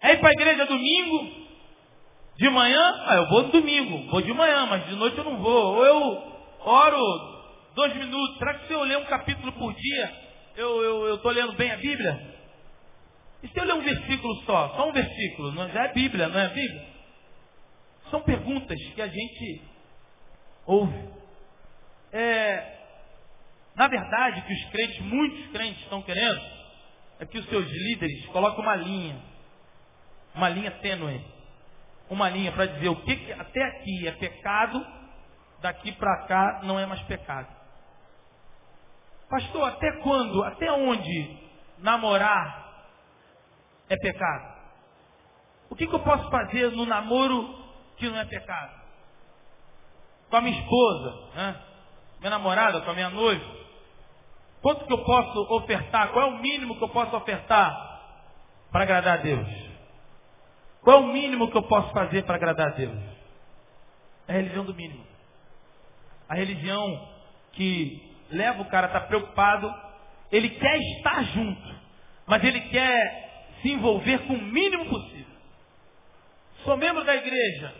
É 0.01 0.13
ir 0.13 0.19
para 0.19 0.29
a 0.29 0.33
igreja 0.33 0.65
domingo, 0.65 1.47
de 2.37 2.49
manhã, 2.49 3.03
ah, 3.07 3.15
eu 3.15 3.27
vou 3.29 3.43
no 3.43 3.49
domingo, 3.49 4.11
vou 4.11 4.21
de 4.21 4.31
manhã, 4.31 4.67
mas 4.67 4.85
de 4.85 4.95
noite 4.95 5.17
eu 5.17 5.23
não 5.23 5.37
vou. 5.37 5.75
Ou 5.77 5.85
eu 5.85 6.23
oro 6.59 7.37
dois 7.73 7.95
minutos. 7.95 8.37
Será 8.37 8.53
que 8.55 8.67
se 8.67 8.73
eu 8.73 8.83
ler 8.83 8.97
um 8.97 9.05
capítulo 9.05 9.51
por 9.53 9.73
dia, 9.73 10.13
eu 10.55 11.15
estou 11.15 11.31
lendo 11.31 11.53
bem 11.53 11.71
a 11.71 11.77
Bíblia? 11.77 12.36
E 13.43 13.47
se 13.47 13.59
eu 13.59 13.65
ler 13.65 13.73
um 13.73 13.81
versículo 13.81 14.35
só? 14.43 14.69
Só 14.75 14.89
um 14.89 14.91
versículo, 14.91 15.51
não, 15.51 15.63
é 15.63 15.93
Bíblia, 15.93 16.27
não 16.27 16.39
é 16.39 16.47
Bíblia? 16.49 16.87
São 18.09 18.21
perguntas 18.21 18.79
que 18.95 19.01
a 19.01 19.07
gente 19.07 19.61
ouve. 20.65 21.09
É, 22.11 22.77
na 23.75 23.87
verdade, 23.87 24.41
que 24.41 24.53
os 24.53 24.65
crentes, 24.71 24.99
muitos 25.01 25.51
crentes 25.51 25.81
estão 25.83 26.01
querendo, 26.01 26.41
é 27.19 27.25
que 27.25 27.37
os 27.37 27.45
seus 27.47 27.69
líderes 27.69 28.25
coloquem 28.27 28.63
uma 28.63 28.75
linha 28.75 29.21
uma 30.37 30.49
linha 30.49 30.71
tênue, 30.71 31.25
uma 32.09 32.29
linha 32.29 32.51
para 32.51 32.67
dizer 32.67 32.89
o 32.89 32.95
que, 32.97 33.15
que 33.15 33.33
até 33.33 33.63
aqui 33.63 34.07
é 34.07 34.11
pecado, 34.11 34.85
daqui 35.61 35.91
para 35.93 36.27
cá 36.27 36.61
não 36.63 36.79
é 36.79 36.85
mais 36.85 37.01
pecado. 37.01 37.47
Pastor, 39.29 39.67
até 39.67 39.91
quando, 40.03 40.43
até 40.43 40.71
onde 40.71 41.37
namorar 41.79 42.66
é 43.89 43.97
pecado? 43.97 44.57
O 45.69 45.75
que, 45.75 45.87
que 45.87 45.93
eu 45.93 45.99
posso 45.99 46.29
fazer 46.29 46.71
no 46.71 46.85
namoro 46.85 47.55
que 47.97 48.09
não 48.09 48.17
é 48.17 48.25
pecado? 48.25 48.81
Com 50.29 50.37
a 50.37 50.41
minha 50.41 50.59
esposa, 50.59 51.29
né? 51.35 51.61
minha 52.19 52.29
namorada, 52.31 52.81
com 52.81 52.91
a 52.91 52.93
minha 52.93 53.09
noiva. 53.09 53.57
Quanto 54.61 54.85
que 54.85 54.93
eu 54.93 55.03
posso 55.03 55.39
ofertar? 55.53 56.09
Qual 56.09 56.25
é 56.25 56.29
o 56.29 56.39
mínimo 56.39 56.77
que 56.77 56.83
eu 56.83 56.89
posso 56.89 57.15
ofertar 57.15 58.01
para 58.71 58.83
agradar 58.83 59.19
a 59.19 59.21
Deus? 59.21 59.47
Qual 60.81 60.97
é 60.97 60.99
o 61.01 61.07
mínimo 61.07 61.49
que 61.51 61.57
eu 61.57 61.63
posso 61.63 61.91
fazer 61.91 62.23
para 62.23 62.35
agradar 62.35 62.67
a 62.67 62.71
Deus? 62.71 62.97
É 64.27 64.33
a 64.33 64.35
religião 64.37 64.65
do 64.65 64.73
mínimo. 64.73 65.05
A 66.27 66.35
religião 66.35 67.09
que 67.53 68.15
leva 68.29 68.61
o 68.61 68.69
cara 68.69 68.87
a 68.87 68.89
estar 68.89 69.07
preocupado, 69.07 69.73
ele 70.31 70.49
quer 70.49 70.77
estar 70.77 71.23
junto, 71.23 71.75
mas 72.25 72.43
ele 72.43 72.61
quer 72.69 73.26
se 73.61 73.71
envolver 73.71 74.19
com 74.27 74.33
o 74.33 74.41
mínimo 74.41 74.85
possível. 74.87 75.37
Sou 76.63 76.77
membro 76.77 77.03
da 77.03 77.15
igreja, 77.15 77.73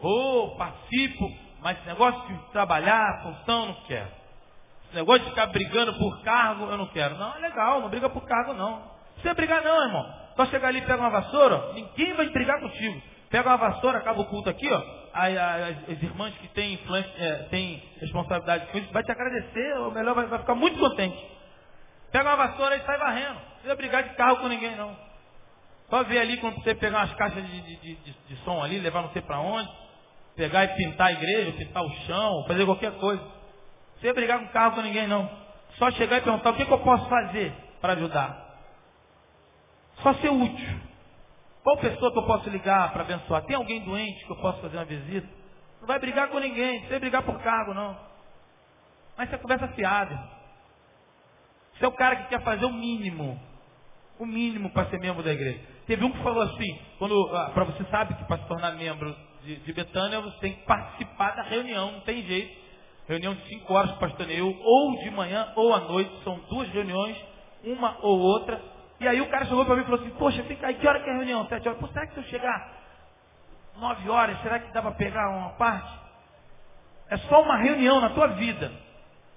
vou, 0.00 0.56
participo, 0.56 1.30
mas 1.60 1.78
esse 1.78 1.86
negócio 1.86 2.20
de 2.28 2.52
trabalhar, 2.52 3.22
função, 3.22 3.66
não 3.66 3.74
quero. 3.86 4.08
Esse 4.86 4.96
negócio 4.96 5.24
de 5.24 5.30
ficar 5.30 5.46
brigando 5.46 5.92
por 5.94 6.22
cargo, 6.22 6.64
eu 6.64 6.78
não 6.78 6.86
quero. 6.86 7.16
Não, 7.16 7.34
é 7.36 7.38
legal, 7.40 7.80
não 7.80 7.88
briga 7.88 8.08
por 8.08 8.24
cargo 8.26 8.54
não. 8.54 8.70
Não 8.70 8.90
precisa 9.14 9.34
brigar 9.34 9.62
não, 9.62 9.82
irmão. 9.82 10.14
Só 10.36 10.46
chegar 10.46 10.68
ali 10.68 10.78
e 10.78 10.82
pega 10.82 11.00
uma 11.00 11.10
vassoura, 11.10 11.72
ninguém 11.72 12.14
vai 12.14 12.28
brigar 12.28 12.60
contigo. 12.60 13.02
Pega 13.28 13.50
uma 13.50 13.56
vassoura, 13.56 13.98
acaba 13.98 14.20
o 14.20 14.26
culto 14.26 14.48
aqui, 14.48 14.70
ó. 14.70 14.82
Aí, 15.12 15.36
as, 15.36 15.88
as 15.88 16.02
irmãs 16.02 16.34
que 16.38 16.48
têm, 16.48 16.78
é, 17.20 17.80
responsabilidade 18.00 18.66
com 18.66 18.78
isso, 18.78 18.92
vai 18.92 19.02
te 19.02 19.10
agradecer, 19.10 19.78
ou 19.78 19.90
melhor, 19.90 20.14
vai, 20.14 20.26
vai 20.26 20.38
ficar 20.38 20.54
muito 20.54 20.78
contente. 20.78 21.18
Pega 22.12 22.24
uma 22.24 22.36
vassoura 22.36 22.76
e 22.76 22.80
sai 22.82 22.96
varrendo. 22.98 23.34
Não 23.34 23.50
precisa 23.50 23.74
brigar 23.74 24.02
de 24.04 24.14
carro 24.14 24.36
com 24.38 24.48
ninguém, 24.48 24.76
não. 24.76 25.07
Só 25.88 26.04
ver 26.04 26.18
ali 26.18 26.36
quando 26.38 26.56
você 26.62 26.74
pegar 26.74 26.98
umas 26.98 27.14
caixas 27.14 27.46
de, 27.46 27.60
de, 27.62 27.96
de, 27.96 28.16
de, 28.28 28.36
som 28.44 28.62
ali, 28.62 28.78
levar 28.78 29.02
não 29.02 29.10
sei 29.10 29.22
para 29.22 29.40
onde, 29.40 29.68
pegar 30.36 30.64
e 30.64 30.68
pintar 30.76 31.08
a 31.08 31.12
igreja, 31.12 31.52
pintar 31.52 31.82
o 31.82 31.90
chão, 32.06 32.44
fazer 32.46 32.64
qualquer 32.66 32.92
coisa. 32.98 33.22
Precisa 33.92 34.14
brigar 34.14 34.38
com 34.38 34.48
carro 34.48 34.76
com 34.76 34.82
ninguém, 34.82 35.06
não. 35.06 35.28
Só 35.78 35.90
chegar 35.92 36.18
e 36.18 36.20
perguntar 36.20 36.50
o 36.50 36.54
que, 36.54 36.64
que 36.64 36.72
eu 36.72 36.78
posso 36.80 37.08
fazer 37.08 37.52
para 37.80 37.94
ajudar. 37.94 38.48
Só 40.02 40.14
ser 40.14 40.30
útil. 40.30 40.80
Qual 41.62 41.76
pessoa 41.78 42.12
que 42.12 42.18
eu 42.18 42.26
posso 42.26 42.48
ligar 42.50 42.92
para 42.92 43.02
abençoar? 43.02 43.42
Tem 43.44 43.56
alguém 43.56 43.80
doente 43.80 44.24
que 44.24 44.30
eu 44.30 44.36
posso 44.36 44.60
fazer 44.60 44.76
uma 44.76 44.84
visita? 44.84 45.28
Não 45.80 45.86
vai 45.86 45.98
brigar 45.98 46.28
com 46.28 46.38
ninguém, 46.38 46.88
não 46.88 47.00
brigar 47.00 47.22
por 47.22 47.38
cargo, 47.40 47.74
não. 47.74 47.96
Mas 49.16 49.28
você 49.28 49.34
é 49.34 49.38
conversa 49.38 49.68
fiada. 49.68 50.18
Você 51.74 51.84
é 51.84 51.88
o 51.88 51.92
cara 51.92 52.16
que 52.16 52.28
quer 52.28 52.42
fazer 52.42 52.64
o 52.64 52.72
mínimo. 52.72 53.40
O 54.18 54.26
mínimo 54.26 54.70
para 54.70 54.88
ser 54.90 54.98
membro 54.98 55.22
da 55.22 55.32
igreja. 55.32 55.60
Teve 55.86 56.04
um 56.04 56.10
que 56.10 56.22
falou 56.22 56.42
assim, 56.42 56.80
ah, 57.32 57.50
para 57.54 57.64
você 57.64 57.84
sabe 57.84 58.14
que 58.14 58.24
para 58.24 58.38
se 58.38 58.48
tornar 58.48 58.72
membro 58.72 59.14
de, 59.44 59.56
de 59.56 59.72
Betânia, 59.72 60.20
você 60.20 60.38
tem 60.38 60.52
que 60.54 60.64
participar 60.64 61.36
da 61.36 61.42
reunião, 61.42 61.92
não 61.92 62.00
tem 62.00 62.22
jeito. 62.22 62.68
Reunião 63.06 63.34
de 63.34 63.46
cinco 63.48 63.72
horas 63.72 63.92
de 63.92 63.98
pastoreio, 63.98 64.54
ou 64.60 64.98
de 64.98 65.10
manhã 65.10 65.50
ou 65.56 65.72
à 65.72 65.80
noite, 65.80 66.10
são 66.24 66.38
duas 66.50 66.68
reuniões, 66.68 67.16
uma 67.64 67.96
ou 68.02 68.18
outra, 68.18 68.60
e 69.00 69.06
aí 69.06 69.20
o 69.20 69.30
cara 69.30 69.46
chegou 69.46 69.64
para 69.64 69.76
mim 69.76 69.82
e 69.82 69.84
falou 69.84 70.00
assim, 70.00 70.10
poxa, 70.10 70.42
fica 70.44 70.66
aí, 70.66 70.74
que 70.74 70.86
hora 70.86 71.00
que 71.00 71.08
é 71.08 71.12
a 71.12 71.16
reunião? 71.16 71.46
Sete 71.48 71.68
horas. 71.68 71.80
Pô, 71.80 71.86
será 71.88 72.06
que 72.06 72.14
se 72.14 72.20
eu 72.20 72.24
chegar 72.24 72.78
nove 73.76 74.10
horas, 74.10 74.40
será 74.42 74.58
que 74.58 74.72
dá 74.72 74.82
para 74.82 74.92
pegar 74.92 75.28
uma 75.30 75.50
parte? 75.50 75.98
É 77.08 77.16
só 77.16 77.42
uma 77.42 77.56
reunião 77.56 78.00
na 78.00 78.10
tua 78.10 78.28
vida. 78.28 78.72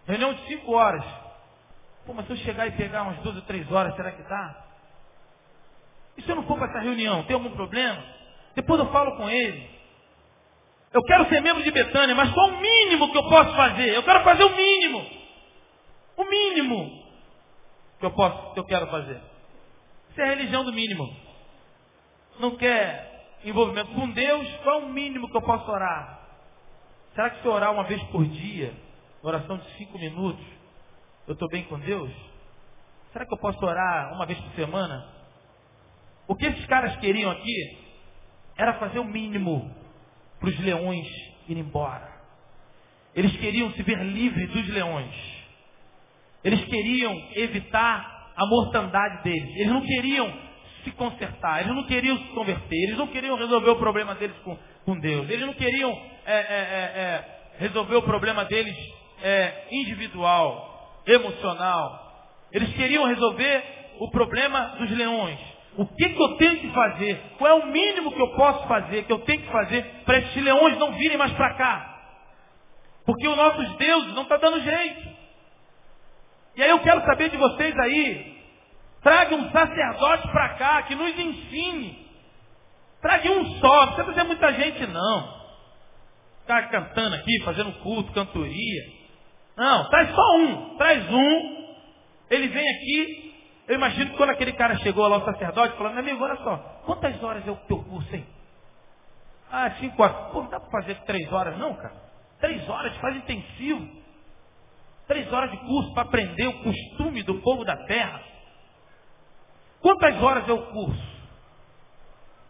Reunião 0.08 0.34
de 0.34 0.48
cinco 0.48 0.74
horas. 0.74 1.04
Pô, 2.06 2.14
mas 2.14 2.26
se 2.26 2.34
eu 2.34 2.38
chegar 2.38 2.68
e 2.68 2.72
pegar 2.72 3.04
umas 3.04 3.18
duas 3.20 3.36
ou 3.36 3.42
três 3.44 3.72
horas, 3.72 3.96
será 3.96 4.12
que 4.12 4.24
dá? 4.24 4.66
E 6.18 6.22
se 6.22 6.30
eu 6.30 6.36
não 6.36 6.44
for 6.44 6.58
para 6.58 6.70
essa 6.70 6.80
reunião, 6.80 7.24
tem 7.24 7.34
algum 7.34 7.52
problema? 7.52 8.04
Depois 8.56 8.80
eu 8.80 8.92
falo 8.92 9.16
com 9.18 9.30
ele. 9.30 9.70
Eu 10.94 11.02
quero 11.04 11.28
ser 11.30 11.42
membro 11.42 11.64
de 11.64 11.72
Betânia, 11.72 12.14
mas 12.14 12.32
qual 12.32 12.50
o 12.50 12.60
mínimo 12.60 13.12
que 13.12 13.18
eu 13.18 13.30
posso 13.30 13.56
fazer? 13.56 13.96
Eu 13.96 14.04
quero 14.04 14.24
fazer 14.24 14.44
o 14.44 14.56
mínimo. 14.56 15.06
O 16.18 16.26
mínimo 16.26 17.04
que 18.00 18.06
eu 18.06 18.12
posso, 18.12 18.54
que 18.54 18.60
eu 18.60 18.66
quero 18.66 18.88
fazer. 18.88 19.22
Isso 20.10 20.20
é 20.20 20.24
a 20.24 20.28
religião 20.28 20.66
do 20.66 20.74
mínimo. 20.74 21.16
Não 22.40 22.58
quer 22.58 23.40
envolvimento 23.46 23.92
com 23.94 24.10
Deus, 24.10 24.48
qual 24.64 24.80
o 24.82 24.90
mínimo 24.90 25.30
que 25.30 25.38
eu 25.38 25.42
posso 25.42 25.70
orar? 25.72 26.28
Será 27.16 27.30
que 27.30 27.42
se 27.42 27.46
eu 27.46 27.54
orar 27.54 27.72
uma 27.72 27.84
vez 27.84 28.02
por 28.06 28.26
dia, 28.26 28.74
oração 29.22 29.58
de 29.58 29.70
cinco 29.78 29.98
minutos, 29.98 30.46
eu 31.28 31.34
estou 31.34 31.48
bem 31.50 31.64
com 31.64 31.80
Deus? 31.80 32.12
Será 33.14 33.26
que 33.26 33.34
eu 33.34 33.38
posso 33.38 33.64
orar 33.66 34.14
uma 34.14 34.26
vez 34.26 34.40
por 34.40 34.52
semana? 34.54 35.21
O 36.28 36.36
que 36.36 36.46
esses 36.46 36.66
caras 36.66 36.96
queriam 36.98 37.32
aqui 37.32 37.78
era 38.58 38.74
fazer 38.76 39.00
o 39.00 39.06
mínimo 39.06 39.74
para 40.40 40.50
os 40.50 40.60
leões 40.60 41.08
irem 41.48 41.64
embora. 41.64 42.10
Eles 43.16 43.36
queriam 43.38 43.72
se 43.74 43.84
ver 43.84 43.98
livres 44.04 44.50
dos 44.50 44.68
leões. 44.70 45.14
Eles 46.44 46.64
queriam 46.66 47.14
evitar 47.36 48.32
a 48.36 48.46
mortandade 48.46 49.24
deles. 49.24 49.56
Eles 49.56 49.72
não 49.72 49.82
queriam 49.82 50.52
se 50.84 50.92
consertar, 50.92 51.62
eles 51.62 51.76
não 51.76 51.84
queriam 51.84 52.18
se 52.18 52.28
converter, 52.30 52.84
eles 52.84 52.98
não 52.98 53.08
queriam 53.08 53.38
resolver 53.38 53.70
o 53.70 53.76
problema 53.76 54.16
deles 54.16 54.36
com, 54.44 54.58
com 54.84 55.00
Deus, 55.00 55.30
eles 55.30 55.46
não 55.46 55.54
queriam 55.54 55.92
é, 56.26 56.34
é, 56.34 56.36
é, 56.36 57.02
é 57.02 57.42
resolver 57.60 57.96
o 57.98 58.02
problema 58.02 58.46
deles 58.46 58.76
é, 59.22 59.68
individual, 59.72 61.02
emocional. 61.06 62.10
Eles 62.52 62.74
queriam 62.74 63.06
resolver 63.06 63.64
o 64.00 64.10
problema 64.10 64.76
dos 64.80 64.90
leões. 64.92 65.40
O 65.78 65.86
que, 65.86 66.10
que 66.10 66.22
eu 66.22 66.38
tenho 66.38 66.60
que 66.60 66.70
fazer? 66.72 67.22
Qual 67.38 67.50
é 67.50 67.64
o 67.64 67.68
mínimo 67.68 68.12
que 68.12 68.22
eu 68.22 68.36
posso 68.36 68.68
fazer, 68.68 69.04
que 69.04 69.12
eu 69.12 69.20
tenho 69.20 69.42
que 69.42 69.52
fazer 69.52 69.84
para 70.06 70.20
esses 70.20 70.44
leões 70.44 70.78
não 70.78 70.92
virem 70.94 71.18
mais 71.18 71.32
para 71.34 71.54
cá? 71.56 71.92
Porque 73.06 73.28
os 73.28 73.38
nossos 73.38 73.76
deuses 73.78 74.14
não 74.14 74.24
estão 74.24 74.40
tá 74.40 74.50
dando 74.50 74.62
jeito. 74.62 75.10
E 76.56 76.64
aí 76.64 76.70
eu 76.70 76.80
quero 76.80 77.02
saber 77.06 77.30
de 77.30 77.38
vocês 77.38 77.78
aí. 77.80 78.42
Traga 79.02 79.36
um 79.36 79.50
sacerdote 79.52 80.28
para 80.28 80.50
cá 80.56 80.84
que 80.84 80.96
nos 80.96 81.18
ensine. 81.18 82.08
Traga 83.02 83.32
um 83.32 83.46
só, 83.60 83.86
não 83.86 83.94
precisa 83.94 84.16
ter 84.16 84.24
muita 84.26 84.54
gente 84.54 84.86
não. 84.88 85.42
Ficar 86.42 86.70
cantando 86.70 87.16
aqui, 87.16 87.42
fazendo 87.44 87.72
culto, 87.80 88.12
cantoria. 88.12 88.84
Não, 89.58 89.90
traz 89.90 90.14
só 90.14 90.38
um. 90.38 90.78
Traz 90.78 91.10
um. 91.12 91.62
Ele 92.30 92.48
vem 92.48 92.70
aqui, 92.70 93.31
eu 93.72 93.76
imagino 93.76 94.12
que 94.12 94.18
quando 94.18 94.32
aquele 94.32 94.52
cara 94.52 94.78
chegou 94.80 95.08
lá, 95.08 95.16
o 95.16 95.24
sacerdote, 95.24 95.78
falou, 95.78 95.94
meu 95.94 96.02
amigo, 96.02 96.22
olha 96.22 96.36
só, 96.44 96.58
quantas 96.86 97.24
horas 97.24 97.48
é 97.48 97.52
o 97.52 97.56
teu 97.56 97.82
curso, 97.82 98.14
hein? 98.14 98.28
Ah, 99.50 99.72
cinco 99.80 100.04
horas. 100.04 100.30
Pô, 100.34 100.42
não 100.42 100.50
dá 100.50 100.60
para 100.60 100.70
fazer 100.70 100.96
três 101.06 101.32
horas 101.32 101.58
não, 101.58 101.74
cara? 101.76 101.94
Três 102.42 102.68
horas, 102.68 102.98
faz 102.98 103.16
intensivo. 103.16 103.88
Três 105.08 105.32
horas 105.32 105.52
de 105.52 105.58
curso 105.60 105.94
para 105.94 106.04
aprender 106.04 106.48
o 106.48 106.64
costume 106.64 107.24
do 107.24 107.36
povo 107.36 107.64
da 107.64 107.78
terra. 107.86 108.22
Quantas 109.80 110.22
horas 110.22 110.50
é 110.50 110.52
o 110.52 110.68
curso? 110.68 111.12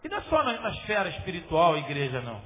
E 0.02 0.08
não 0.08 0.18
é 0.18 0.22
só 0.22 0.42
na, 0.42 0.60
na 0.60 0.70
esfera 0.70 1.08
espiritual, 1.08 1.78
igreja, 1.78 2.20
não. 2.20 2.42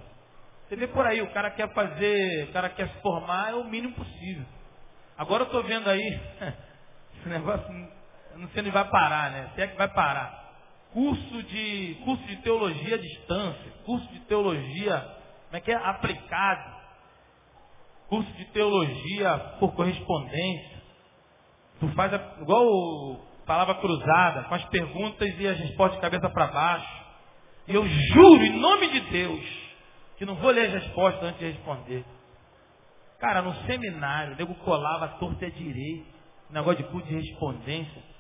Você 0.69 0.77
vê 0.77 0.87
por 0.87 1.07
aí, 1.07 1.23
o 1.23 1.33
cara 1.33 1.51
quer 1.51 1.73
fazer, 1.73 2.51
o 2.51 2.53
cara 2.53 2.69
quer 2.69 2.89
se 2.91 3.01
formar, 3.01 3.53
é 3.53 3.55
o 3.55 3.65
mínimo 3.65 3.95
possível. 3.95 4.45
Agora 5.17 5.45
eu 5.45 5.47
estou 5.47 5.63
vendo 5.63 5.89
aí, 5.89 6.21
esse 7.19 7.29
negócio 7.31 7.97
não 8.39 8.49
sei 8.49 8.61
onde 8.61 8.71
vai 8.71 8.85
parar, 8.89 9.31
né? 9.31 9.51
Se 9.55 9.63
é 9.63 9.67
que 9.67 9.77
vai 9.77 9.89
parar. 9.89 10.45
Curso 10.93 11.43
de, 11.43 11.99
curso 12.05 12.23
de 12.25 12.37
teologia 12.37 12.95
à 12.95 12.99
distância, 12.99 13.73
curso 13.85 14.07
de 14.09 14.21
teologia, 14.21 15.01
como 15.47 15.57
é 15.57 15.61
que 15.61 15.71
é? 15.71 15.75
Aplicado. 15.75 16.77
Curso 18.09 18.33
de 18.33 18.45
teologia 18.47 19.39
por 19.59 19.75
correspondência. 19.75 20.83
Tu 21.81 21.89
faz 21.89 22.13
a, 22.15 22.37
igual 22.41 23.27
palavra 23.47 23.77
cruzada, 23.77 24.45
com 24.45 24.55
as 24.55 24.65
perguntas 24.67 25.35
e 25.39 25.47
as 25.47 25.59
respostas 25.59 25.97
de 25.97 26.01
cabeça 26.01 26.29
para 26.31 26.47
baixo. 26.49 27.07
E 27.69 27.75
eu 27.75 27.87
juro, 27.87 28.43
em 28.45 28.59
nome 28.59 28.89
de 28.91 29.01
Deus, 29.01 29.45
que 30.17 30.25
não 30.25 30.35
vou 30.37 30.51
ler 30.51 30.67
as 30.67 30.85
respostas 30.85 31.23
antes 31.23 31.39
de 31.39 31.53
responder. 31.53 32.05
Cara, 33.19 33.43
no 33.43 33.55
seminário, 33.67 34.35
o 34.35 34.37
nego 34.37 34.55
colava 34.57 35.07
a 35.07 35.09
torta 35.09 35.47
a 35.47 35.51
direita, 35.51 36.07
negócio 36.51 36.85
de 36.85 36.91
curso 36.91 37.09
de 37.09 37.15
respondência. 37.15 38.16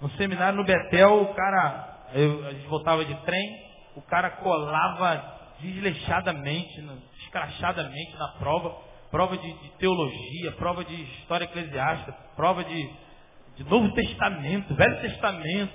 No 0.00 0.10
seminário 0.10 0.56
no 0.56 0.64
Betel, 0.64 1.22
o 1.22 1.34
cara, 1.34 2.08
eu, 2.14 2.46
a 2.46 2.50
gente 2.52 2.66
voltava 2.66 3.04
de 3.04 3.14
trem, 3.22 3.64
o 3.96 4.02
cara 4.02 4.30
colava 4.30 5.34
desleixadamente, 5.60 6.84
escrachadamente 7.22 8.16
na 8.18 8.28
prova, 8.38 8.76
prova 9.10 9.36
de, 9.36 9.52
de 9.52 9.68
teologia, 9.78 10.52
prova 10.58 10.84
de 10.84 10.94
história 10.94 11.44
eclesiástica, 11.44 12.12
prova 12.36 12.64
de, 12.64 12.90
de 13.56 13.64
Novo 13.64 13.92
Testamento, 13.94 14.74
Velho 14.74 15.00
Testamento. 15.00 15.72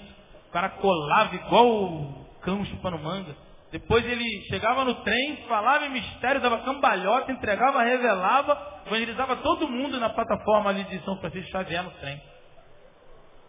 O 0.47 0.51
cara 0.51 0.69
colava 0.69 1.35
igual 1.35 1.67
o 1.67 2.25
cão 2.41 2.65
chupando 2.65 2.99
manga. 2.99 3.35
Depois 3.71 4.03
ele 4.03 4.41
chegava 4.49 4.83
no 4.83 4.95
trem, 4.95 5.37
falava 5.47 5.85
em 5.85 5.91
mistério, 5.91 6.41
dava 6.41 6.59
cambalhota, 6.59 7.31
entregava, 7.31 7.83
revelava, 7.83 8.81
evangelizava 8.87 9.35
todo 9.37 9.69
mundo 9.69 9.99
na 9.99 10.09
plataforma 10.09 10.71
ali 10.71 10.83
de 10.85 10.99
São 11.05 11.17
Francisco 11.17 11.51
Xavier 11.51 11.83
no 11.83 11.91
trem. 11.91 12.19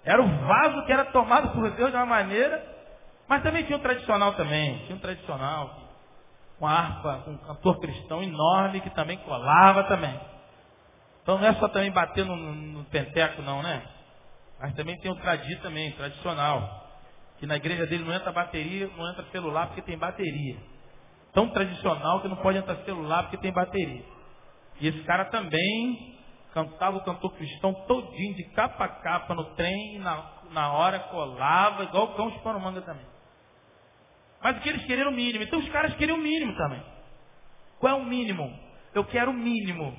Era 0.05 0.23
o 0.23 0.29
vaso 0.47 0.85
que 0.87 0.93
era 0.93 1.07
tomado 1.07 1.51
por 1.51 1.71
Deus 1.73 1.91
de 1.91 1.97
uma 1.97 2.07
maneira, 2.07 2.65
mas 3.29 3.43
também 3.43 3.65
tinha 3.65 3.79
um 3.79 3.83
tradicional 3.83 4.33
também, 4.35 4.79
tinha 4.87 4.97
um 4.97 5.01
tradicional, 5.01 5.79
com 6.59 6.67
harpa, 6.67 7.23
com 7.25 7.33
um 7.33 7.39
cantor 7.39 7.81
cristão 7.81 8.23
enorme 8.23 8.81
que 8.81 8.91
também 8.91 9.19
colava 9.19 9.85
também. 9.85 10.19
Então 11.23 11.39
não 11.39 11.47
é 11.47 11.55
só 11.55 11.69
também 11.69 11.91
bater 11.91 12.25
no, 12.25 12.37
no 12.37 12.85
penteco 12.85 13.43
não, 13.43 13.63
né? 13.63 13.83
Mas 14.59 14.75
também 14.75 14.99
tem 14.99 15.11
o 15.11 15.17
tradi 15.17 15.57
também, 15.57 15.93
tradicional. 15.93 16.89
Que 17.39 17.47
na 17.47 17.57
igreja 17.57 17.87
dele 17.87 18.05
não 18.05 18.13
entra 18.13 18.31
bateria, 18.31 18.91
não 18.97 19.11
entra 19.11 19.25
celular 19.33 19.69
porque 19.69 19.83
tem 19.83 19.97
bateria. 19.97 20.59
Tão 21.33 21.49
tradicional 21.49 22.21
que 22.21 22.29
não 22.29 22.37
pode 22.37 22.59
entrar 22.59 22.77
celular 22.85 23.23
porque 23.23 23.39
tem 23.39 23.53
bateria. 23.53 24.05
E 24.81 24.89
esse 24.89 25.03
cara 25.05 25.27
também 25.27 26.20
cantava 26.53 26.99
o 26.99 27.05
cantor 27.05 27.33
cristão 27.35 27.73
todinho, 27.87 28.35
de 28.35 28.45
capa 28.51 28.85
a 28.85 28.89
capa 28.89 29.35
no 29.35 29.45
trem, 29.55 29.99
na, 29.99 30.25
na 30.51 30.73
hora 30.73 30.99
colava, 30.99 31.85
igual 31.85 32.07
o 32.07 32.15
cão 32.15 32.31
chupando 32.33 32.61
manga 32.61 32.83
também. 32.83 33.07
Mas 34.43 34.57
o 34.57 34.61
que 34.61 34.69
eles 34.69 34.85
queriam 34.85 35.11
o 35.11 35.15
mínimo. 35.15 35.45
Então 35.45 35.59
os 35.59 35.69
caras 35.69 35.95
queriam 35.95 36.19
o 36.19 36.21
mínimo 36.21 36.57
também. 36.57 36.83
Qual 37.79 37.99
é 37.99 38.01
o 38.01 38.05
mínimo? 38.05 38.51
Eu 38.95 39.05
quero 39.05 39.31
o 39.31 39.35
mínimo. 39.35 39.97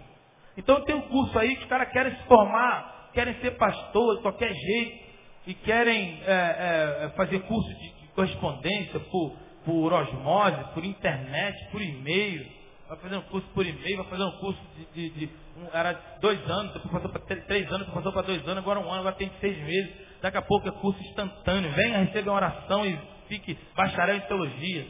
Então 0.58 0.84
tem 0.84 0.96
um 0.96 1.08
curso 1.08 1.38
aí 1.38 1.56
que 1.56 1.64
os 1.64 1.70
caras 1.70 1.90
querem 1.92 2.16
se 2.16 2.24
formar, 2.24 3.10
querem 3.14 3.36
ser 3.42 3.52
pastor 3.52 4.18
de 4.18 4.22
qualquer 4.22 4.54
jeito, 4.54 5.12
e 5.48 5.54
querem 5.54 6.22
é, 6.26 7.06
é, 7.06 7.10
fazer 7.16 7.40
curso 7.42 7.70
de, 7.70 7.94
de 8.02 8.08
correspondência 8.10 9.00
por, 9.00 9.36
por 9.66 9.94
osmose, 9.94 10.64
por 10.74 10.84
internet, 10.84 11.72
por 11.72 11.82
e-mail 11.82 12.61
vai 12.92 13.00
fazer 13.00 13.16
um 13.16 13.22
curso 13.22 13.48
por 13.54 13.66
e-mail, 13.66 13.98
vai 13.98 14.06
fazer 14.08 14.24
um 14.26 14.32
curso 14.32 14.62
de, 14.76 15.10
de, 15.10 15.10
de 15.12 15.34
um, 15.56 15.66
era 15.74 15.94
dois 16.20 16.38
anos, 16.50 16.74
depois 16.74 16.92
passou 16.92 17.10
para 17.10 17.22
três 17.22 17.66
anos, 17.68 17.88
depois 17.88 18.04
passou 18.04 18.12
para 18.12 18.22
dois 18.24 18.46
anos, 18.46 18.58
agora 18.58 18.80
um 18.82 18.92
ano, 18.92 19.00
agora 19.00 19.16
tem 19.16 19.32
seis 19.40 19.58
meses, 19.60 19.94
daqui 20.22 20.36
a 20.36 20.42
pouco 20.42 20.68
é 20.68 20.72
curso 20.72 21.02
instantâneo, 21.02 21.72
venha, 21.72 22.00
receba 22.00 22.32
uma 22.32 22.36
oração 22.36 22.86
e 22.86 23.00
fique 23.30 23.58
bacharel 23.78 24.18
em 24.18 24.22
teologia. 24.22 24.88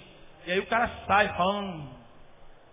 E 0.48 0.52
aí 0.52 0.60
o 0.60 0.66
cara 0.66 0.90
sai 1.06 1.28
falando, 1.38 1.92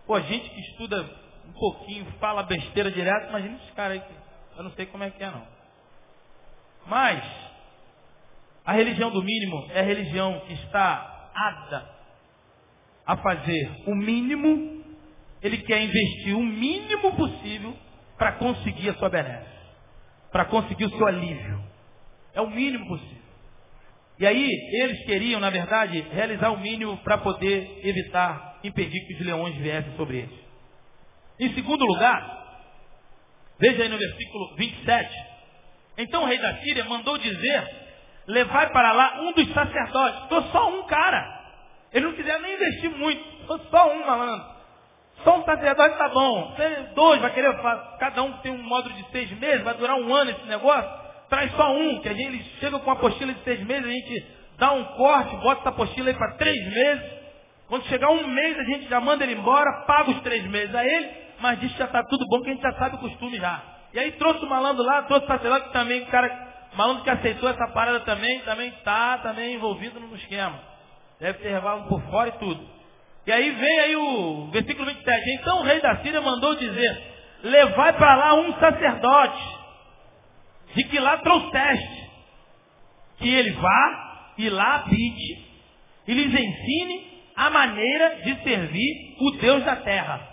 pô, 0.07 0.19
gente 0.19 0.49
que 0.49 0.61
estuda 0.61 1.03
um 1.47 1.53
pouquinho, 1.53 2.07
fala 2.19 2.45
besteira 2.45 2.91
direto, 2.91 3.29
imagina 3.29 3.57
esses 3.57 3.71
caras 3.73 4.01
aí, 4.01 4.17
eu 4.57 4.65
não 4.65 4.71
sei 4.71 4.87
como 4.87 5.05
é 5.05 5.11
que 5.11 5.23
é 5.23 5.31
não. 5.31 5.47
Mas, 6.87 7.23
a 8.65 8.73
religião 8.73 9.11
do 9.11 9.23
mínimo 9.23 9.69
é 9.73 9.81
a 9.81 9.85
religião 9.85 10.41
que 10.47 10.55
está 10.55 11.31
apta 11.35 11.99
a 13.05 13.17
fazer 13.19 13.83
o 13.87 13.95
mínimo 13.95 14.78
ele 15.43 15.59
quer 15.59 15.81
investir 15.83 16.37
o 16.37 16.43
mínimo 16.43 17.15
possível 17.15 17.77
para 18.17 18.33
conseguir 18.33 18.91
a 18.91 18.95
sua 18.95 19.09
benéfica, 19.09 19.51
para 20.33 20.45
conseguir 20.47 20.87
o 20.87 20.91
seu 20.91 21.07
alívio. 21.07 21.63
É 22.35 22.41
o 22.41 22.51
mínimo 22.51 22.87
possível. 22.89 23.19
E 24.19 24.27
aí, 24.27 24.49
eles 24.83 25.05
queriam, 25.05 25.41
na 25.41 25.49
verdade, 25.49 26.01
realizar 26.13 26.51
o 26.51 26.59
mínimo 26.59 26.97
para 26.99 27.19
poder 27.19 27.81
evitar, 27.85 28.59
impedir 28.65 29.07
que 29.07 29.15
os 29.15 29.21
leões 29.21 29.55
viessem 29.57 29.95
sobre 29.97 30.19
eles. 30.19 30.39
Em 31.39 31.55
segundo 31.55 31.85
lugar, 31.85 32.65
veja 33.61 33.85
aí 33.85 33.89
no 33.89 33.97
versículo 33.97 34.57
27. 34.57 35.29
Então 35.99 36.25
o 36.25 36.27
rei 36.27 36.39
da 36.39 36.57
Síria 36.59 36.85
mandou 36.85 37.17
dizer: 37.17 37.65
levai 38.27 38.71
para 38.71 38.93
lá 38.93 39.21
um 39.23 39.33
dos 39.33 39.53
sacerdotes. 39.53 40.23
Estou 40.23 40.43
só 40.51 40.69
um 40.69 40.87
cara. 40.87 41.39
Ele 41.93 42.07
não 42.07 42.15
quiser 42.15 42.41
nem 42.41 42.55
investir 42.55 42.91
muito. 42.91 43.41
Estou 43.41 43.59
só 43.71 43.93
um 43.93 44.05
malandro. 44.05 44.58
Um 45.31 45.45
sacerdote 45.45 45.99
tá 45.99 46.09
bom. 46.09 46.55
Dois, 46.95 47.21
vai 47.21 47.33
querer, 47.33 47.55
cada 47.99 48.23
um 48.23 48.33
tem 48.39 48.53
um 48.53 48.63
módulo 48.63 48.95
de 48.95 49.05
seis 49.11 49.31
meses, 49.39 49.63
vai 49.63 49.75
durar 49.75 49.97
um 49.97 50.15
ano 50.15 50.31
esse 50.31 50.47
negócio. 50.47 50.91
traz 51.29 51.51
só 51.53 51.73
um, 51.73 52.01
que 52.01 52.09
a 52.09 52.15
gente 52.15 52.43
chega 52.59 52.79
com 52.79 52.87
uma 52.87 52.95
apostila 52.95 53.33
de 53.33 53.43
seis 53.45 53.61
meses, 53.65 53.85
a 53.85 53.91
gente 53.91 54.27
dá 54.59 54.73
um 54.73 54.85
corte, 54.85 55.37
bota 55.37 55.61
essa 55.61 55.69
apostila 55.69 56.09
aí 56.09 56.17
para 56.17 56.37
três 56.37 56.73
meses. 56.73 57.19
Quando 57.69 57.85
chegar 57.85 58.11
um 58.11 58.27
mês, 58.27 58.59
a 58.59 58.65
gente 58.65 58.89
já 58.89 59.01
manda 59.01 59.25
ele 59.25 59.35
embora, 59.35 59.85
paga 59.87 60.11
os 60.11 60.21
três 60.23 60.43
meses 60.45 60.75
a 60.75 60.85
ele, 60.85 61.11
mas 61.41 61.61
diz 61.61 61.71
que 61.73 61.79
já 61.79 61.85
está 61.85 62.03
tudo 62.05 62.25
bom, 62.27 62.41
que 62.41 62.49
a 62.49 62.53
gente 62.55 62.63
já 62.63 62.73
sabe 62.73 62.97
o 62.97 62.99
costume 62.99 63.37
já. 63.37 63.63
E 63.93 63.99
aí 63.99 64.13
trouxe 64.13 64.45
o 64.45 64.49
malandro 64.49 64.83
lá, 64.83 65.03
trouxe 65.03 65.25
o 65.25 65.29
sacerdote 65.29 65.71
também, 65.73 66.03
o 66.03 66.07
cara, 66.07 66.49
malandro 66.75 67.05
que 67.05 67.11
aceitou 67.11 67.49
essa 67.51 67.69
parada 67.69 68.01
também, 68.01 68.41
também 68.41 68.69
está 68.71 69.19
também 69.19 69.55
envolvido 69.55 70.01
no 70.01 70.17
esquema. 70.17 70.59
Deve 71.21 71.39
ter 71.41 71.51
levado 71.51 71.89
por 71.89 72.01
fora 72.11 72.29
e 72.29 72.33
tudo. 72.33 72.78
E 73.29 73.33
aí 73.33 73.51
vem 73.51 73.81
aí 73.81 73.95
o 73.95 74.47
versículo 74.51 74.87
27. 74.87 75.31
Então 75.33 75.59
o 75.59 75.63
rei 75.63 75.83
da 75.83 75.99
Síria 75.99 76.19
mandou 76.19 76.55
dizer, 76.55 77.03
levai 77.43 77.93
para 77.93 78.15
lá 78.15 78.35
um 78.37 78.55
sacerdote, 78.55 79.59
de 80.75 80.85
que 80.85 80.99
lá 80.99 81.19
trouxeste, 81.19 82.11
que 83.19 83.29
ele 83.29 83.51
vá 83.51 84.33
e 84.39 84.49
lá 84.49 84.77
habite, 84.77 85.47
e 86.07 86.15
lhes 86.15 86.33
ensine 86.33 87.23
a 87.37 87.51
maneira 87.51 88.23
de 88.23 88.43
servir 88.43 89.17
o 89.21 89.31
Deus 89.33 89.63
da 89.63 89.77
terra. 89.77 90.27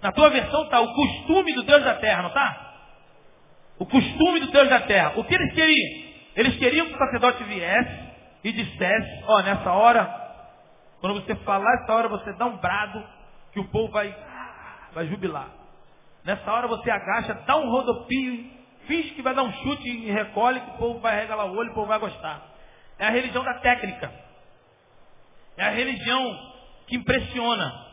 Na 0.00 0.10
tua 0.10 0.30
versão 0.30 0.62
está 0.64 0.80
o 0.80 0.94
costume 0.94 1.52
do 1.52 1.64
Deus 1.64 1.84
da 1.84 1.96
terra, 1.96 2.22
não 2.22 2.28
está? 2.30 2.72
O 3.78 3.84
costume 3.84 4.40
do 4.40 4.50
Deus 4.50 4.70
da 4.70 4.80
terra. 4.80 5.12
O 5.16 5.24
que 5.24 5.34
eles 5.34 5.52
queriam? 5.52 6.02
Eles 6.34 6.56
queriam 6.56 6.86
que 6.86 6.94
o 6.94 6.98
sacerdote 6.98 7.44
viesse 7.44 8.00
e 8.42 8.52
dissesse, 8.52 9.24
ó, 9.26 9.36
oh, 9.36 9.42
nessa 9.42 9.70
hora, 9.70 10.21
quando 11.02 11.20
você 11.20 11.34
falar 11.44 11.82
essa 11.82 11.92
hora, 11.92 12.06
você 12.06 12.32
dá 12.34 12.46
um 12.46 12.58
brado 12.58 13.04
que 13.52 13.58
o 13.58 13.68
povo 13.70 13.92
vai, 13.92 14.16
vai 14.94 15.08
jubilar. 15.08 15.48
Nessa 16.24 16.48
hora 16.48 16.68
você 16.68 16.88
agacha, 16.88 17.34
dá 17.44 17.56
um 17.56 17.68
rodopio, 17.68 18.50
finge 18.86 19.10
que 19.10 19.20
vai 19.20 19.34
dar 19.34 19.42
um 19.42 19.52
chute 19.52 19.88
e 19.88 20.12
recolhe, 20.12 20.60
que 20.60 20.70
o 20.70 20.78
povo 20.78 21.00
vai 21.00 21.18
regalar 21.18 21.46
o 21.46 21.56
olho, 21.56 21.72
o 21.72 21.74
povo 21.74 21.88
vai 21.88 21.98
gostar. 21.98 22.40
É 23.00 23.06
a 23.06 23.10
religião 23.10 23.42
da 23.42 23.54
técnica. 23.54 24.12
É 25.56 25.64
a 25.64 25.70
religião 25.70 26.52
que 26.86 26.94
impressiona. 26.94 27.84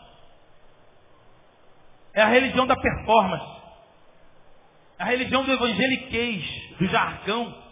É 2.13 2.21
a 2.21 2.27
religião 2.27 2.67
da 2.67 2.75
performance. 2.75 3.59
É 4.99 5.03
a 5.03 5.05
religião 5.07 5.43
do 5.43 5.51
evangeliquez, 5.51 6.77
do 6.77 6.85
jargão. 6.85 7.63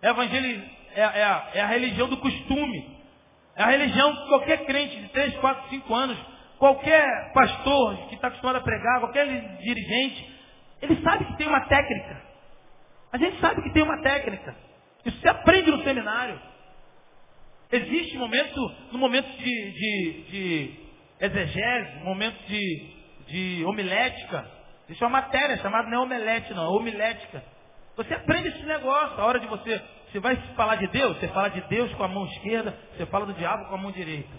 É, 0.00 0.10
é, 0.10 1.02
é, 1.02 1.50
é 1.54 1.60
a 1.60 1.66
religião 1.66 2.08
do 2.08 2.18
costume. 2.18 2.97
É 3.58 3.62
a 3.64 3.66
religião 3.66 4.14
que 4.14 4.28
qualquer 4.28 4.64
crente 4.66 5.00
de 5.00 5.08
3, 5.08 5.36
4, 5.38 5.68
5 5.68 5.94
anos, 5.94 6.16
qualquer 6.58 7.32
pastor 7.34 8.06
que 8.08 8.14
está 8.14 8.28
acostumado 8.28 8.56
a 8.56 8.60
pregar, 8.60 9.00
qualquer 9.00 9.26
dirigente, 9.58 10.38
ele 10.80 11.02
sabe 11.02 11.24
que 11.24 11.36
tem 11.36 11.48
uma 11.48 11.62
técnica. 11.62 12.22
A 13.12 13.18
gente 13.18 13.40
sabe 13.40 13.60
que 13.62 13.72
tem 13.72 13.82
uma 13.82 14.00
técnica. 14.00 14.54
Isso 15.04 15.20
se 15.20 15.28
aprende 15.28 15.72
no 15.72 15.82
seminário. 15.82 16.40
Existe 17.72 18.16
momento, 18.16 18.74
no 18.92 18.98
momento 18.98 19.28
de, 19.38 19.72
de, 19.72 20.22
de 20.30 20.76
exegese, 21.20 22.04
momento 22.04 22.38
de, 22.46 22.92
de 23.26 23.64
homilética. 23.64 24.48
Existe 24.84 25.02
uma 25.02 25.10
matéria 25.10 25.56
chamada 25.56 25.90
não 25.90 26.04
é 26.04 26.54
não, 26.54 26.64
é 26.64 26.68
homilética. 26.68 27.42
Você 27.96 28.14
aprende 28.14 28.48
esse 28.50 28.64
negócio. 28.66 29.20
A 29.20 29.26
hora 29.26 29.40
de 29.40 29.48
você, 29.48 29.82
você 30.10 30.20
vai 30.20 30.36
falar 30.54 30.76
de 30.76 30.86
Deus, 30.88 31.18
você 31.18 31.28
fala 31.28 31.48
de 31.50 31.60
Deus 31.62 31.92
com 31.94 32.02
a 32.02 32.08
mão 32.08 32.26
esquerda, 32.26 32.76
você 32.96 33.06
fala 33.06 33.26
do 33.26 33.34
diabo 33.34 33.66
com 33.66 33.74
a 33.74 33.78
mão 33.78 33.92
direita. 33.92 34.32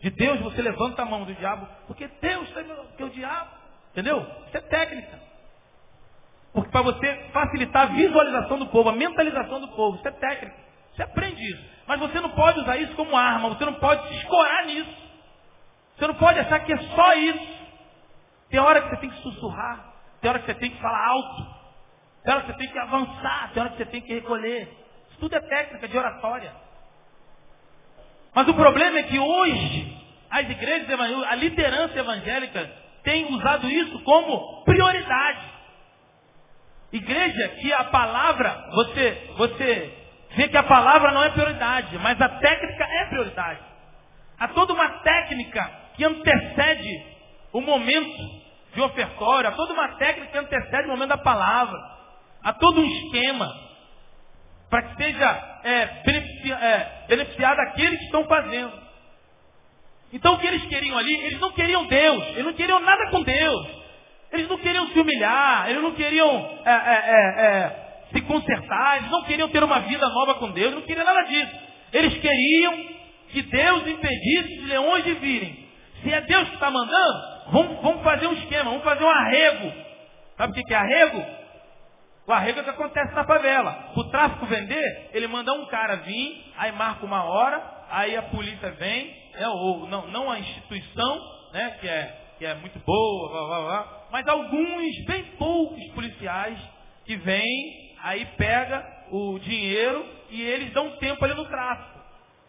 De 0.00 0.10
Deus 0.10 0.40
você 0.40 0.62
levanta 0.62 1.02
a 1.02 1.04
mão 1.04 1.24
do 1.24 1.34
diabo, 1.34 1.68
porque 1.86 2.08
Deus 2.20 2.48
tem 2.50 2.64
que 2.96 3.04
o 3.04 3.10
diabo. 3.10 3.50
Entendeu? 3.92 4.20
Isso 4.46 4.56
é 4.56 4.60
técnica. 4.60 5.20
Porque 6.52 6.70
para 6.70 6.82
você 6.82 7.14
facilitar 7.32 7.82
a 7.82 7.86
visualização 7.86 8.58
do 8.58 8.66
povo, 8.66 8.88
a 8.88 8.92
mentalização 8.92 9.60
do 9.60 9.68
povo, 9.68 9.96
isso 9.96 10.08
é 10.08 10.12
técnica. 10.12 10.56
Você 10.94 11.02
aprende 11.02 11.42
isso. 11.42 11.64
Mas 11.86 12.00
você 12.00 12.20
não 12.20 12.30
pode 12.30 12.60
usar 12.60 12.76
isso 12.76 12.94
como 12.94 13.16
arma, 13.16 13.50
você 13.50 13.64
não 13.64 13.74
pode 13.74 14.08
se 14.08 14.14
escorar 14.16 14.66
nisso. 14.66 15.08
Você 15.96 16.06
não 16.06 16.14
pode 16.14 16.38
achar 16.38 16.60
que 16.60 16.72
é 16.72 16.78
só 16.78 17.14
isso. 17.14 17.58
Tem 18.50 18.60
hora 18.60 18.82
que 18.82 18.90
você 18.90 18.96
tem 18.98 19.10
que 19.10 19.22
sussurrar, 19.22 19.94
tem 20.20 20.30
hora 20.30 20.38
que 20.38 20.46
você 20.46 20.54
tem 20.54 20.70
que 20.70 20.80
falar 20.80 21.06
alto, 21.06 21.57
tem 22.24 22.34
hora 22.34 22.42
que 22.42 22.52
você 22.52 22.58
tem 22.58 22.68
que 22.68 22.78
avançar, 22.78 23.50
tem 23.52 23.62
hora 23.62 23.70
que 23.70 23.78
você 23.78 23.86
tem 23.86 24.00
que 24.00 24.14
recolher. 24.14 24.62
Isso 25.10 25.18
tudo 25.20 25.36
é 25.36 25.40
técnica 25.40 25.88
de 25.88 25.96
oratória. 25.96 26.52
Mas 28.34 28.46
o 28.48 28.54
problema 28.54 28.98
é 28.98 29.02
que 29.04 29.18
hoje, 29.18 29.96
as 30.30 30.48
igrejas 30.48 30.88
evangélicas, 30.88 31.32
a 31.32 31.34
liderança 31.34 31.98
evangélica 31.98 32.72
tem 33.02 33.32
usado 33.34 33.68
isso 33.68 33.98
como 34.04 34.64
prioridade. 34.64 35.58
Igreja 36.92 37.48
que 37.60 37.72
a 37.72 37.84
palavra, 37.84 38.70
você, 38.72 39.32
você 39.36 39.94
vê 40.36 40.48
que 40.48 40.56
a 40.56 40.62
palavra 40.62 41.12
não 41.12 41.22
é 41.22 41.30
prioridade, 41.30 41.98
mas 41.98 42.20
a 42.20 42.28
técnica 42.28 42.84
é 42.84 43.04
prioridade. 43.06 43.60
Há 44.38 44.48
toda 44.48 44.72
uma 44.72 44.88
técnica 45.00 45.70
que 45.94 46.04
antecede 46.04 47.06
o 47.52 47.60
momento 47.60 48.18
de 48.72 48.80
ofertório, 48.80 49.48
há 49.48 49.52
toda 49.52 49.72
uma 49.72 49.96
técnica 49.96 50.30
que 50.30 50.38
antecede 50.38 50.86
o 50.86 50.90
momento 50.90 51.08
da 51.08 51.18
palavra. 51.18 51.97
Há 52.48 52.54
todo 52.54 52.80
um 52.80 52.86
esquema 52.86 53.46
para 54.70 54.80
que 54.80 54.96
seja 54.96 55.60
é, 55.64 55.86
beneficia, 56.02 56.54
é, 56.54 57.06
beneficiado 57.06 57.60
aqueles 57.60 57.98
que 57.98 58.04
estão 58.06 58.24
fazendo. 58.24 58.72
Então 60.14 60.32
o 60.32 60.38
que 60.38 60.46
eles 60.46 60.64
queriam 60.64 60.96
ali, 60.96 61.14
eles 61.26 61.38
não 61.40 61.52
queriam 61.52 61.86
Deus, 61.86 62.24
eles 62.28 62.44
não 62.46 62.54
queriam 62.54 62.80
nada 62.80 63.10
com 63.10 63.22
Deus. 63.22 63.66
Eles 64.32 64.48
não 64.48 64.56
queriam 64.56 64.88
se 64.88 64.98
humilhar, 64.98 65.68
eles 65.68 65.82
não 65.82 65.92
queriam 65.92 66.58
é, 66.64 66.70
é, 66.70 67.02
é, 67.06 67.44
é 67.44 67.88
se 68.14 68.20
consertar, 68.22 68.96
eles 68.96 69.10
não 69.10 69.24
queriam 69.24 69.50
ter 69.50 69.62
uma 69.62 69.80
vida 69.80 70.08
nova 70.08 70.36
com 70.36 70.50
Deus, 70.50 70.72
não 70.72 70.80
queriam 70.80 71.04
nada 71.04 71.24
disso. 71.24 71.52
Eles 71.92 72.16
queriam 72.16 72.86
que 73.28 73.42
Deus 73.42 73.86
impedisse 73.86 74.60
os 74.60 74.68
leões 74.68 75.04
de 75.04 75.12
virem. 75.12 75.68
Se 76.02 76.10
é 76.10 76.22
Deus 76.22 76.48
que 76.48 76.54
está 76.54 76.70
mandando, 76.70 77.50
vamos, 77.52 77.82
vamos, 77.82 78.02
fazer 78.02 78.26
um 78.26 78.32
esquema, 78.32 78.70
vamos 78.70 78.84
fazer 78.84 79.04
um 79.04 79.10
arrego. 79.10 79.70
Sabe 80.38 80.58
o 80.58 80.64
que 80.64 80.72
é 80.72 80.76
arrego? 80.78 81.47
O 82.28 82.32
arrego 82.32 82.58
é 82.58 82.60
o 82.60 82.64
que 82.64 82.70
acontece 82.70 83.14
na 83.14 83.24
favela. 83.24 83.90
O 83.96 84.04
tráfico 84.10 84.44
vender, 84.44 85.10
ele 85.14 85.26
manda 85.26 85.50
um 85.54 85.64
cara 85.66 85.96
vir, 85.96 86.52
aí 86.58 86.70
marca 86.72 87.06
uma 87.06 87.24
hora, 87.24 87.86
aí 87.88 88.14
a 88.14 88.22
polícia 88.24 88.70
vem, 88.72 89.16
é, 89.34 89.48
ou 89.48 89.88
não, 89.88 90.06
não 90.08 90.30
a 90.30 90.38
instituição, 90.38 91.20
né, 91.54 91.78
que 91.80 91.88
é, 91.88 92.34
que 92.38 92.44
é 92.44 92.54
muito 92.56 92.78
boa, 92.80 93.30
blá, 93.30 93.46
blá, 93.46 93.60
blá, 93.64 94.06
mas 94.12 94.28
alguns, 94.28 95.04
bem 95.06 95.24
poucos 95.38 95.82
policiais 95.94 96.58
que 97.06 97.16
vêm 97.16 97.96
aí 98.02 98.26
pega 98.36 98.84
o 99.10 99.38
dinheiro 99.38 100.04
e 100.28 100.42
eles 100.42 100.70
dão 100.74 100.96
tempo 100.98 101.24
ali 101.24 101.34
no 101.34 101.46
tráfico. 101.46 101.98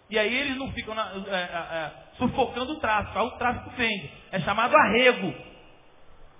E 0.09 0.19
aí 0.19 0.35
eles 0.35 0.57
não 0.57 0.71
ficam 0.71 0.93
na, 0.93 1.11
é, 1.27 1.35
é, 1.35 1.77
é, 1.77 1.91
sufocando 2.17 2.73
o 2.73 2.79
tráfico. 2.79 3.17
Aí 3.17 3.25
o 3.25 3.37
tráfico 3.37 3.69
vende. 3.77 4.11
É 4.31 4.39
chamado 4.39 4.75
arrego. 4.75 5.33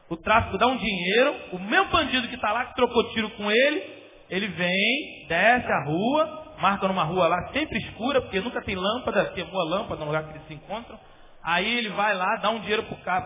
O 0.09 0.17
tráfico 0.17 0.57
dá 0.57 0.67
um 0.67 0.77
dinheiro, 0.77 1.35
o 1.53 1.59
mesmo 1.59 1.91
bandido 1.91 2.27
que 2.27 2.35
está 2.35 2.51
lá, 2.51 2.65
que 2.65 2.75
trocou 2.75 3.11
tiro 3.11 3.29
com 3.31 3.51
ele, 3.51 3.99
ele 4.29 4.47
vem, 4.47 5.27
desce 5.27 5.71
a 5.71 5.83
rua, 5.85 6.55
marca 6.59 6.87
numa 6.87 7.03
rua 7.03 7.27
lá 7.27 7.49
sempre 7.53 7.77
escura, 7.79 8.21
porque 8.21 8.39
nunca 8.39 8.61
tem 8.61 8.75
lâmpada, 8.75 9.25
queimou 9.31 9.61
a 9.61 9.65
lâmpada 9.65 9.99
no 9.99 10.07
lugar 10.07 10.23
que 10.23 10.31
eles 10.31 10.47
se 10.47 10.53
encontram. 10.55 10.99
Aí 11.43 11.77
ele 11.77 11.89
vai 11.89 12.15
lá, 12.15 12.37
dá 12.37 12.49
um 12.49 12.59
dinheiro 12.59 12.83
para 12.83 13.23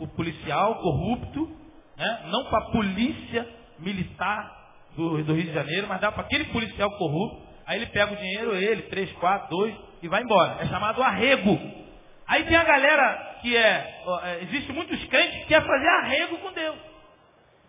o 0.00 0.08
policial 0.08 0.76
corrupto, 0.76 1.50
né? 1.96 2.20
não 2.26 2.44
para 2.44 2.58
a 2.58 2.70
polícia 2.70 3.46
militar 3.78 4.56
do, 4.96 5.22
do 5.22 5.34
Rio 5.34 5.44
de 5.44 5.52
Janeiro, 5.52 5.86
mas 5.86 6.00
dá 6.00 6.10
para 6.10 6.22
aquele 6.22 6.46
policial 6.46 6.90
corrupto, 6.98 7.46
aí 7.66 7.78
ele 7.78 7.86
pega 7.86 8.12
o 8.12 8.16
dinheiro, 8.16 8.54
ele, 8.54 8.82
três, 8.82 9.12
quatro, 9.12 9.50
dois, 9.50 9.74
e 10.02 10.08
vai 10.08 10.22
embora. 10.22 10.56
É 10.60 10.66
chamado 10.66 11.02
arrego. 11.02 11.85
Aí 12.28 12.44
tem 12.44 12.56
a 12.56 12.64
galera 12.64 13.38
que 13.40 13.56
é, 13.56 14.02
é 14.24 14.42
existe 14.42 14.72
muitos 14.72 15.02
crentes 15.04 15.38
que 15.40 15.46
quer 15.46 15.64
fazer 15.64 15.88
arrego 15.88 16.38
com 16.38 16.52
Deus. 16.52 16.76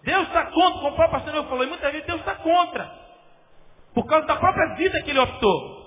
Deus 0.04 0.28
está 0.28 0.46
contra, 0.46 0.80
como 0.80 0.90
o 0.90 0.96
próprio 0.96 1.20
pastor 1.20 1.48
falou, 1.48 1.64
e 1.64 1.68
muitas 1.68 1.92
vezes 1.92 2.08
Deus 2.08 2.20
está 2.20 2.36
contra. 2.36 2.90
Por 3.94 4.06
causa 4.06 4.26
da 4.26 4.36
própria 4.36 4.76
vida 4.76 5.02
que 5.04 5.10
ele 5.10 5.20
optou. 5.20 5.78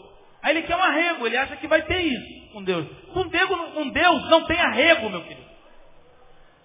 Aí 0.43 0.57
ele 0.57 0.67
quer 0.67 0.77
um 0.77 0.83
arrego, 0.83 1.27
ele 1.27 1.37
acha 1.37 1.57
que 1.57 1.67
vai 1.67 1.83
ter 1.83 2.01
isso 2.01 2.41
com 2.53 2.63
Deus. 2.63 2.87
Com 3.13 3.29
Deus, 3.29 3.49
com 3.75 3.89
Deus 3.89 4.31
não 4.31 4.45
tem 4.47 4.61
arrego, 4.61 5.11
meu 5.11 5.23
querido. 5.23 5.51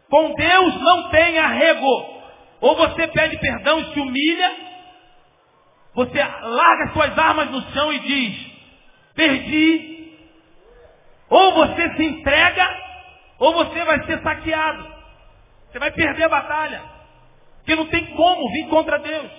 Com 0.09 0.33
Deus 0.33 0.81
não 0.81 1.09
tem 1.09 1.37
arrego. 1.39 2.15
Ou 2.61 2.75
você 2.75 3.07
pede 3.07 3.37
perdão 3.37 3.79
e 3.79 3.93
se 3.93 3.99
humilha, 3.99 4.55
você 5.93 6.23
larga 6.23 6.93
suas 6.93 7.17
armas 7.17 7.51
no 7.51 7.61
chão 7.71 7.93
e 7.93 7.99
diz, 7.99 8.51
perdi. 9.15 9.94
Ou 11.29 11.53
você 11.53 11.95
se 11.95 12.03
entrega, 12.03 12.69
ou 13.39 13.53
você 13.53 13.83
vai 13.83 14.05
ser 14.05 14.21
saqueado. 14.21 14.95
Você 15.71 15.79
vai 15.79 15.91
perder 15.91 16.23
a 16.23 16.29
batalha. 16.29 16.81
Porque 17.57 17.75
não 17.75 17.87
tem 17.87 18.05
como 18.07 18.51
vir 18.51 18.67
contra 18.69 18.99
Deus. 18.99 19.31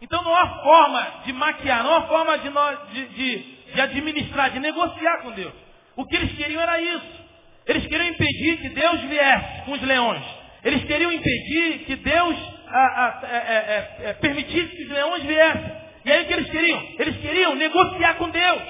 Então 0.00 0.22
não 0.22 0.34
há 0.34 0.62
forma 0.62 1.12
de 1.24 1.32
maquiar, 1.32 1.84
não 1.84 1.94
há 1.94 2.02
forma 2.02 2.38
de, 2.38 2.48
de, 2.92 3.06
de, 3.08 3.72
de 3.74 3.80
administrar, 3.80 4.50
de 4.50 4.60
negociar 4.60 5.18
com 5.18 5.32
Deus. 5.32 5.52
O 5.96 6.06
que 6.06 6.16
eles 6.16 6.32
queriam 6.36 6.62
era 6.62 6.80
isso. 6.80 7.20
Eles 7.66 7.86
queriam 7.86 8.08
impedir 8.08 8.56
que 8.58 8.68
Deus 8.70 9.00
viesse 9.02 9.62
com 9.66 9.72
os 9.72 9.82
leões. 9.82 10.22
Eles 10.64 10.84
queriam 10.84 11.12
impedir 11.12 11.84
que 11.84 11.96
Deus 11.96 12.36
é, 12.72 13.26
é, 13.26 14.08
é, 14.08 14.12
permitisse 14.14 14.76
que 14.76 14.84
os 14.84 14.90
leões 14.90 15.22
viessem. 15.24 15.72
E 16.04 16.12
aí 16.12 16.22
o 16.22 16.26
que 16.26 16.32
eles 16.32 16.50
queriam? 16.50 16.82
Eles 16.98 17.16
queriam 17.18 17.54
negociar 17.56 18.14
com 18.14 18.30
Deus. 18.30 18.62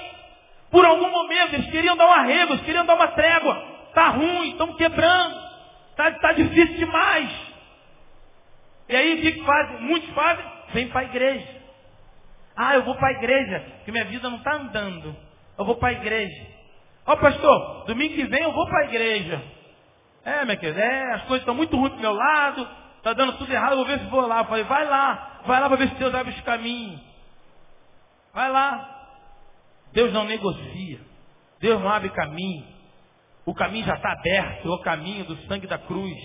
Por 0.71 0.85
algum 0.85 1.11
momento, 1.11 1.53
eles 1.53 1.69
queriam 1.69 1.97
dar 1.97 2.07
um 2.07 2.13
arrego, 2.13 2.53
eles 2.53 2.65
queriam 2.65 2.85
dar 2.85 2.95
uma 2.95 3.09
trégua. 3.09 3.61
Está 3.89 4.07
ruim, 4.07 4.51
estão 4.51 4.73
quebrando. 4.75 5.35
Está 5.91 6.11
tá 6.11 6.31
difícil 6.31 6.77
demais. 6.77 7.29
E 8.87 8.95
aí 8.95 9.15
o 9.15 9.21
que 9.21 9.43
fazem? 9.43 9.81
Muitos 9.81 10.09
fazem? 10.11 10.45
Vem 10.73 10.87
para 10.87 11.01
a 11.01 11.03
igreja. 11.03 11.61
Ah, 12.55 12.75
eu 12.75 12.83
vou 12.83 12.95
para 12.95 13.09
a 13.09 13.11
igreja, 13.11 13.59
porque 13.77 13.91
minha 13.91 14.05
vida 14.05 14.29
não 14.29 14.37
está 14.37 14.53
andando. 14.53 15.15
Eu 15.57 15.65
vou 15.65 15.75
para 15.75 15.89
a 15.89 15.93
igreja. 15.93 16.47
Ó 17.05 17.13
oh, 17.13 17.17
pastor, 17.17 17.85
domingo 17.87 18.13
que 18.13 18.25
vem 18.25 18.41
eu 18.41 18.53
vou 18.53 18.65
para 18.67 18.81
a 18.81 18.85
igreja. 18.85 19.41
É, 20.23 20.45
minha 20.45 20.57
querida, 20.57 20.79
é, 20.79 21.13
as 21.13 21.21
coisas 21.23 21.41
estão 21.41 21.55
muito 21.55 21.75
ruins 21.75 21.93
do 21.93 21.99
meu 21.99 22.13
lado, 22.13 22.67
está 22.97 23.13
dando 23.13 23.37
tudo 23.37 23.51
errado, 23.51 23.71
eu 23.71 23.77
vou 23.77 23.85
ver 23.85 23.99
se 23.99 24.05
vou 24.05 24.27
lá. 24.27 24.39
Eu 24.39 24.45
falei, 24.45 24.63
vai 24.65 24.85
lá, 24.85 25.41
vai 25.45 25.59
lá 25.59 25.67
para 25.67 25.77
ver 25.77 25.89
se 25.89 25.95
Deus 25.95 26.13
abre 26.13 26.31
os 26.31 26.41
caminhos. 26.41 27.01
Vai 28.33 28.49
lá. 28.49 29.00
Deus 29.93 30.11
não 30.13 30.25
negocia. 30.25 30.99
Deus 31.59 31.81
não 31.81 31.89
abre 31.89 32.09
caminho. 32.09 32.65
O 33.45 33.53
caminho 33.53 33.85
já 33.85 33.95
está 33.95 34.11
aberto, 34.11 34.67
é 34.67 34.71
o 34.71 34.81
caminho 34.81 35.25
do 35.25 35.35
sangue 35.47 35.67
da 35.67 35.77
cruz. 35.77 36.17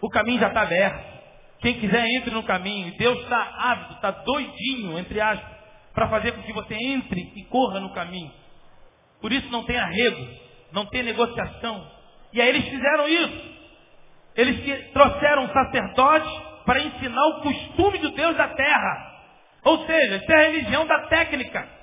O 0.00 0.08
caminho 0.08 0.40
já 0.40 0.48
está 0.48 0.62
aberto. 0.62 1.20
Quem 1.60 1.78
quiser 1.78 2.06
entre 2.16 2.30
no 2.30 2.42
caminho. 2.42 2.96
Deus 2.96 3.20
está 3.20 3.38
ávido, 3.58 3.94
está 3.94 4.10
doidinho, 4.10 4.98
entre 4.98 5.20
aspas, 5.20 5.50
para 5.92 6.08
fazer 6.08 6.32
com 6.32 6.42
que 6.42 6.52
você 6.52 6.74
entre 6.74 7.20
e 7.36 7.44
corra 7.44 7.80
no 7.80 7.92
caminho. 7.92 8.32
Por 9.20 9.32
isso 9.32 9.50
não 9.50 9.64
tem 9.64 9.76
arrego, 9.76 10.26
não 10.72 10.86
tem 10.86 11.02
negociação. 11.02 11.90
E 12.32 12.40
aí 12.40 12.48
eles 12.48 12.68
fizeram 12.68 13.08
isso. 13.08 13.60
Eles 14.36 14.92
trouxeram 14.92 15.48
sacerdotes 15.52 16.30
para 16.64 16.80
ensinar 16.80 17.26
o 17.26 17.40
costume 17.42 17.98
do 17.98 18.10
Deus 18.10 18.36
da 18.36 18.48
terra. 18.48 19.20
Ou 19.64 19.84
seja, 19.86 20.16
isso 20.16 20.32
é 20.32 20.36
a 20.36 20.50
religião 20.50 20.86
da 20.86 21.00
técnica. 21.08 21.79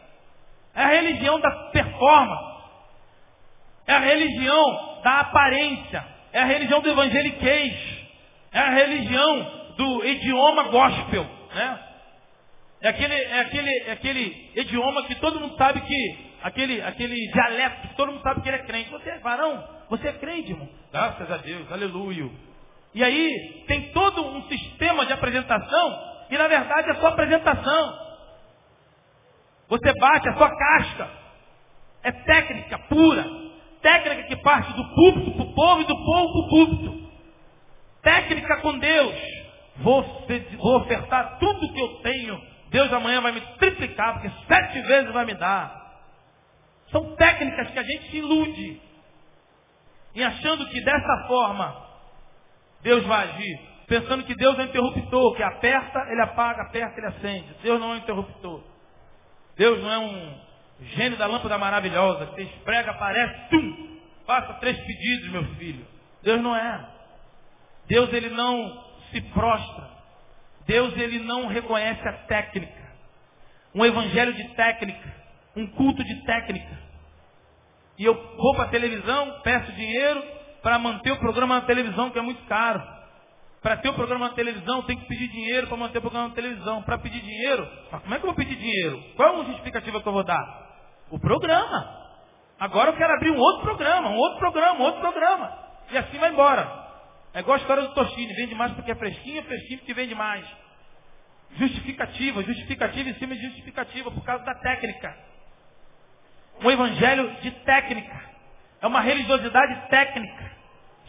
É 0.77 0.83
a 0.83 0.87
religião 0.89 1.39
da 1.39 1.49
performance. 1.71 2.57
É 3.87 3.93
a 3.93 3.99
religião 3.99 4.99
da 5.03 5.21
aparência. 5.21 6.05
É 6.31 6.39
a 6.39 6.45
religião 6.45 6.81
do 6.81 6.89
evangeliquez. 6.89 7.73
É 8.51 8.59
a 8.59 8.69
religião 8.69 9.73
do 9.75 10.05
idioma 10.05 10.63
gospel. 10.63 11.25
Né? 11.55 11.79
É, 12.81 12.89
aquele, 12.89 13.13
é, 13.13 13.39
aquele, 13.39 13.79
é 13.87 13.91
aquele 13.91 14.51
idioma 14.55 15.03
que 15.07 15.15
todo 15.15 15.39
mundo 15.39 15.57
sabe 15.57 15.81
que. 15.81 16.27
Aquele, 16.43 16.79
aquele 16.83 17.15
dialeto 17.31 17.87
que 17.87 17.95
todo 17.95 18.11
mundo 18.11 18.21
sabe 18.21 18.41
que 18.41 18.47
ele 18.47 18.57
é 18.57 18.65
crente. 18.65 18.91
Você 18.91 19.09
é 19.09 19.17
varão? 19.17 19.67
Você 19.89 20.07
é 20.07 20.13
crente, 20.13 20.51
irmão? 20.51 20.69
Graças 20.91 21.31
a 21.31 21.37
Deus, 21.37 21.71
aleluia. 21.71 22.29
E 22.93 23.03
aí 23.03 23.63
tem 23.67 23.91
todo 23.91 24.23
um 24.23 24.43
sistema 24.47 25.07
de 25.07 25.13
apresentação 25.13 26.17
e 26.29 26.37
na 26.37 26.47
verdade 26.47 26.91
é 26.91 26.93
só 26.95 27.07
apresentação. 27.07 28.06
Você 29.69 29.93
bate 29.99 30.29
a 30.29 30.37
sua 30.37 30.49
casca. 30.55 31.09
É 32.03 32.11
técnica 32.11 32.79
pura. 32.79 33.25
Técnica 33.81 34.23
que 34.23 34.35
parte 34.37 34.73
do 34.73 34.83
púlpito 34.95 35.31
para 35.33 35.43
o 35.43 35.53
povo 35.53 35.81
e 35.81 35.85
do 35.85 35.95
povo 35.95 36.33
para 36.33 36.41
o 36.41 36.49
púlpito. 36.49 37.11
Técnica 38.01 38.57
com 38.57 38.77
Deus. 38.79 39.15
Vou, 39.77 40.03
vou 40.57 40.77
ofertar 40.81 41.37
tudo 41.39 41.73
que 41.73 41.79
eu 41.79 42.01
tenho. 42.01 42.41
Deus 42.69 42.91
amanhã 42.91 43.21
vai 43.21 43.31
me 43.31 43.41
triplicar, 43.57 44.13
porque 44.13 44.31
sete 44.47 44.81
vezes 44.81 45.11
vai 45.13 45.25
me 45.25 45.35
dar. 45.35 45.85
São 46.91 47.15
técnicas 47.15 47.69
que 47.69 47.79
a 47.79 47.83
gente 47.83 48.11
se 48.11 48.17
ilude. 48.17 48.81
E 50.15 50.23
achando 50.23 50.67
que 50.67 50.81
dessa 50.83 51.27
forma 51.27 51.87
Deus 52.81 53.05
vai 53.05 53.29
agir. 53.29 53.59
Pensando 53.87 54.23
que 54.23 54.35
Deus 54.35 54.57
é 54.59 54.63
interruptor, 54.63 55.35
que 55.35 55.43
aperta, 55.43 56.07
ele 56.09 56.21
apaga, 56.21 56.63
aperta, 56.63 56.97
ele 56.97 57.07
acende. 57.07 57.55
Deus 57.61 57.79
não 57.79 57.93
é 57.93 57.97
interruptor. 57.97 58.63
Deus 59.57 59.81
não 59.81 59.91
é 59.91 59.97
um 59.97 60.39
gênio 60.95 61.17
da 61.17 61.25
lâmpada 61.25 61.57
maravilhosa, 61.57 62.27
que 62.27 62.35
você 62.35 62.43
esprega, 62.43 62.91
aparece, 62.91 63.49
tum, 63.49 63.97
faça 64.25 64.53
três 64.55 64.77
pedidos, 64.79 65.29
meu 65.31 65.43
filho. 65.55 65.85
Deus 66.21 66.41
não 66.41 66.55
é. 66.55 66.89
Deus 67.87 68.13
ele 68.13 68.29
não 68.29 68.85
se 69.11 69.21
prostra. 69.21 69.89
Deus 70.65 70.95
ele 70.97 71.19
não 71.19 71.47
reconhece 71.47 72.07
a 72.07 72.13
técnica. 72.13 72.87
Um 73.73 73.85
evangelho 73.85 74.33
de 74.33 74.47
técnica, 74.55 75.15
um 75.55 75.67
culto 75.67 76.03
de 76.03 76.25
técnica. 76.25 76.77
E 77.97 78.05
eu 78.05 78.13
vou 78.37 78.53
para 78.55 78.65
a 78.65 78.69
televisão, 78.69 79.41
peço 79.43 79.71
dinheiro 79.71 80.23
para 80.61 80.77
manter 80.77 81.11
o 81.11 81.19
programa 81.19 81.55
na 81.55 81.65
televisão, 81.65 82.09
que 82.09 82.19
é 82.19 82.21
muito 82.21 82.43
caro. 82.45 82.96
Para 83.67 83.75
ter 83.75 83.89
o 83.89 83.95
programa 83.95 84.29
na 84.29 84.33
televisão, 84.33 84.81
tem 84.83 84.97
que 84.97 85.05
pedir 85.07 85.27
dinheiro 85.27 85.67
para 85.67 85.75
manter 85.75 85.97
o 85.97 86.01
programa 86.01 86.29
na 86.29 86.33
televisão. 86.33 86.81
Para 86.83 86.99
pedir 86.99 87.19
dinheiro, 87.19 87.69
mas 87.91 88.01
como 88.01 88.13
é 88.13 88.17
que 88.17 88.23
eu 88.23 88.27
vou 88.27 88.35
pedir 88.35 88.55
dinheiro? 88.55 89.03
Qual 89.17 89.27
é 89.27 89.41
a 89.41 89.43
justificativa 89.43 90.01
que 90.01 90.07
eu 90.07 90.13
vou 90.13 90.23
dar? 90.23 90.41
O 91.11 91.19
programa. 91.19 92.07
Agora 92.57 92.91
eu 92.91 92.95
quero 92.95 93.11
abrir 93.11 93.29
um 93.29 93.37
outro 93.37 93.63
programa, 93.63 94.09
um 94.09 94.15
outro 94.15 94.39
programa, 94.39 94.79
um 94.79 94.83
outro 94.83 95.01
programa. 95.01 95.51
E 95.91 95.97
assim 95.97 96.17
vai 96.17 96.31
embora. 96.31 96.65
É 97.33 97.41
igual 97.41 97.55
a 97.55 97.59
história 97.59 97.83
do 97.83 97.93
Toshine, 97.93 98.33
vende 98.35 98.55
mais 98.55 98.71
porque 98.71 98.89
é 98.89 98.95
fresquinho, 98.95 99.43
fresquinho 99.43 99.79
porque 99.79 99.93
vende 99.93 100.15
mais. 100.15 100.45
Justificativa, 101.57 102.41
justificativa 102.43 103.09
em 103.09 103.15
cima 103.15 103.35
de 103.35 103.41
justificativa 103.47 104.09
por 104.09 104.23
causa 104.23 104.45
da 104.45 104.55
técnica. 104.55 105.13
Um 106.63 106.71
evangelho 106.71 107.35
de 107.41 107.51
técnica. 107.51 108.29
É 108.81 108.87
uma 108.87 109.01
religiosidade 109.01 109.89
técnica. 109.89 110.51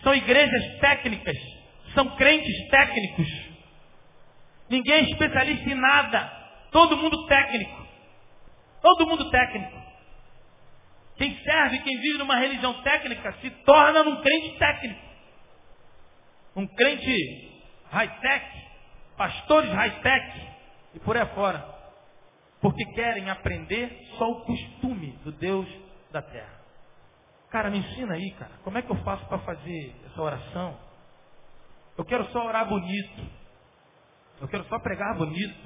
São 0.03 0.13
igrejas 0.13 0.81
técnicas 0.81 1.58
são 1.99 2.15
crentes 2.15 2.69
técnicos. 2.69 3.27
Ninguém 4.71 4.95
é 4.95 5.11
especialista 5.11 5.69
em 5.69 5.75
nada. 5.75 6.33
Todo 6.71 6.97
mundo 6.97 7.27
técnico. 7.27 7.89
Todo 8.81 9.09
mundo 9.09 9.29
técnico. 9.31 9.83
Quem 11.17 11.37
serve, 11.43 11.81
quem 11.81 11.99
vive 12.01 12.19
numa 12.19 12.37
religião 12.37 12.81
técnica, 12.83 13.33
se 13.41 13.51
torna 13.65 14.03
um 14.03 14.23
crente 14.23 14.57
técnico. 14.59 15.01
Um 16.55 16.67
crente 16.69 17.51
high-tech, 17.91 18.47
pastores 19.17 19.73
high-tech 19.73 20.47
e 20.95 21.01
por 21.01 21.17
aí 21.17 21.27
fora. 21.35 21.67
Porque 22.61 22.85
querem 22.93 23.29
aprender 23.29 24.07
só 24.17 24.31
o 24.31 24.43
costume 24.43 25.19
do 25.25 25.33
Deus 25.33 25.67
da 26.13 26.23
terra. 26.23 26.59
Cara, 27.51 27.71
me 27.71 27.79
ensina 27.79 28.15
aí, 28.15 28.31
cara. 28.33 28.53
Como 28.63 28.79
é 28.79 28.83
que 28.83 28.91
eu 28.91 28.97
faço 29.03 29.25
para 29.27 29.39
fazer 29.39 29.97
essa 30.07 30.23
oração? 30.23 30.88
Eu 31.99 32.05
quero 32.05 32.25
só 32.31 32.47
orar 32.47 32.69
bonito. 32.69 33.27
Eu 34.41 34.47
quero 34.47 34.65
só 34.67 34.79
pregar 34.79 35.17
bonito. 35.17 35.59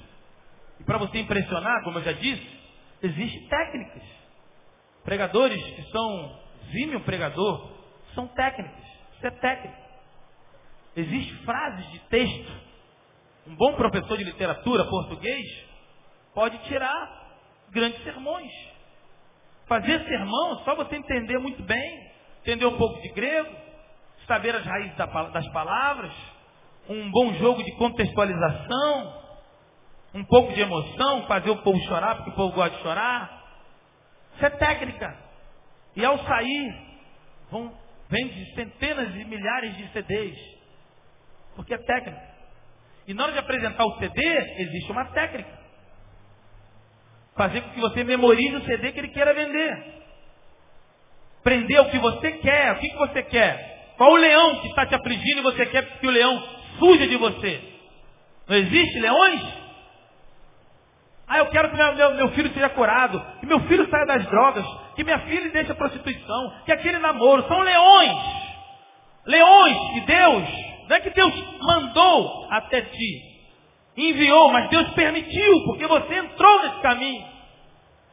E 0.80 0.84
para 0.84 0.96
você 0.96 1.18
impressionar, 1.18 1.84
como 1.84 1.98
eu 1.98 2.02
já 2.02 2.12
disse, 2.12 2.60
existem 3.02 3.46
técnicas. 3.48 4.02
Pregadores 5.04 5.62
que 5.62 5.82
são 5.90 6.40
um 6.96 7.00
pregador, 7.00 7.70
são 8.14 8.26
técnicas. 8.28 8.82
Isso 9.16 9.26
é 9.26 9.30
técnica. 9.30 9.82
Existem 10.96 11.36
frases 11.44 11.90
de 11.92 11.98
texto. 12.08 12.52
Um 13.46 13.54
bom 13.54 13.74
professor 13.74 14.16
de 14.16 14.24
literatura 14.24 14.84
português 14.86 15.46
pode 16.34 16.56
tirar 16.64 17.36
grandes 17.70 18.02
sermões. 18.04 18.50
Fazer 19.66 20.02
sermão, 20.04 20.64
só 20.64 20.74
você 20.76 20.96
entender 20.96 21.38
muito 21.38 21.62
bem, 21.62 22.12
entender 22.40 22.66
um 22.66 22.78
pouco 22.78 23.00
de 23.02 23.08
grego, 23.10 23.54
saber 24.26 24.54
as 24.54 24.64
raízes 24.64 24.96
das 24.96 25.48
palavras, 25.48 26.12
um 26.88 27.10
bom 27.10 27.34
jogo 27.34 27.62
de 27.62 27.72
contextualização, 27.76 29.22
um 30.14 30.24
pouco 30.24 30.52
de 30.52 30.60
emoção, 30.60 31.26
fazer 31.26 31.50
o 31.50 31.62
povo 31.62 31.78
chorar, 31.84 32.16
porque 32.16 32.30
o 32.30 32.34
povo 32.34 32.54
gosta 32.54 32.76
de 32.76 32.82
chorar. 32.82 33.42
Isso 34.34 34.46
é 34.46 34.50
técnica. 34.50 35.16
E 35.96 36.04
ao 36.04 36.18
sair, 36.24 36.74
vão, 37.50 37.72
vende 38.08 38.54
centenas 38.54 39.12
de 39.12 39.24
milhares 39.24 39.76
de 39.76 39.88
CDs. 39.88 40.38
Porque 41.54 41.74
é 41.74 41.78
técnica. 41.78 42.32
E 43.06 43.14
na 43.14 43.24
hora 43.24 43.32
de 43.32 43.38
apresentar 43.38 43.84
o 43.84 43.98
CD, 43.98 44.22
existe 44.58 44.92
uma 44.92 45.06
técnica. 45.06 45.60
Fazer 47.34 47.62
com 47.62 47.70
que 47.70 47.80
você 47.80 48.04
memorize 48.04 48.56
o 48.56 48.64
CD 48.64 48.92
que 48.92 49.00
ele 49.00 49.08
queira 49.08 49.32
vender. 49.32 50.02
Prender 51.42 51.80
o 51.80 51.90
que 51.90 51.98
você 51.98 52.32
quer. 52.32 52.72
O 52.72 52.78
que, 52.78 52.90
que 52.90 52.98
você 52.98 53.22
quer? 53.22 53.71
Qual 53.96 54.12
o 54.12 54.16
leão 54.16 54.60
que 54.60 54.68
está 54.68 54.86
te 54.86 54.94
afligindo 54.94 55.40
e 55.40 55.42
você 55.42 55.66
quer 55.66 55.98
que 55.98 56.06
o 56.06 56.10
leão 56.10 56.42
fuja 56.78 57.06
de 57.06 57.16
você? 57.16 57.60
Não 58.48 58.56
existe 58.56 58.98
leões? 58.98 59.42
Ah, 61.28 61.38
eu 61.38 61.46
quero 61.46 61.70
que 61.70 61.76
meu, 61.76 61.94
meu, 61.94 62.14
meu, 62.14 62.28
filho 62.32 62.52
seja 62.52 62.68
curado, 62.70 63.24
que 63.40 63.46
meu 63.46 63.60
filho 63.60 63.88
saia 63.88 64.04
das 64.04 64.26
drogas, 64.26 64.66
que 64.94 65.04
minha 65.04 65.18
filha 65.20 65.48
deixe 65.50 65.72
a 65.72 65.74
prostituição, 65.74 66.52
que 66.66 66.72
aquele 66.72 66.98
namoro. 66.98 67.46
São 67.48 67.60
leões. 67.60 68.16
Leões 69.24 69.96
e 69.96 70.00
Deus. 70.00 70.48
Não 70.88 70.96
é 70.96 71.00
que 71.00 71.10
Deus 71.10 71.32
mandou 71.60 72.48
até 72.50 72.82
ti. 72.82 73.32
Enviou, 73.96 74.52
mas 74.52 74.68
Deus 74.68 74.90
permitiu, 74.90 75.64
porque 75.64 75.86
você 75.86 76.14
entrou 76.16 76.62
nesse 76.62 76.80
caminho. 76.80 77.24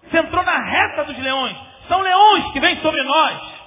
Você 0.04 0.18
entrou 0.18 0.44
na 0.44 0.58
reta 0.58 1.06
dos 1.06 1.18
leões. 1.18 1.58
São 1.88 2.02
leões 2.02 2.52
que 2.54 2.60
vêm 2.60 2.78
sobre 2.82 3.04
nós. 3.04 3.59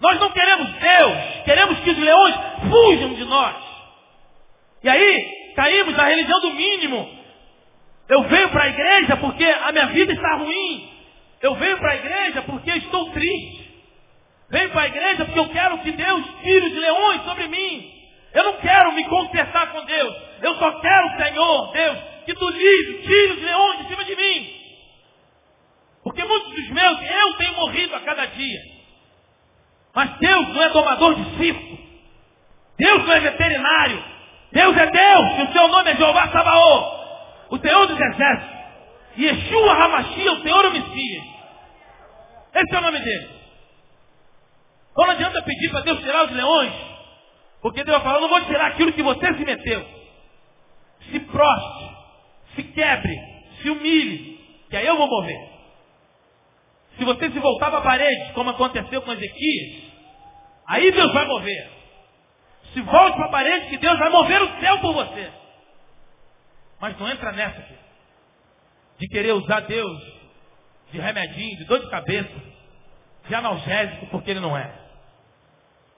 Nós 0.00 0.18
não 0.18 0.30
queremos 0.30 0.70
Deus, 0.72 1.44
queremos 1.44 1.80
que 1.80 1.90
os 1.90 1.98
leões 1.98 2.34
fujam 2.70 3.14
de 3.14 3.24
nós. 3.24 3.56
E 4.82 4.88
aí, 4.88 5.52
caímos 5.54 5.94
na 5.94 6.04
religião 6.04 6.40
do 6.40 6.52
mínimo. 6.52 7.20
Eu 8.08 8.22
venho 8.24 8.48
para 8.48 8.64
a 8.64 8.68
igreja 8.68 9.16
porque 9.18 9.44
a 9.44 9.72
minha 9.72 9.86
vida 9.88 10.12
está 10.12 10.36
ruim. 10.36 10.90
Eu 11.42 11.54
venho 11.54 11.78
para 11.78 11.92
a 11.92 11.96
igreja 11.96 12.42
porque 12.42 12.70
estou 12.70 13.10
triste. 13.10 13.70
Venho 14.48 14.70
para 14.70 14.82
a 14.82 14.86
igreja 14.88 15.24
porque 15.24 15.38
eu 15.38 15.48
quero 15.50 15.78
que 15.78 15.92
Deus 15.92 16.24
tire 16.42 16.66
os 16.66 16.76
leões 16.76 17.22
sobre 17.22 17.46
mim. 17.48 17.92
Eu 18.32 18.44
não 18.44 18.54
quero 18.54 18.92
me 18.92 19.04
consertar 19.04 19.70
com 19.72 19.84
Deus. 19.84 20.16
Eu 20.42 20.54
só 20.56 20.80
quero, 20.80 21.22
Senhor, 21.22 21.72
Deus, 21.72 21.98
que 22.24 22.34
tu 22.34 22.48
livre, 22.48 23.02
tire 23.02 23.32
os 23.32 23.42
leões 23.42 23.78
de 23.78 23.88
cima 23.88 24.04
de 24.04 24.16
mim. 24.16 24.60
Porque 26.02 26.24
muitos 26.24 26.54
dos 26.54 26.70
meus, 26.70 27.02
eu 27.02 27.34
tenho 27.34 27.54
morrido 27.56 27.94
a 27.94 28.00
cada 28.00 28.24
dia. 28.26 28.79
Mas 29.94 30.10
Deus 30.18 30.48
não 30.48 30.62
é 30.62 30.68
domador 30.70 31.14
de 31.14 31.36
circo. 31.36 31.78
Deus 32.78 33.06
não 33.06 33.12
é 33.12 33.20
veterinário. 33.20 34.04
Deus 34.52 34.76
é 34.76 34.86
Deus, 34.86 35.38
e 35.38 35.42
o 35.42 35.52
seu 35.52 35.68
nome 35.68 35.90
é 35.90 35.96
Jeová 35.96 36.28
Sabaoth 36.28 37.00
o 37.50 37.58
Senhor 37.58 37.86
dos 37.86 38.00
Exércitos. 38.00 38.60
Yeshua 39.18 39.72
Hamashia, 39.72 40.32
o 40.32 40.42
Senhor 40.42 40.64
o 40.66 40.70
Messias. 40.70 41.24
Esse 42.54 42.74
é 42.74 42.78
o 42.78 42.82
nome 42.82 43.00
dele. 43.00 43.28
Então 44.92 45.04
não 45.04 45.12
adianta 45.12 45.42
pedir 45.42 45.70
para 45.70 45.80
Deus 45.80 46.00
tirar 46.00 46.24
os 46.24 46.32
leões, 46.32 46.72
porque 47.60 47.84
Deus 47.84 47.96
vai 47.96 48.04
falar, 48.04 48.20
não 48.20 48.28
vou 48.28 48.40
tirar 48.42 48.66
aquilo 48.66 48.92
que 48.92 49.02
você 49.02 49.34
se 49.34 49.44
meteu. 49.44 49.84
Se 51.10 51.20
proste, 51.20 51.96
se 52.54 52.62
quebre, 52.62 53.18
se 53.60 53.70
humilhe, 53.70 54.38
que 54.68 54.76
aí 54.76 54.86
eu 54.86 54.96
vou 54.96 55.08
mover. 55.08 55.49
Se 57.00 57.04
você 57.06 57.30
se 57.30 57.38
voltar 57.38 57.70
para 57.70 57.78
a 57.78 57.82
parede, 57.82 58.34
como 58.34 58.50
aconteceu 58.50 59.00
com 59.00 59.10
Ezequias, 59.10 59.84
aí 60.66 60.92
Deus 60.92 61.10
vai 61.14 61.24
mover. 61.24 61.70
Se 62.74 62.82
volte 62.82 63.16
para 63.16 63.24
a 63.24 63.30
parede, 63.30 63.70
que 63.70 63.78
Deus 63.78 63.98
vai 63.98 64.10
mover 64.10 64.42
o 64.42 64.60
céu 64.60 64.78
por 64.80 64.92
você. 64.92 65.30
Mas 66.78 66.98
não 66.98 67.08
entra 67.08 67.32
nessa, 67.32 67.62
filho. 67.62 67.78
De 68.98 69.08
querer 69.08 69.32
usar 69.32 69.60
Deus 69.60 69.98
de 70.92 71.00
remedinho, 71.00 71.56
de 71.56 71.64
dor 71.64 71.80
de 71.80 71.88
cabeça, 71.88 72.34
de 73.26 73.34
analgésico, 73.34 74.06
porque 74.08 74.32
ele 74.32 74.40
não 74.40 74.54
é. 74.54 74.70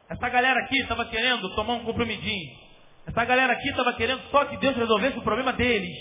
Essa 0.08 0.28
galera 0.28 0.60
aqui 0.60 0.82
estava 0.82 1.04
querendo 1.06 1.52
tomar 1.56 1.72
um 1.74 1.84
comprimidinho. 1.84 2.58
Essa 3.08 3.24
galera 3.24 3.54
aqui 3.54 3.70
estava 3.70 3.92
querendo 3.94 4.22
só 4.30 4.44
que 4.44 4.56
Deus 4.58 4.76
resolvesse 4.76 5.18
o 5.18 5.22
problema 5.22 5.52
deles. 5.52 5.98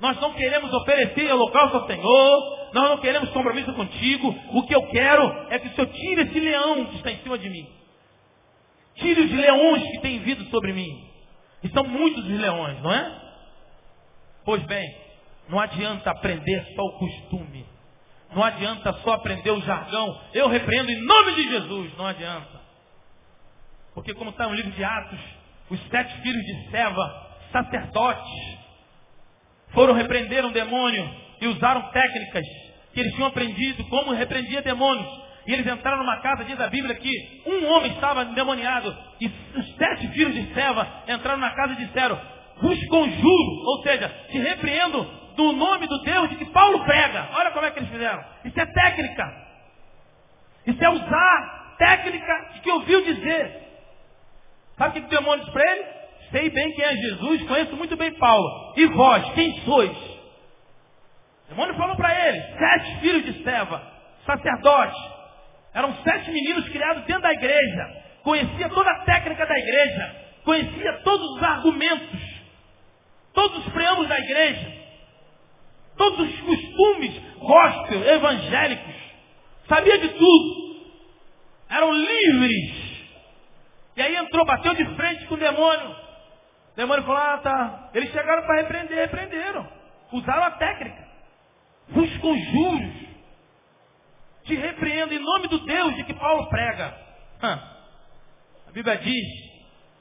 Nós 0.00 0.20
não 0.20 0.34
queremos 0.34 0.72
oferecer 0.72 1.32
holocausto 1.32 1.76
ao 1.76 1.86
Senhor. 1.86 2.63
Nós 2.74 2.90
não 2.90 2.98
queremos 2.98 3.30
compromisso 3.30 3.72
contigo. 3.72 4.36
O 4.50 4.66
que 4.66 4.74
eu 4.74 4.82
quero 4.88 5.46
é 5.48 5.60
que 5.60 5.68
o 5.68 5.74
Senhor 5.76 5.86
tire 5.92 6.22
esse 6.22 6.40
leão 6.40 6.86
que 6.86 6.96
está 6.96 7.12
em 7.12 7.18
cima 7.18 7.38
de 7.38 7.48
mim. 7.48 7.68
Tire 8.96 9.20
os 9.20 9.30
leões 9.30 9.82
que 9.92 10.00
têm 10.00 10.18
vindo 10.18 10.44
sobre 10.50 10.72
mim. 10.72 11.08
E 11.62 11.68
são 11.68 11.84
muitos 11.84 12.24
os 12.24 12.40
leões, 12.40 12.82
não 12.82 12.92
é? 12.92 13.22
Pois 14.44 14.60
bem, 14.64 14.84
não 15.48 15.60
adianta 15.60 16.10
aprender 16.10 16.66
só 16.74 16.82
o 16.82 16.98
costume. 16.98 17.64
Não 18.34 18.42
adianta 18.42 18.92
só 19.04 19.12
aprender 19.12 19.52
o 19.52 19.62
jargão. 19.62 20.20
Eu 20.32 20.48
repreendo 20.48 20.90
em 20.90 21.00
nome 21.00 21.32
de 21.36 21.48
Jesus. 21.48 21.96
Não 21.96 22.08
adianta. 22.08 22.60
Porque 23.94 24.14
como 24.14 24.30
está 24.30 24.48
no 24.48 24.54
livro 24.54 24.72
de 24.72 24.82
Atos, 24.82 25.20
os 25.70 25.80
sete 25.90 26.12
filhos 26.22 26.42
de 26.42 26.70
Seva, 26.72 27.36
sacerdotes, 27.52 28.58
foram 29.68 29.94
repreender 29.94 30.44
um 30.44 30.50
demônio 30.50 31.08
e 31.40 31.46
usaram 31.46 31.82
técnicas 31.92 32.63
que 32.94 33.00
eles 33.00 33.12
tinham 33.14 33.28
aprendido 33.28 33.84
como 33.88 34.12
repreendia 34.12 34.62
demônios. 34.62 35.24
E 35.46 35.52
eles 35.52 35.66
entraram 35.66 35.98
numa 35.98 36.16
casa, 36.18 36.44
diz 36.44 36.58
a 36.58 36.68
Bíblia, 36.68 36.94
que 36.94 37.42
um 37.46 37.66
homem 37.66 37.92
estava 37.92 38.22
endemoniado. 38.22 38.96
E 39.20 39.26
os 39.26 39.76
sete 39.76 40.08
filhos 40.08 40.34
de 40.34 40.54
Seva 40.54 40.86
entraram 41.08 41.38
na 41.38 41.50
casa 41.50 41.74
e 41.74 41.84
disseram, 41.84 42.18
vos 42.62 42.86
conjuro, 42.86 43.66
ou 43.66 43.82
seja, 43.82 44.08
te 44.30 44.38
repreendo 44.38 45.04
do 45.36 45.52
nome 45.52 45.86
do 45.86 46.02
Deus 46.02 46.30
de 46.30 46.36
que 46.36 46.46
Paulo 46.46 46.82
prega. 46.84 47.28
Olha 47.34 47.50
como 47.50 47.66
é 47.66 47.70
que 47.72 47.80
eles 47.80 47.90
fizeram. 47.90 48.24
Isso 48.44 48.58
é 48.58 48.66
técnica. 48.66 49.44
Isso 50.66 50.82
é 50.82 50.88
usar 50.88 51.74
técnica 51.78 52.50
de 52.54 52.60
que 52.60 52.70
ouviu 52.70 53.04
dizer. 53.04 53.64
Sabe 54.78 54.98
o 54.98 55.02
que 55.02 55.14
o 55.14 55.18
demônio 55.18 55.44
diz 55.44 55.52
para 55.52 55.72
ele? 55.72 55.84
Sei 56.30 56.50
bem 56.50 56.72
quem 56.72 56.84
é 56.84 56.96
Jesus, 56.96 57.42
conheço 57.42 57.76
muito 57.76 57.96
bem 57.96 58.12
Paulo. 58.14 58.72
E 58.76 58.86
vós, 58.86 59.24
quem 59.34 59.60
sois? 59.60 60.13
O 61.54 61.56
demônio 61.56 61.74
falou 61.76 61.96
para 61.96 62.28
ele, 62.28 62.42
sete 62.58 63.00
filhos 63.00 63.24
de 63.24 63.44
Seva, 63.44 63.80
sacerdotes. 64.26 64.98
Eram 65.72 65.94
sete 66.02 66.30
meninos 66.30 66.68
criados 66.68 67.04
dentro 67.04 67.22
da 67.22 67.32
igreja. 67.32 68.02
Conhecia 68.22 68.68
toda 68.68 68.90
a 68.90 69.04
técnica 69.04 69.46
da 69.46 69.58
igreja. 69.58 70.16
Conhecia 70.44 70.92
todos 71.04 71.36
os 71.36 71.42
argumentos 71.42 72.34
todos 73.34 73.66
os 73.66 73.72
preâmbulos 73.72 74.08
da 74.08 74.18
igreja, 74.18 74.72
todos 75.96 76.20
os 76.20 76.40
costumes 76.40 77.20
gospel, 77.38 78.02
evangélicos, 78.04 78.94
sabia 79.68 79.98
de 79.98 80.08
tudo, 80.10 80.86
eram 81.68 81.92
livres. 81.92 82.84
E 83.96 84.02
aí 84.02 84.16
entrou, 84.16 84.46
bateu 84.46 84.74
de 84.74 84.84
frente 84.96 85.26
com 85.26 85.34
o 85.34 85.38
demônio. 85.38 85.90
O 85.90 86.76
demônio 86.76 87.04
falou, 87.04 87.20
ah 87.20 87.38
tá. 87.38 87.90
Eles 87.94 88.10
chegaram 88.10 88.42
para 88.44 88.62
repreender, 88.62 88.98
repreenderam. 88.98 89.68
Usaram 90.12 90.44
a 90.44 90.50
técnica. 90.52 91.04
Os 91.88 92.16
conjuros. 92.18 93.04
Te 94.44 94.54
repreendo 94.54 95.14
em 95.14 95.18
nome 95.18 95.48
do 95.48 95.58
Deus 95.64 95.96
de 95.96 96.04
que 96.04 96.14
Paulo 96.14 96.48
prega. 96.48 96.94
A 98.68 98.72
Bíblia 98.72 98.96
diz 98.98 99.26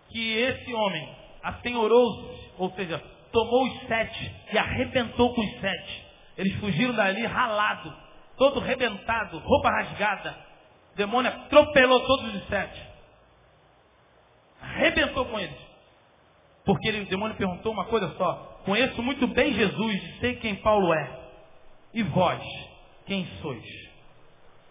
que 0.10 0.38
esse 0.38 0.74
homem 0.74 1.16
assenhorou-se, 1.42 2.52
ou 2.58 2.72
seja, 2.72 3.02
tomou 3.32 3.64
os 3.66 3.88
sete 3.88 4.36
e 4.52 4.58
arrebentou 4.58 5.34
com 5.34 5.42
os 5.42 5.60
sete. 5.60 6.06
Eles 6.38 6.56
fugiram 6.60 6.94
dali 6.94 7.26
ralado, 7.26 7.94
todo 8.38 8.60
rebentado, 8.60 9.40
roupa 9.40 9.70
rasgada. 9.70 10.38
O 10.94 10.98
demônio 10.98 11.32
atropelou 11.32 12.00
todos 12.02 12.36
os 12.36 12.48
sete. 12.48 12.82
Arrebentou 14.62 15.26
com 15.26 15.40
eles. 15.40 15.58
Porque 16.66 16.88
ele, 16.88 17.02
o 17.02 17.06
demônio 17.10 17.36
perguntou 17.36 17.74
uma 17.74 17.86
coisa 17.86 18.14
só. 18.18 18.62
Conheço 18.66 19.02
muito 19.02 19.28
bem 19.28 19.54
Jesus, 19.54 20.20
sei 20.20 20.36
quem 20.36 20.56
Paulo 20.56 20.94
é. 20.94 21.23
E 21.94 22.04
vós, 22.04 22.44
quem 23.06 23.26
sois? 23.42 23.64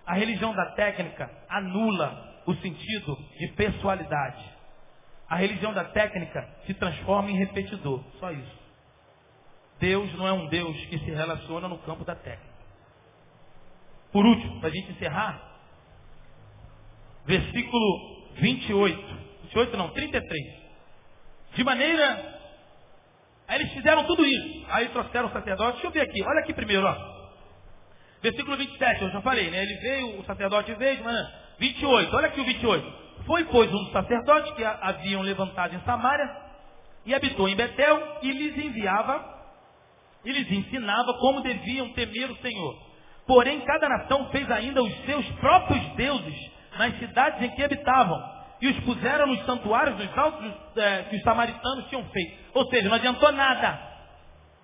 A 0.06 0.14
religião 0.14 0.54
da 0.54 0.72
técnica 0.72 1.30
anula 1.48 2.42
o 2.46 2.54
sentido 2.56 3.16
de 3.38 3.48
pessoalidade. 3.48 4.44
A 5.28 5.36
religião 5.36 5.72
da 5.72 5.84
técnica 5.84 6.48
se 6.66 6.74
transforma 6.74 7.30
em 7.30 7.36
repetidor. 7.36 8.02
Só 8.18 8.30
isso. 8.32 8.62
Deus 9.78 10.12
não 10.14 10.26
é 10.26 10.32
um 10.32 10.48
Deus 10.48 10.76
que 10.86 10.98
se 10.98 11.10
relaciona 11.10 11.68
no 11.68 11.78
campo 11.78 12.04
da 12.04 12.14
técnica. 12.14 12.52
Por 14.12 14.26
último, 14.26 14.60
para 14.60 14.68
a 14.68 14.72
gente 14.72 14.92
encerrar, 14.92 15.40
versículo 17.24 18.32
28. 18.34 19.32
28 19.44 19.76
não, 19.76 19.88
33. 19.90 20.62
De 21.54 21.64
maneira. 21.64 22.40
Aí 23.48 23.60
eles 23.60 23.72
fizeram 23.72 24.04
tudo 24.04 24.24
isso. 24.24 24.66
Aí 24.68 24.88
trouxeram 24.88 25.28
o 25.28 25.32
sacerdote. 25.32 25.72
Deixa 25.72 25.86
eu 25.86 25.90
ver 25.92 26.00
aqui. 26.00 26.22
Olha 26.22 26.40
aqui 26.40 26.52
primeiro, 26.52 26.86
ó. 26.86 27.11
Versículo 28.22 28.56
27, 28.56 29.02
eu 29.02 29.10
já 29.10 29.20
falei, 29.20 29.50
né? 29.50 29.62
Ele 29.62 29.74
veio, 29.76 30.20
o 30.20 30.24
sacerdote 30.24 30.72
veio 30.74 30.96
de 30.96 31.02
manhã. 31.02 31.30
28, 31.58 32.16
olha 32.16 32.28
aqui 32.28 32.40
o 32.40 32.44
28. 32.44 33.02
Foi, 33.26 33.44
pois, 33.44 33.72
um 33.72 33.92
sacerdote 33.92 34.52
que 34.54 34.64
haviam 34.64 35.22
levantado 35.22 35.74
em 35.74 35.80
Samaria 35.80 36.30
e 37.04 37.14
habitou 37.14 37.48
em 37.48 37.56
Betel 37.56 38.18
e 38.22 38.30
lhes 38.30 38.64
enviava, 38.64 39.24
e 40.24 40.30
lhes 40.30 40.50
ensinava 40.50 41.14
como 41.14 41.40
deviam 41.40 41.92
temer 41.94 42.30
o 42.30 42.36
Senhor. 42.36 42.76
Porém, 43.26 43.60
cada 43.60 43.88
nação 43.88 44.30
fez 44.30 44.48
ainda 44.50 44.82
os 44.82 45.04
seus 45.04 45.26
próprios 45.32 45.84
deuses 45.94 46.52
nas 46.78 46.96
cidades 46.98 47.42
em 47.42 47.50
que 47.50 47.62
habitavam 47.62 48.42
e 48.60 48.68
os 48.68 48.78
puseram 48.84 49.26
nos 49.26 49.44
santuários 49.44 49.96
dos 49.96 50.16
altos 50.16 50.52
é, 50.76 51.02
que 51.02 51.16
os 51.16 51.22
samaritanos 51.22 51.88
tinham 51.88 52.04
feito. 52.04 52.38
Ou 52.54 52.64
seja, 52.68 52.88
não 52.88 52.94
adiantou 52.94 53.32
nada. 53.32 53.91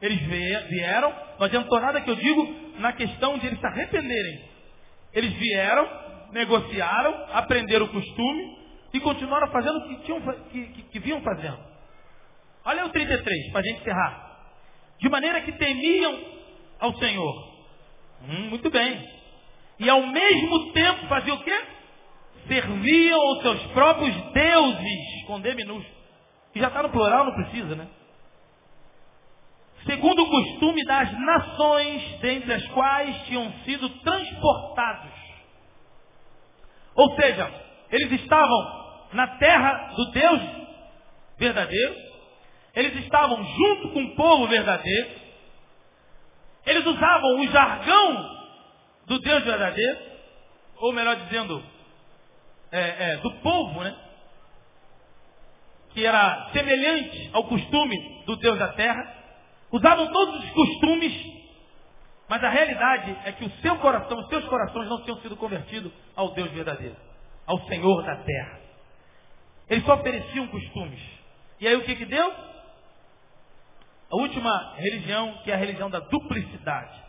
Eles 0.01 0.21
vieram, 0.69 1.13
não 1.39 1.47
adiantou 1.47 1.81
nada 1.81 2.01
que 2.01 2.11
eu 2.11 2.15
digo 2.15 2.55
na 2.79 2.93
questão 2.93 3.37
de 3.39 3.47
eles 3.47 3.59
se 3.59 3.67
arrependerem. 3.67 4.49
Eles 5.13 5.33
vieram, 5.33 5.89
negociaram, 6.33 7.27
aprenderam 7.33 7.87
o 7.87 7.89
costume 7.89 8.59
e 8.93 9.01
continuaram 9.01 9.51
fazendo 9.51 9.79
o 9.79 9.89
que, 9.89 9.97
tinham, 10.05 10.21
que, 10.51 10.67
que, 10.67 10.83
que 10.83 10.99
vinham 11.01 11.21
fazendo. 11.23 11.59
Olha 12.65 12.87
o 12.87 12.91
33, 12.91 13.51
para 13.51 13.61
a 13.61 13.65
gente 13.65 13.81
encerrar. 13.81 14.29
De 15.01 15.09
maneira 15.09 15.41
que 15.41 15.53
temiam 15.53 16.19
ao 16.79 16.97
Senhor. 16.99 17.59
Hum, 18.23 18.51
muito 18.51 18.71
bem. 18.71 19.03
E 19.79 19.89
ao 19.89 20.07
mesmo 20.07 20.73
tempo 20.73 21.07
faziam 21.07 21.37
o 21.37 21.43
quê? 21.43 21.61
Serviam 22.47 23.33
os 23.33 23.43
seus 23.43 23.63
próprios 23.73 24.15
deuses, 24.33 25.25
com 25.27 25.41
D 25.41 25.55
minúsculo. 25.55 25.99
E 26.55 26.61
já 26.61 26.69
está 26.69 26.83
no 26.83 26.91
plural, 26.91 27.25
não 27.25 27.35
precisa, 27.35 27.75
né? 27.75 27.87
Segundo 29.85 30.22
o 30.22 30.31
costume 30.31 30.85
das 30.85 31.11
nações, 31.20 32.20
dentre 32.20 32.53
as 32.53 32.66
quais 32.68 33.16
tinham 33.26 33.53
sido 33.64 33.89
transportados 34.01 35.29
ou 36.99 37.14
seja, 37.14 37.49
eles 37.91 38.11
estavam 38.20 39.07
na 39.12 39.29
terra 39.39 39.93
do 39.95 40.11
Deus 40.11 40.41
verdadeiro, 41.39 42.09
Eles 42.74 42.95
estavam 43.05 43.43
junto 43.45 43.93
com 43.93 44.03
o 44.05 44.14
povo 44.14 44.47
verdadeiro. 44.49 45.11
Eles 46.66 46.85
usavam 46.87 47.41
o 47.41 47.49
jargão 47.49 48.47
do 49.07 49.18
Deus 49.20 49.45
verdadeiro, 49.45 49.99
ou 50.76 50.93
melhor 50.93 51.16
dizendo, 51.16 51.64
é, 52.70 53.12
é, 53.12 53.16
do 53.18 53.33
povo, 53.41 53.83
né? 53.83 53.97
Que 55.95 56.05
era 56.05 56.51
semelhante 56.53 57.31
ao 57.33 57.45
costume 57.45 58.24
do 58.26 58.37
Deus 58.37 58.59
da 58.59 58.68
terra. 58.68 59.18
Usavam 59.71 60.11
todos 60.12 60.45
os 60.45 60.51
costumes 60.51 61.39
mas 62.29 62.45
a 62.45 62.51
realidade 62.51 63.16
é 63.25 63.33
que 63.33 63.45
o 63.45 63.51
seu 63.62 63.77
coração, 63.79 64.19
os 64.21 64.29
seus 64.29 64.45
corações 64.45 64.87
não 64.89 65.03
tinham 65.03 65.19
sido 65.21 65.35
convertidos 65.35 65.91
ao 66.14 66.35
Deus 66.35 66.51
verdadeiro, 66.51 66.95
ao 67.47 67.59
Senhor 67.66 68.03
da 68.05 68.16
terra. 68.16 68.61
Eles 69.71 69.85
só 69.85 69.95
ofereciam 69.95 70.47
costumes. 70.49 71.01
E 71.59 71.66
aí 71.66 71.75
o 71.75 71.85
que 71.85 71.97
que 71.97 72.05
deu? 72.05 72.31
A 74.11 74.16
última 74.16 74.75
religião, 74.77 75.41
que 75.43 75.51
é 75.51 75.55
a 75.55 75.59
religião 75.59 75.89
da 75.89 76.01
duplicidade. 76.01 77.03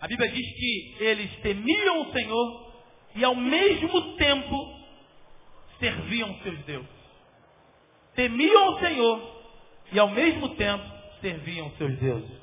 A 0.00 0.06
Bíblia 0.06 0.30
diz 0.30 0.46
que 0.54 0.96
eles 1.00 1.34
temiam 1.40 2.02
o 2.02 2.12
Senhor 2.12 2.72
e 3.14 3.24
ao 3.24 3.34
mesmo 3.34 4.16
tempo 4.16 4.76
serviam 5.78 6.34
seus 6.42 6.58
deuses. 6.64 6.96
Temiam 8.14 8.68
o 8.68 8.78
Senhor 8.80 9.36
e 9.92 9.98
ao 9.98 10.08
mesmo 10.08 10.50
tempo 10.56 10.95
serviam 11.26 11.70
seus 11.76 11.98
deuses. 11.98 12.40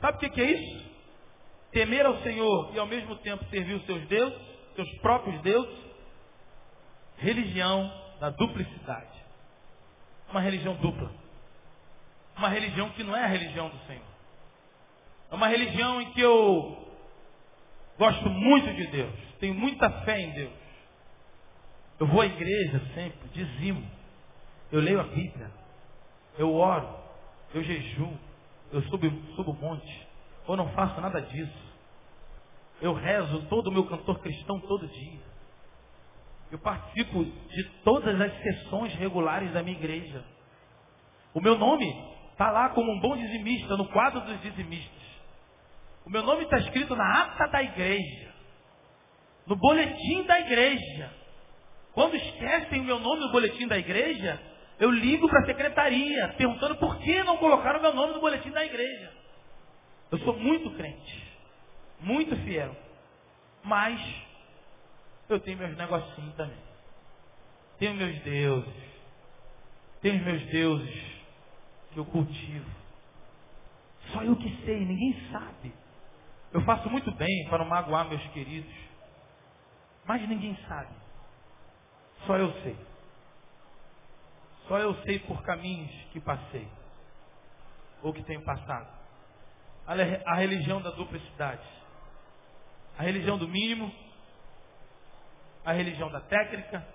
Sabe 0.00 0.16
o 0.16 0.30
que, 0.30 0.40
é 0.40 0.50
isso? 0.50 0.88
temer 1.72 2.06
ao 2.06 2.22
Senhor 2.22 2.74
e 2.74 2.78
ao 2.78 2.86
mesmo 2.86 3.16
tempo 3.16 3.44
servir 3.50 3.74
os 3.74 3.84
seus 3.84 4.06
deuses, 4.08 4.38
seus 4.74 4.90
próprios 4.98 5.40
deuses, 5.42 5.78
religião 7.18 7.92
da 8.20 8.30
duplicidade. 8.30 9.18
Uma 10.30 10.40
religião 10.40 10.74
dupla. 10.76 11.10
Uma 12.36 12.48
religião 12.48 12.90
que 12.90 13.02
não 13.02 13.16
é 13.16 13.24
a 13.24 13.26
religião 13.26 13.68
do 13.68 13.78
Senhor. 13.86 14.06
É 15.30 15.34
uma 15.34 15.48
religião 15.48 16.00
em 16.00 16.12
que 16.12 16.20
eu 16.20 16.88
gosto 17.98 18.30
muito 18.30 18.72
de 18.74 18.86
Deus, 18.88 19.14
tenho 19.40 19.54
muita 19.54 19.90
fé 20.02 20.20
em 20.20 20.30
Deus. 20.32 20.52
Eu 21.98 22.06
vou 22.06 22.20
à 22.20 22.26
igreja 22.26 22.80
sempre, 22.94 23.28
dizimo. 23.32 23.84
Eu 24.70 24.80
leio 24.80 25.00
a 25.00 25.04
Bíblia. 25.04 25.50
Eu 26.38 26.54
oro. 26.54 26.97
Eu 27.54 27.62
jejuo. 27.62 28.18
Eu 28.70 28.82
subo, 28.82 29.10
subo 29.34 29.54
monte 29.54 30.08
ou 30.46 30.56
não 30.56 30.68
faço 30.72 31.00
nada 31.00 31.20
disso. 31.20 31.68
Eu 32.80 32.94
rezo 32.94 33.46
todo 33.48 33.68
o 33.68 33.72
meu 33.72 33.86
cantor 33.86 34.18
cristão 34.20 34.58
todo 34.60 34.88
dia. 34.88 35.20
Eu 36.50 36.58
participo 36.58 37.24
de 37.24 37.64
todas 37.84 38.18
as 38.20 38.32
sessões 38.42 38.94
regulares 38.94 39.52
da 39.52 39.62
minha 39.62 39.76
igreja. 39.76 40.24
O 41.34 41.40
meu 41.40 41.58
nome 41.58 41.86
está 42.32 42.50
lá 42.50 42.70
como 42.70 42.90
um 42.90 43.00
bom 43.00 43.16
dizimista, 43.16 43.76
no 43.76 43.88
quadro 43.88 44.20
dos 44.22 44.40
dizimistas. 44.40 45.02
O 46.06 46.10
meu 46.10 46.22
nome 46.22 46.44
está 46.44 46.58
escrito 46.58 46.96
na 46.96 47.22
ata 47.22 47.48
da 47.48 47.62
igreja, 47.62 48.32
no 49.46 49.56
boletim 49.56 50.22
da 50.22 50.40
igreja. 50.40 51.12
Quando 51.92 52.14
esquecem 52.16 52.80
o 52.80 52.84
meu 52.84 52.98
nome 52.98 53.20
no 53.20 53.32
boletim 53.32 53.66
da 53.66 53.76
igreja, 53.76 54.40
eu 54.78 54.90
ligo 54.90 55.28
para 55.28 55.40
a 55.40 55.46
secretaria, 55.46 56.34
perguntando 56.36 56.76
por 56.76 56.98
que 56.98 57.22
não 57.24 57.36
colocaram 57.38 57.80
meu 57.80 57.92
nome 57.94 58.14
no 58.14 58.20
boletim 58.20 58.50
da 58.50 58.64
igreja. 58.64 59.12
Eu 60.10 60.18
sou 60.20 60.38
muito 60.38 60.70
crente, 60.72 61.38
muito 62.00 62.36
fiel. 62.44 62.74
Mas 63.62 64.00
eu 65.28 65.40
tenho 65.40 65.58
meus 65.58 65.76
negocinhos 65.76 66.34
também. 66.36 66.56
Tenho 67.78 67.94
meus 67.94 68.18
deuses. 68.20 68.88
Tenho 70.00 70.24
meus 70.24 70.42
deuses 70.46 71.04
que 71.92 71.98
eu 71.98 72.04
cultivo. 72.04 72.70
Só 74.12 74.22
eu 74.22 74.36
que 74.36 74.64
sei, 74.64 74.84
ninguém 74.84 75.30
sabe. 75.30 75.72
Eu 76.52 76.62
faço 76.62 76.88
muito 76.88 77.10
bem 77.12 77.46
para 77.48 77.58
não 77.58 77.66
magoar 77.66 78.08
meus 78.08 78.22
queridos. 78.28 78.72
Mas 80.06 80.26
ninguém 80.28 80.56
sabe. 80.66 80.94
Só 82.26 82.36
eu 82.36 82.52
sei. 82.62 82.76
Só 84.68 84.78
eu 84.78 84.94
sei 85.02 85.18
por 85.20 85.42
caminhos 85.42 85.90
que 86.12 86.20
passei. 86.20 86.68
Ou 88.02 88.12
que 88.12 88.22
tenho 88.22 88.44
passado 88.44 88.98
a 90.26 90.34
religião 90.34 90.82
da 90.82 90.90
duplicidade. 90.90 91.66
A 92.98 93.02
religião 93.02 93.38
do 93.38 93.48
mínimo, 93.48 93.90
a 95.64 95.72
religião 95.72 96.10
da 96.10 96.20
técnica 96.20 96.86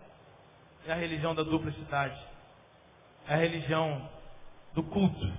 e 0.86 0.92
a 0.92 0.96
religião 0.96 1.34
da 1.34 1.42
duplicidade. 1.42 2.20
A 3.28 3.36
religião 3.36 4.10
do 4.74 4.84
culto. 4.84 5.34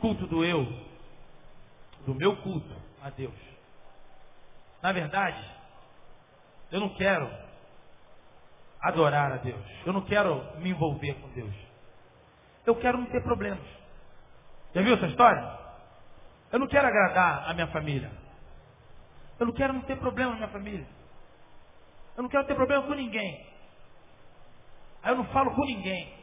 Culto 0.00 0.26
do 0.26 0.42
eu. 0.44 0.64
Do 2.06 2.14
meu 2.14 2.36
culto 2.38 2.74
a 3.02 3.10
Deus. 3.10 3.38
Na 4.80 4.92
verdade, 4.92 5.44
eu 6.70 6.80
não 6.80 6.88
quero 6.94 7.30
adorar 8.82 9.32
a 9.32 9.36
Deus. 9.36 9.64
Eu 9.86 9.92
não 9.92 10.02
quero 10.02 10.58
me 10.58 10.70
envolver 10.70 11.14
com 11.14 11.28
Deus. 11.28 11.54
Eu 12.66 12.74
quero 12.76 12.98
não 12.98 13.06
ter 13.06 13.22
problemas. 13.22 13.64
Já 14.74 14.82
viu 14.82 14.94
essa 14.94 15.06
história? 15.06 15.58
Eu 16.50 16.58
não 16.58 16.66
quero 16.66 16.86
agradar 16.86 17.48
a 17.48 17.54
minha 17.54 17.68
família. 17.68 18.10
Eu 19.38 19.46
não 19.46 19.54
quero 19.54 19.72
não 19.72 19.82
ter 19.82 19.96
problema 19.98 20.32
na 20.32 20.36
minha 20.36 20.48
família. 20.48 20.86
Eu 22.16 22.22
não 22.22 22.30
quero 22.30 22.46
ter 22.46 22.54
problema 22.54 22.82
com 22.86 22.94
ninguém. 22.94 23.46
Aí 25.02 25.12
eu 25.12 25.16
não 25.16 25.24
falo 25.26 25.54
com 25.54 25.64
ninguém. 25.64 26.14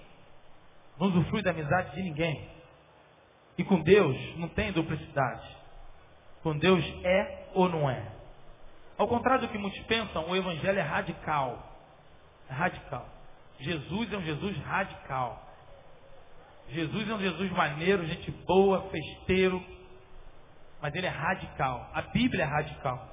Não 0.99 1.07
usufrui 1.07 1.41
da 1.41 1.51
amizade 1.51 1.95
de 1.95 2.03
ninguém. 2.03 2.49
E 3.57 3.63
com 3.63 3.81
Deus 3.81 4.37
não 4.37 4.47
tem 4.49 4.71
duplicidade. 4.71 5.57
Com 6.43 6.57
Deus 6.57 6.83
é 7.03 7.49
ou 7.53 7.67
não 7.67 7.89
é. 7.89 8.11
Ao 8.97 9.07
contrário 9.07 9.47
do 9.47 9.51
que 9.51 9.57
muitos 9.57 9.79
pensam, 9.85 10.29
o 10.29 10.35
Evangelho 10.35 10.79
é 10.79 10.81
radical. 10.81 11.68
Radical. 12.49 13.07
Jesus 13.59 14.13
é 14.13 14.17
um 14.17 14.21
Jesus 14.21 14.57
radical. 14.63 15.49
Jesus 16.69 17.09
é 17.09 17.13
um 17.13 17.19
Jesus 17.19 17.51
maneiro, 17.51 18.05
gente 18.05 18.31
boa, 18.45 18.89
festeiro, 18.89 19.63
mas 20.81 20.93
ele 20.95 21.07
é 21.07 21.09
radical. 21.09 21.89
A 21.93 22.01
Bíblia 22.03 22.43
é 22.43 22.47
radical. 22.47 23.09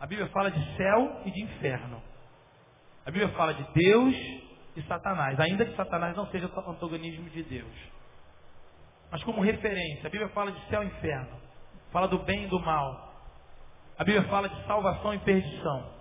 A 0.00 0.06
Bíblia 0.06 0.28
fala 0.28 0.50
de 0.50 0.76
céu 0.76 1.22
e 1.24 1.30
de 1.30 1.42
inferno. 1.42 2.02
A 3.06 3.10
Bíblia 3.10 3.28
fala 3.30 3.54
de 3.54 3.62
Deus 3.72 4.14
e 4.76 4.82
Satanás, 4.82 5.38
ainda 5.40 5.64
que 5.64 5.76
Satanás 5.76 6.14
não 6.16 6.26
seja 6.26 6.46
antagonismo 6.46 7.30
de 7.30 7.42
Deus. 7.44 7.74
Mas 9.10 9.22
como 9.24 9.40
referência, 9.40 10.06
a 10.06 10.10
Bíblia 10.10 10.28
fala 10.30 10.52
de 10.52 10.68
céu 10.68 10.82
e 10.82 10.86
inferno. 10.86 11.40
Fala 11.92 12.08
do 12.08 12.18
bem 12.24 12.44
e 12.44 12.48
do 12.48 12.60
mal. 12.60 13.14
A 13.96 14.04
Bíblia 14.04 14.28
fala 14.28 14.48
de 14.48 14.66
salvação 14.66 15.14
e 15.14 15.18
perdição. 15.20 15.95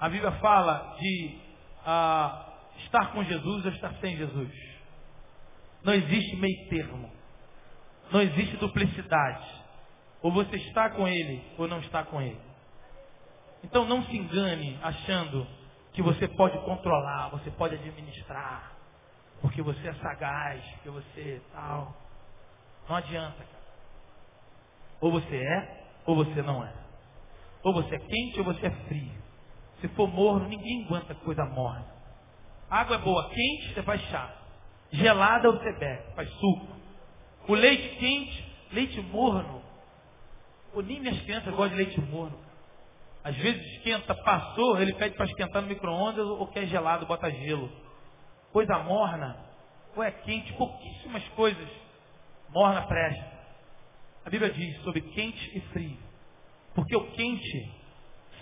A 0.00 0.08
Bíblia 0.08 0.32
fala 0.32 0.96
de 0.98 1.38
ah, 1.84 2.46
estar 2.78 3.12
com 3.12 3.24
Jesus 3.24 3.64
ou 3.64 3.72
estar 3.72 3.92
sem 4.00 4.16
Jesus. 4.16 4.52
Não 5.82 5.94
existe 5.94 6.36
meio 6.36 6.68
termo. 6.68 7.10
Não 8.10 8.20
existe 8.20 8.56
duplicidade. 8.56 9.58
Ou 10.22 10.32
você 10.32 10.56
está 10.56 10.90
com 10.90 11.06
ele 11.06 11.42
ou 11.56 11.68
não 11.68 11.80
está 11.80 12.04
com 12.04 12.20
ele. 12.20 12.40
Então 13.62 13.84
não 13.86 14.04
se 14.04 14.16
engane 14.16 14.78
achando 14.82 15.46
que 15.92 16.02
você 16.02 16.28
pode 16.28 16.56
controlar, 16.64 17.28
você 17.30 17.50
pode 17.50 17.74
administrar, 17.74 18.72
porque 19.40 19.60
você 19.62 19.88
é 19.88 19.94
sagaz, 19.94 20.64
porque 20.74 20.90
você 20.90 21.42
é 21.42 21.52
tal. 21.52 21.96
Não 22.88 22.96
adianta, 22.96 23.38
cara. 23.38 23.58
Ou 25.00 25.10
você 25.10 25.36
é, 25.36 25.86
ou 26.06 26.16
você 26.16 26.40
não 26.42 26.64
é. 26.64 26.72
Ou 27.64 27.74
você 27.74 27.94
é 27.94 27.98
quente 27.98 28.38
ou 28.38 28.44
você 28.44 28.66
é 28.66 28.70
frio. 28.86 29.27
Se 29.80 29.88
for 29.88 30.08
morno, 30.08 30.48
ninguém 30.48 30.84
aguenta 30.84 31.14
coisa 31.14 31.44
morna. 31.44 31.86
água 32.68 32.96
é 32.96 32.98
boa, 32.98 33.28
quente, 33.28 33.74
você 33.74 33.82
faz 33.82 34.00
chá. 34.08 34.34
Gelada 34.90 35.50
você 35.50 35.72
bebe, 35.72 36.14
faz 36.14 36.28
suco. 36.30 36.68
O 37.46 37.54
leite 37.54 37.96
quente, 37.96 38.44
leite 38.72 39.00
morno. 39.00 39.62
Pô, 40.72 40.82
nem 40.82 41.00
minhas 41.00 41.20
crianças 41.22 41.54
gostam 41.54 41.76
de 41.76 41.84
leite 41.84 42.00
morno. 42.00 42.38
Às 43.22 43.36
vezes 43.36 43.62
esquenta, 43.74 44.14
passou, 44.14 44.80
ele 44.80 44.94
pede 44.94 45.16
para 45.16 45.26
esquentar 45.26 45.62
no 45.62 45.68
micro-ondas 45.68 46.26
ou 46.26 46.46
quer 46.48 46.66
gelado, 46.66 47.06
bota 47.06 47.30
gelo. 47.30 47.70
Coisa 48.52 48.78
morna, 48.78 49.36
ou 49.94 50.02
é 50.02 50.10
quente, 50.10 50.52
pouquíssimas 50.54 51.26
coisas 51.30 51.68
morna 52.50 52.82
presta. 52.82 53.38
A 54.24 54.30
Bíblia 54.30 54.50
diz 54.50 54.82
sobre 54.82 55.00
quente 55.00 55.56
e 55.56 55.60
frio. 55.72 55.98
Porque 56.74 56.96
o 56.96 57.10
quente 57.12 57.72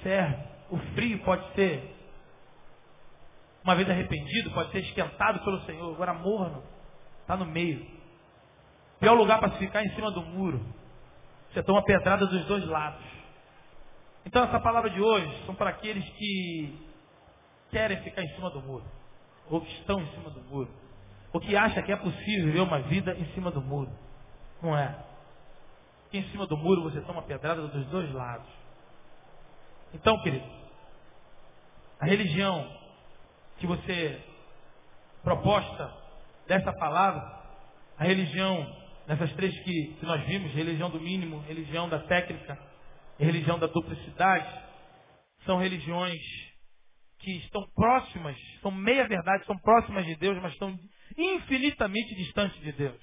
serve, 0.02 0.42
o 0.70 0.78
frio 0.94 1.18
pode 1.20 1.54
ser, 1.54 1.94
uma 3.62 3.74
vez 3.74 3.88
arrependido, 3.88 4.50
pode 4.52 4.70
ser 4.70 4.80
esquentado 4.80 5.40
pelo 5.40 5.60
Senhor. 5.62 5.94
Agora 5.94 6.14
morno, 6.14 6.62
está 7.22 7.36
no 7.36 7.44
meio. 7.44 7.86
Pior 9.00 9.14
lugar 9.14 9.38
para 9.40 9.52
se 9.52 9.58
ficar 9.58 9.82
em 9.82 9.94
cima 9.94 10.10
do 10.10 10.22
muro. 10.22 10.64
Você 11.52 11.62
toma 11.62 11.82
pedrada 11.82 12.26
dos 12.26 12.44
dois 12.46 12.66
lados. 12.66 13.04
Então 14.24 14.44
essa 14.44 14.58
palavra 14.60 14.90
de 14.90 15.00
hoje 15.00 15.44
são 15.46 15.54
para 15.54 15.70
aqueles 15.70 16.08
que 16.10 16.86
querem 17.70 18.02
ficar 18.02 18.22
em 18.22 18.34
cima 18.34 18.50
do 18.50 18.60
muro. 18.60 18.84
Ou 19.48 19.60
que 19.60 19.72
estão 19.74 20.00
em 20.00 20.06
cima 20.12 20.30
do 20.30 20.40
muro. 20.42 20.70
O 21.32 21.40
que 21.40 21.56
acha 21.56 21.82
que 21.82 21.92
é 21.92 21.96
possível 21.96 22.46
viver 22.46 22.60
uma 22.60 22.80
vida 22.80 23.12
em 23.12 23.26
cima 23.34 23.50
do 23.50 23.60
muro. 23.60 23.90
Não 24.62 24.76
é. 24.76 24.96
Aqui 26.06 26.18
em 26.18 26.30
cima 26.30 26.46
do 26.46 26.56
muro 26.56 26.82
você 26.82 27.00
toma 27.02 27.22
pedrada 27.22 27.66
dos 27.66 27.86
dois 27.86 28.10
lados. 28.12 28.48
Então, 29.96 30.22
querido, 30.22 30.44
a 31.98 32.04
religião 32.04 32.70
que 33.56 33.66
você 33.66 34.22
proposta 35.22 35.90
dessa 36.46 36.70
palavra, 36.74 37.22
a 37.96 38.04
religião 38.04 38.84
nessas 39.06 39.32
três 39.32 39.58
que, 39.64 39.96
que 39.98 40.04
nós 40.04 40.22
vimos, 40.26 40.52
religião 40.52 40.90
do 40.90 41.00
mínimo, 41.00 41.40
religião 41.40 41.88
da 41.88 42.00
técnica 42.00 42.58
e 43.18 43.24
religião 43.24 43.58
da 43.58 43.66
duplicidade, 43.68 44.64
são 45.46 45.58
religiões 45.58 46.20
que 47.18 47.38
estão 47.38 47.66
próximas, 47.74 48.36
são 48.60 48.70
meia 48.70 49.08
verdade, 49.08 49.46
são 49.46 49.56
próximas 49.58 50.04
de 50.04 50.14
Deus, 50.16 50.36
mas 50.42 50.52
estão 50.52 50.78
infinitamente 51.16 52.14
distantes 52.16 52.60
de 52.60 52.72
Deus. 52.72 53.00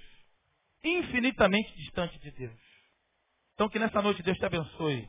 Infinitamente 0.83 1.75
distantes 1.75 2.19
de 2.21 2.31
Deus. 2.31 2.59
Então 3.55 3.67
que 3.67 3.79
nessa 3.79 3.99
noite 3.99 4.21
Deus 4.21 4.37
te 4.37 4.45
abençoe. 4.45 5.07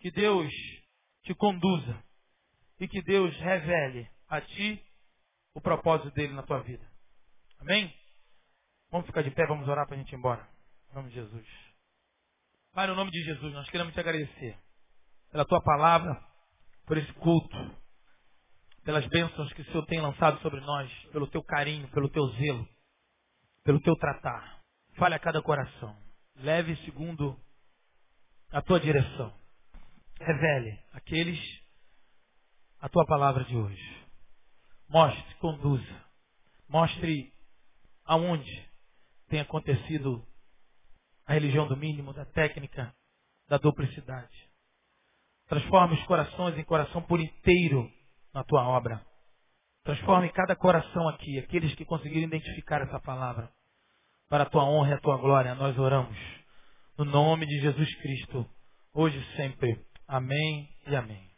Que 0.00 0.10
Deus 0.10 0.52
te 1.30 1.34
conduza. 1.36 2.02
E 2.80 2.88
que 2.88 3.00
Deus 3.02 3.36
revele 3.36 4.10
a 4.28 4.40
ti 4.40 4.84
o 5.54 5.60
propósito 5.60 6.10
dele 6.12 6.32
na 6.32 6.42
tua 6.42 6.60
vida. 6.62 6.84
Amém? 7.60 7.94
Vamos 8.90 9.06
ficar 9.06 9.22
de 9.22 9.30
pé, 9.30 9.46
vamos 9.46 9.68
orar 9.68 9.86
para 9.86 9.94
a 9.94 9.98
gente 9.98 10.10
ir 10.12 10.16
embora. 10.16 10.48
Em 10.90 10.94
nome 10.94 11.08
de 11.10 11.14
Jesus. 11.14 11.46
Pai, 12.72 12.86
no 12.86 12.96
nome 12.96 13.10
de 13.10 13.22
Jesus, 13.22 13.52
nós 13.52 13.68
queremos 13.70 13.92
te 13.94 14.00
agradecer 14.00 14.58
pela 15.30 15.44
tua 15.44 15.62
palavra, 15.62 16.20
por 16.86 16.96
esse 16.96 17.12
culto, 17.14 17.56
pelas 18.82 19.06
bênçãos 19.06 19.52
que 19.52 19.62
o 19.62 19.64
Senhor 19.66 19.86
tem 19.86 20.00
lançado 20.00 20.40
sobre 20.40 20.60
nós, 20.60 20.90
pelo 21.12 21.28
teu 21.28 21.42
carinho, 21.44 21.88
pelo 21.90 22.08
teu 22.08 22.26
zelo, 22.30 22.68
pelo 23.62 23.80
teu 23.80 23.94
tratar. 23.96 24.60
Fale 24.96 25.14
a 25.14 25.20
cada 25.20 25.40
coração. 25.42 25.96
Leve 26.36 26.74
segundo 26.84 27.38
a 28.50 28.62
tua 28.62 28.80
direção. 28.80 29.39
Revele 30.20 30.78
aqueles 30.92 31.38
a 32.78 32.88
tua 32.88 33.06
palavra 33.06 33.44
de 33.44 33.56
hoje. 33.56 34.06
Mostre, 34.88 35.34
conduza. 35.36 36.04
Mostre 36.68 37.32
aonde 38.04 38.68
tem 39.28 39.40
acontecido 39.40 40.26
a 41.26 41.32
religião 41.32 41.66
do 41.66 41.76
mínimo, 41.76 42.12
da 42.12 42.24
técnica, 42.26 42.94
da 43.48 43.56
duplicidade. 43.56 44.50
Transforme 45.46 45.94
os 45.94 46.06
corações 46.06 46.56
em 46.58 46.64
coração 46.64 47.02
por 47.02 47.20
inteiro 47.20 47.90
na 48.34 48.44
tua 48.44 48.66
obra. 48.68 49.04
Transforme 49.84 50.30
cada 50.32 50.54
coração 50.54 51.08
aqui, 51.08 51.38
aqueles 51.38 51.74
que 51.74 51.84
conseguiram 51.84 52.28
identificar 52.28 52.82
essa 52.82 53.00
palavra. 53.00 53.50
Para 54.28 54.44
a 54.44 54.50
tua 54.50 54.64
honra 54.64 54.90
e 54.90 54.94
a 54.94 55.00
tua 55.00 55.16
glória, 55.16 55.54
nós 55.54 55.78
oramos. 55.78 56.16
No 56.98 57.04
nome 57.04 57.46
de 57.46 57.60
Jesus 57.60 57.94
Cristo, 57.96 58.48
hoje 58.92 59.18
e 59.18 59.36
sempre. 59.36 59.89
Amém 60.10 60.68
e 60.88 60.96
amém. 60.96 61.29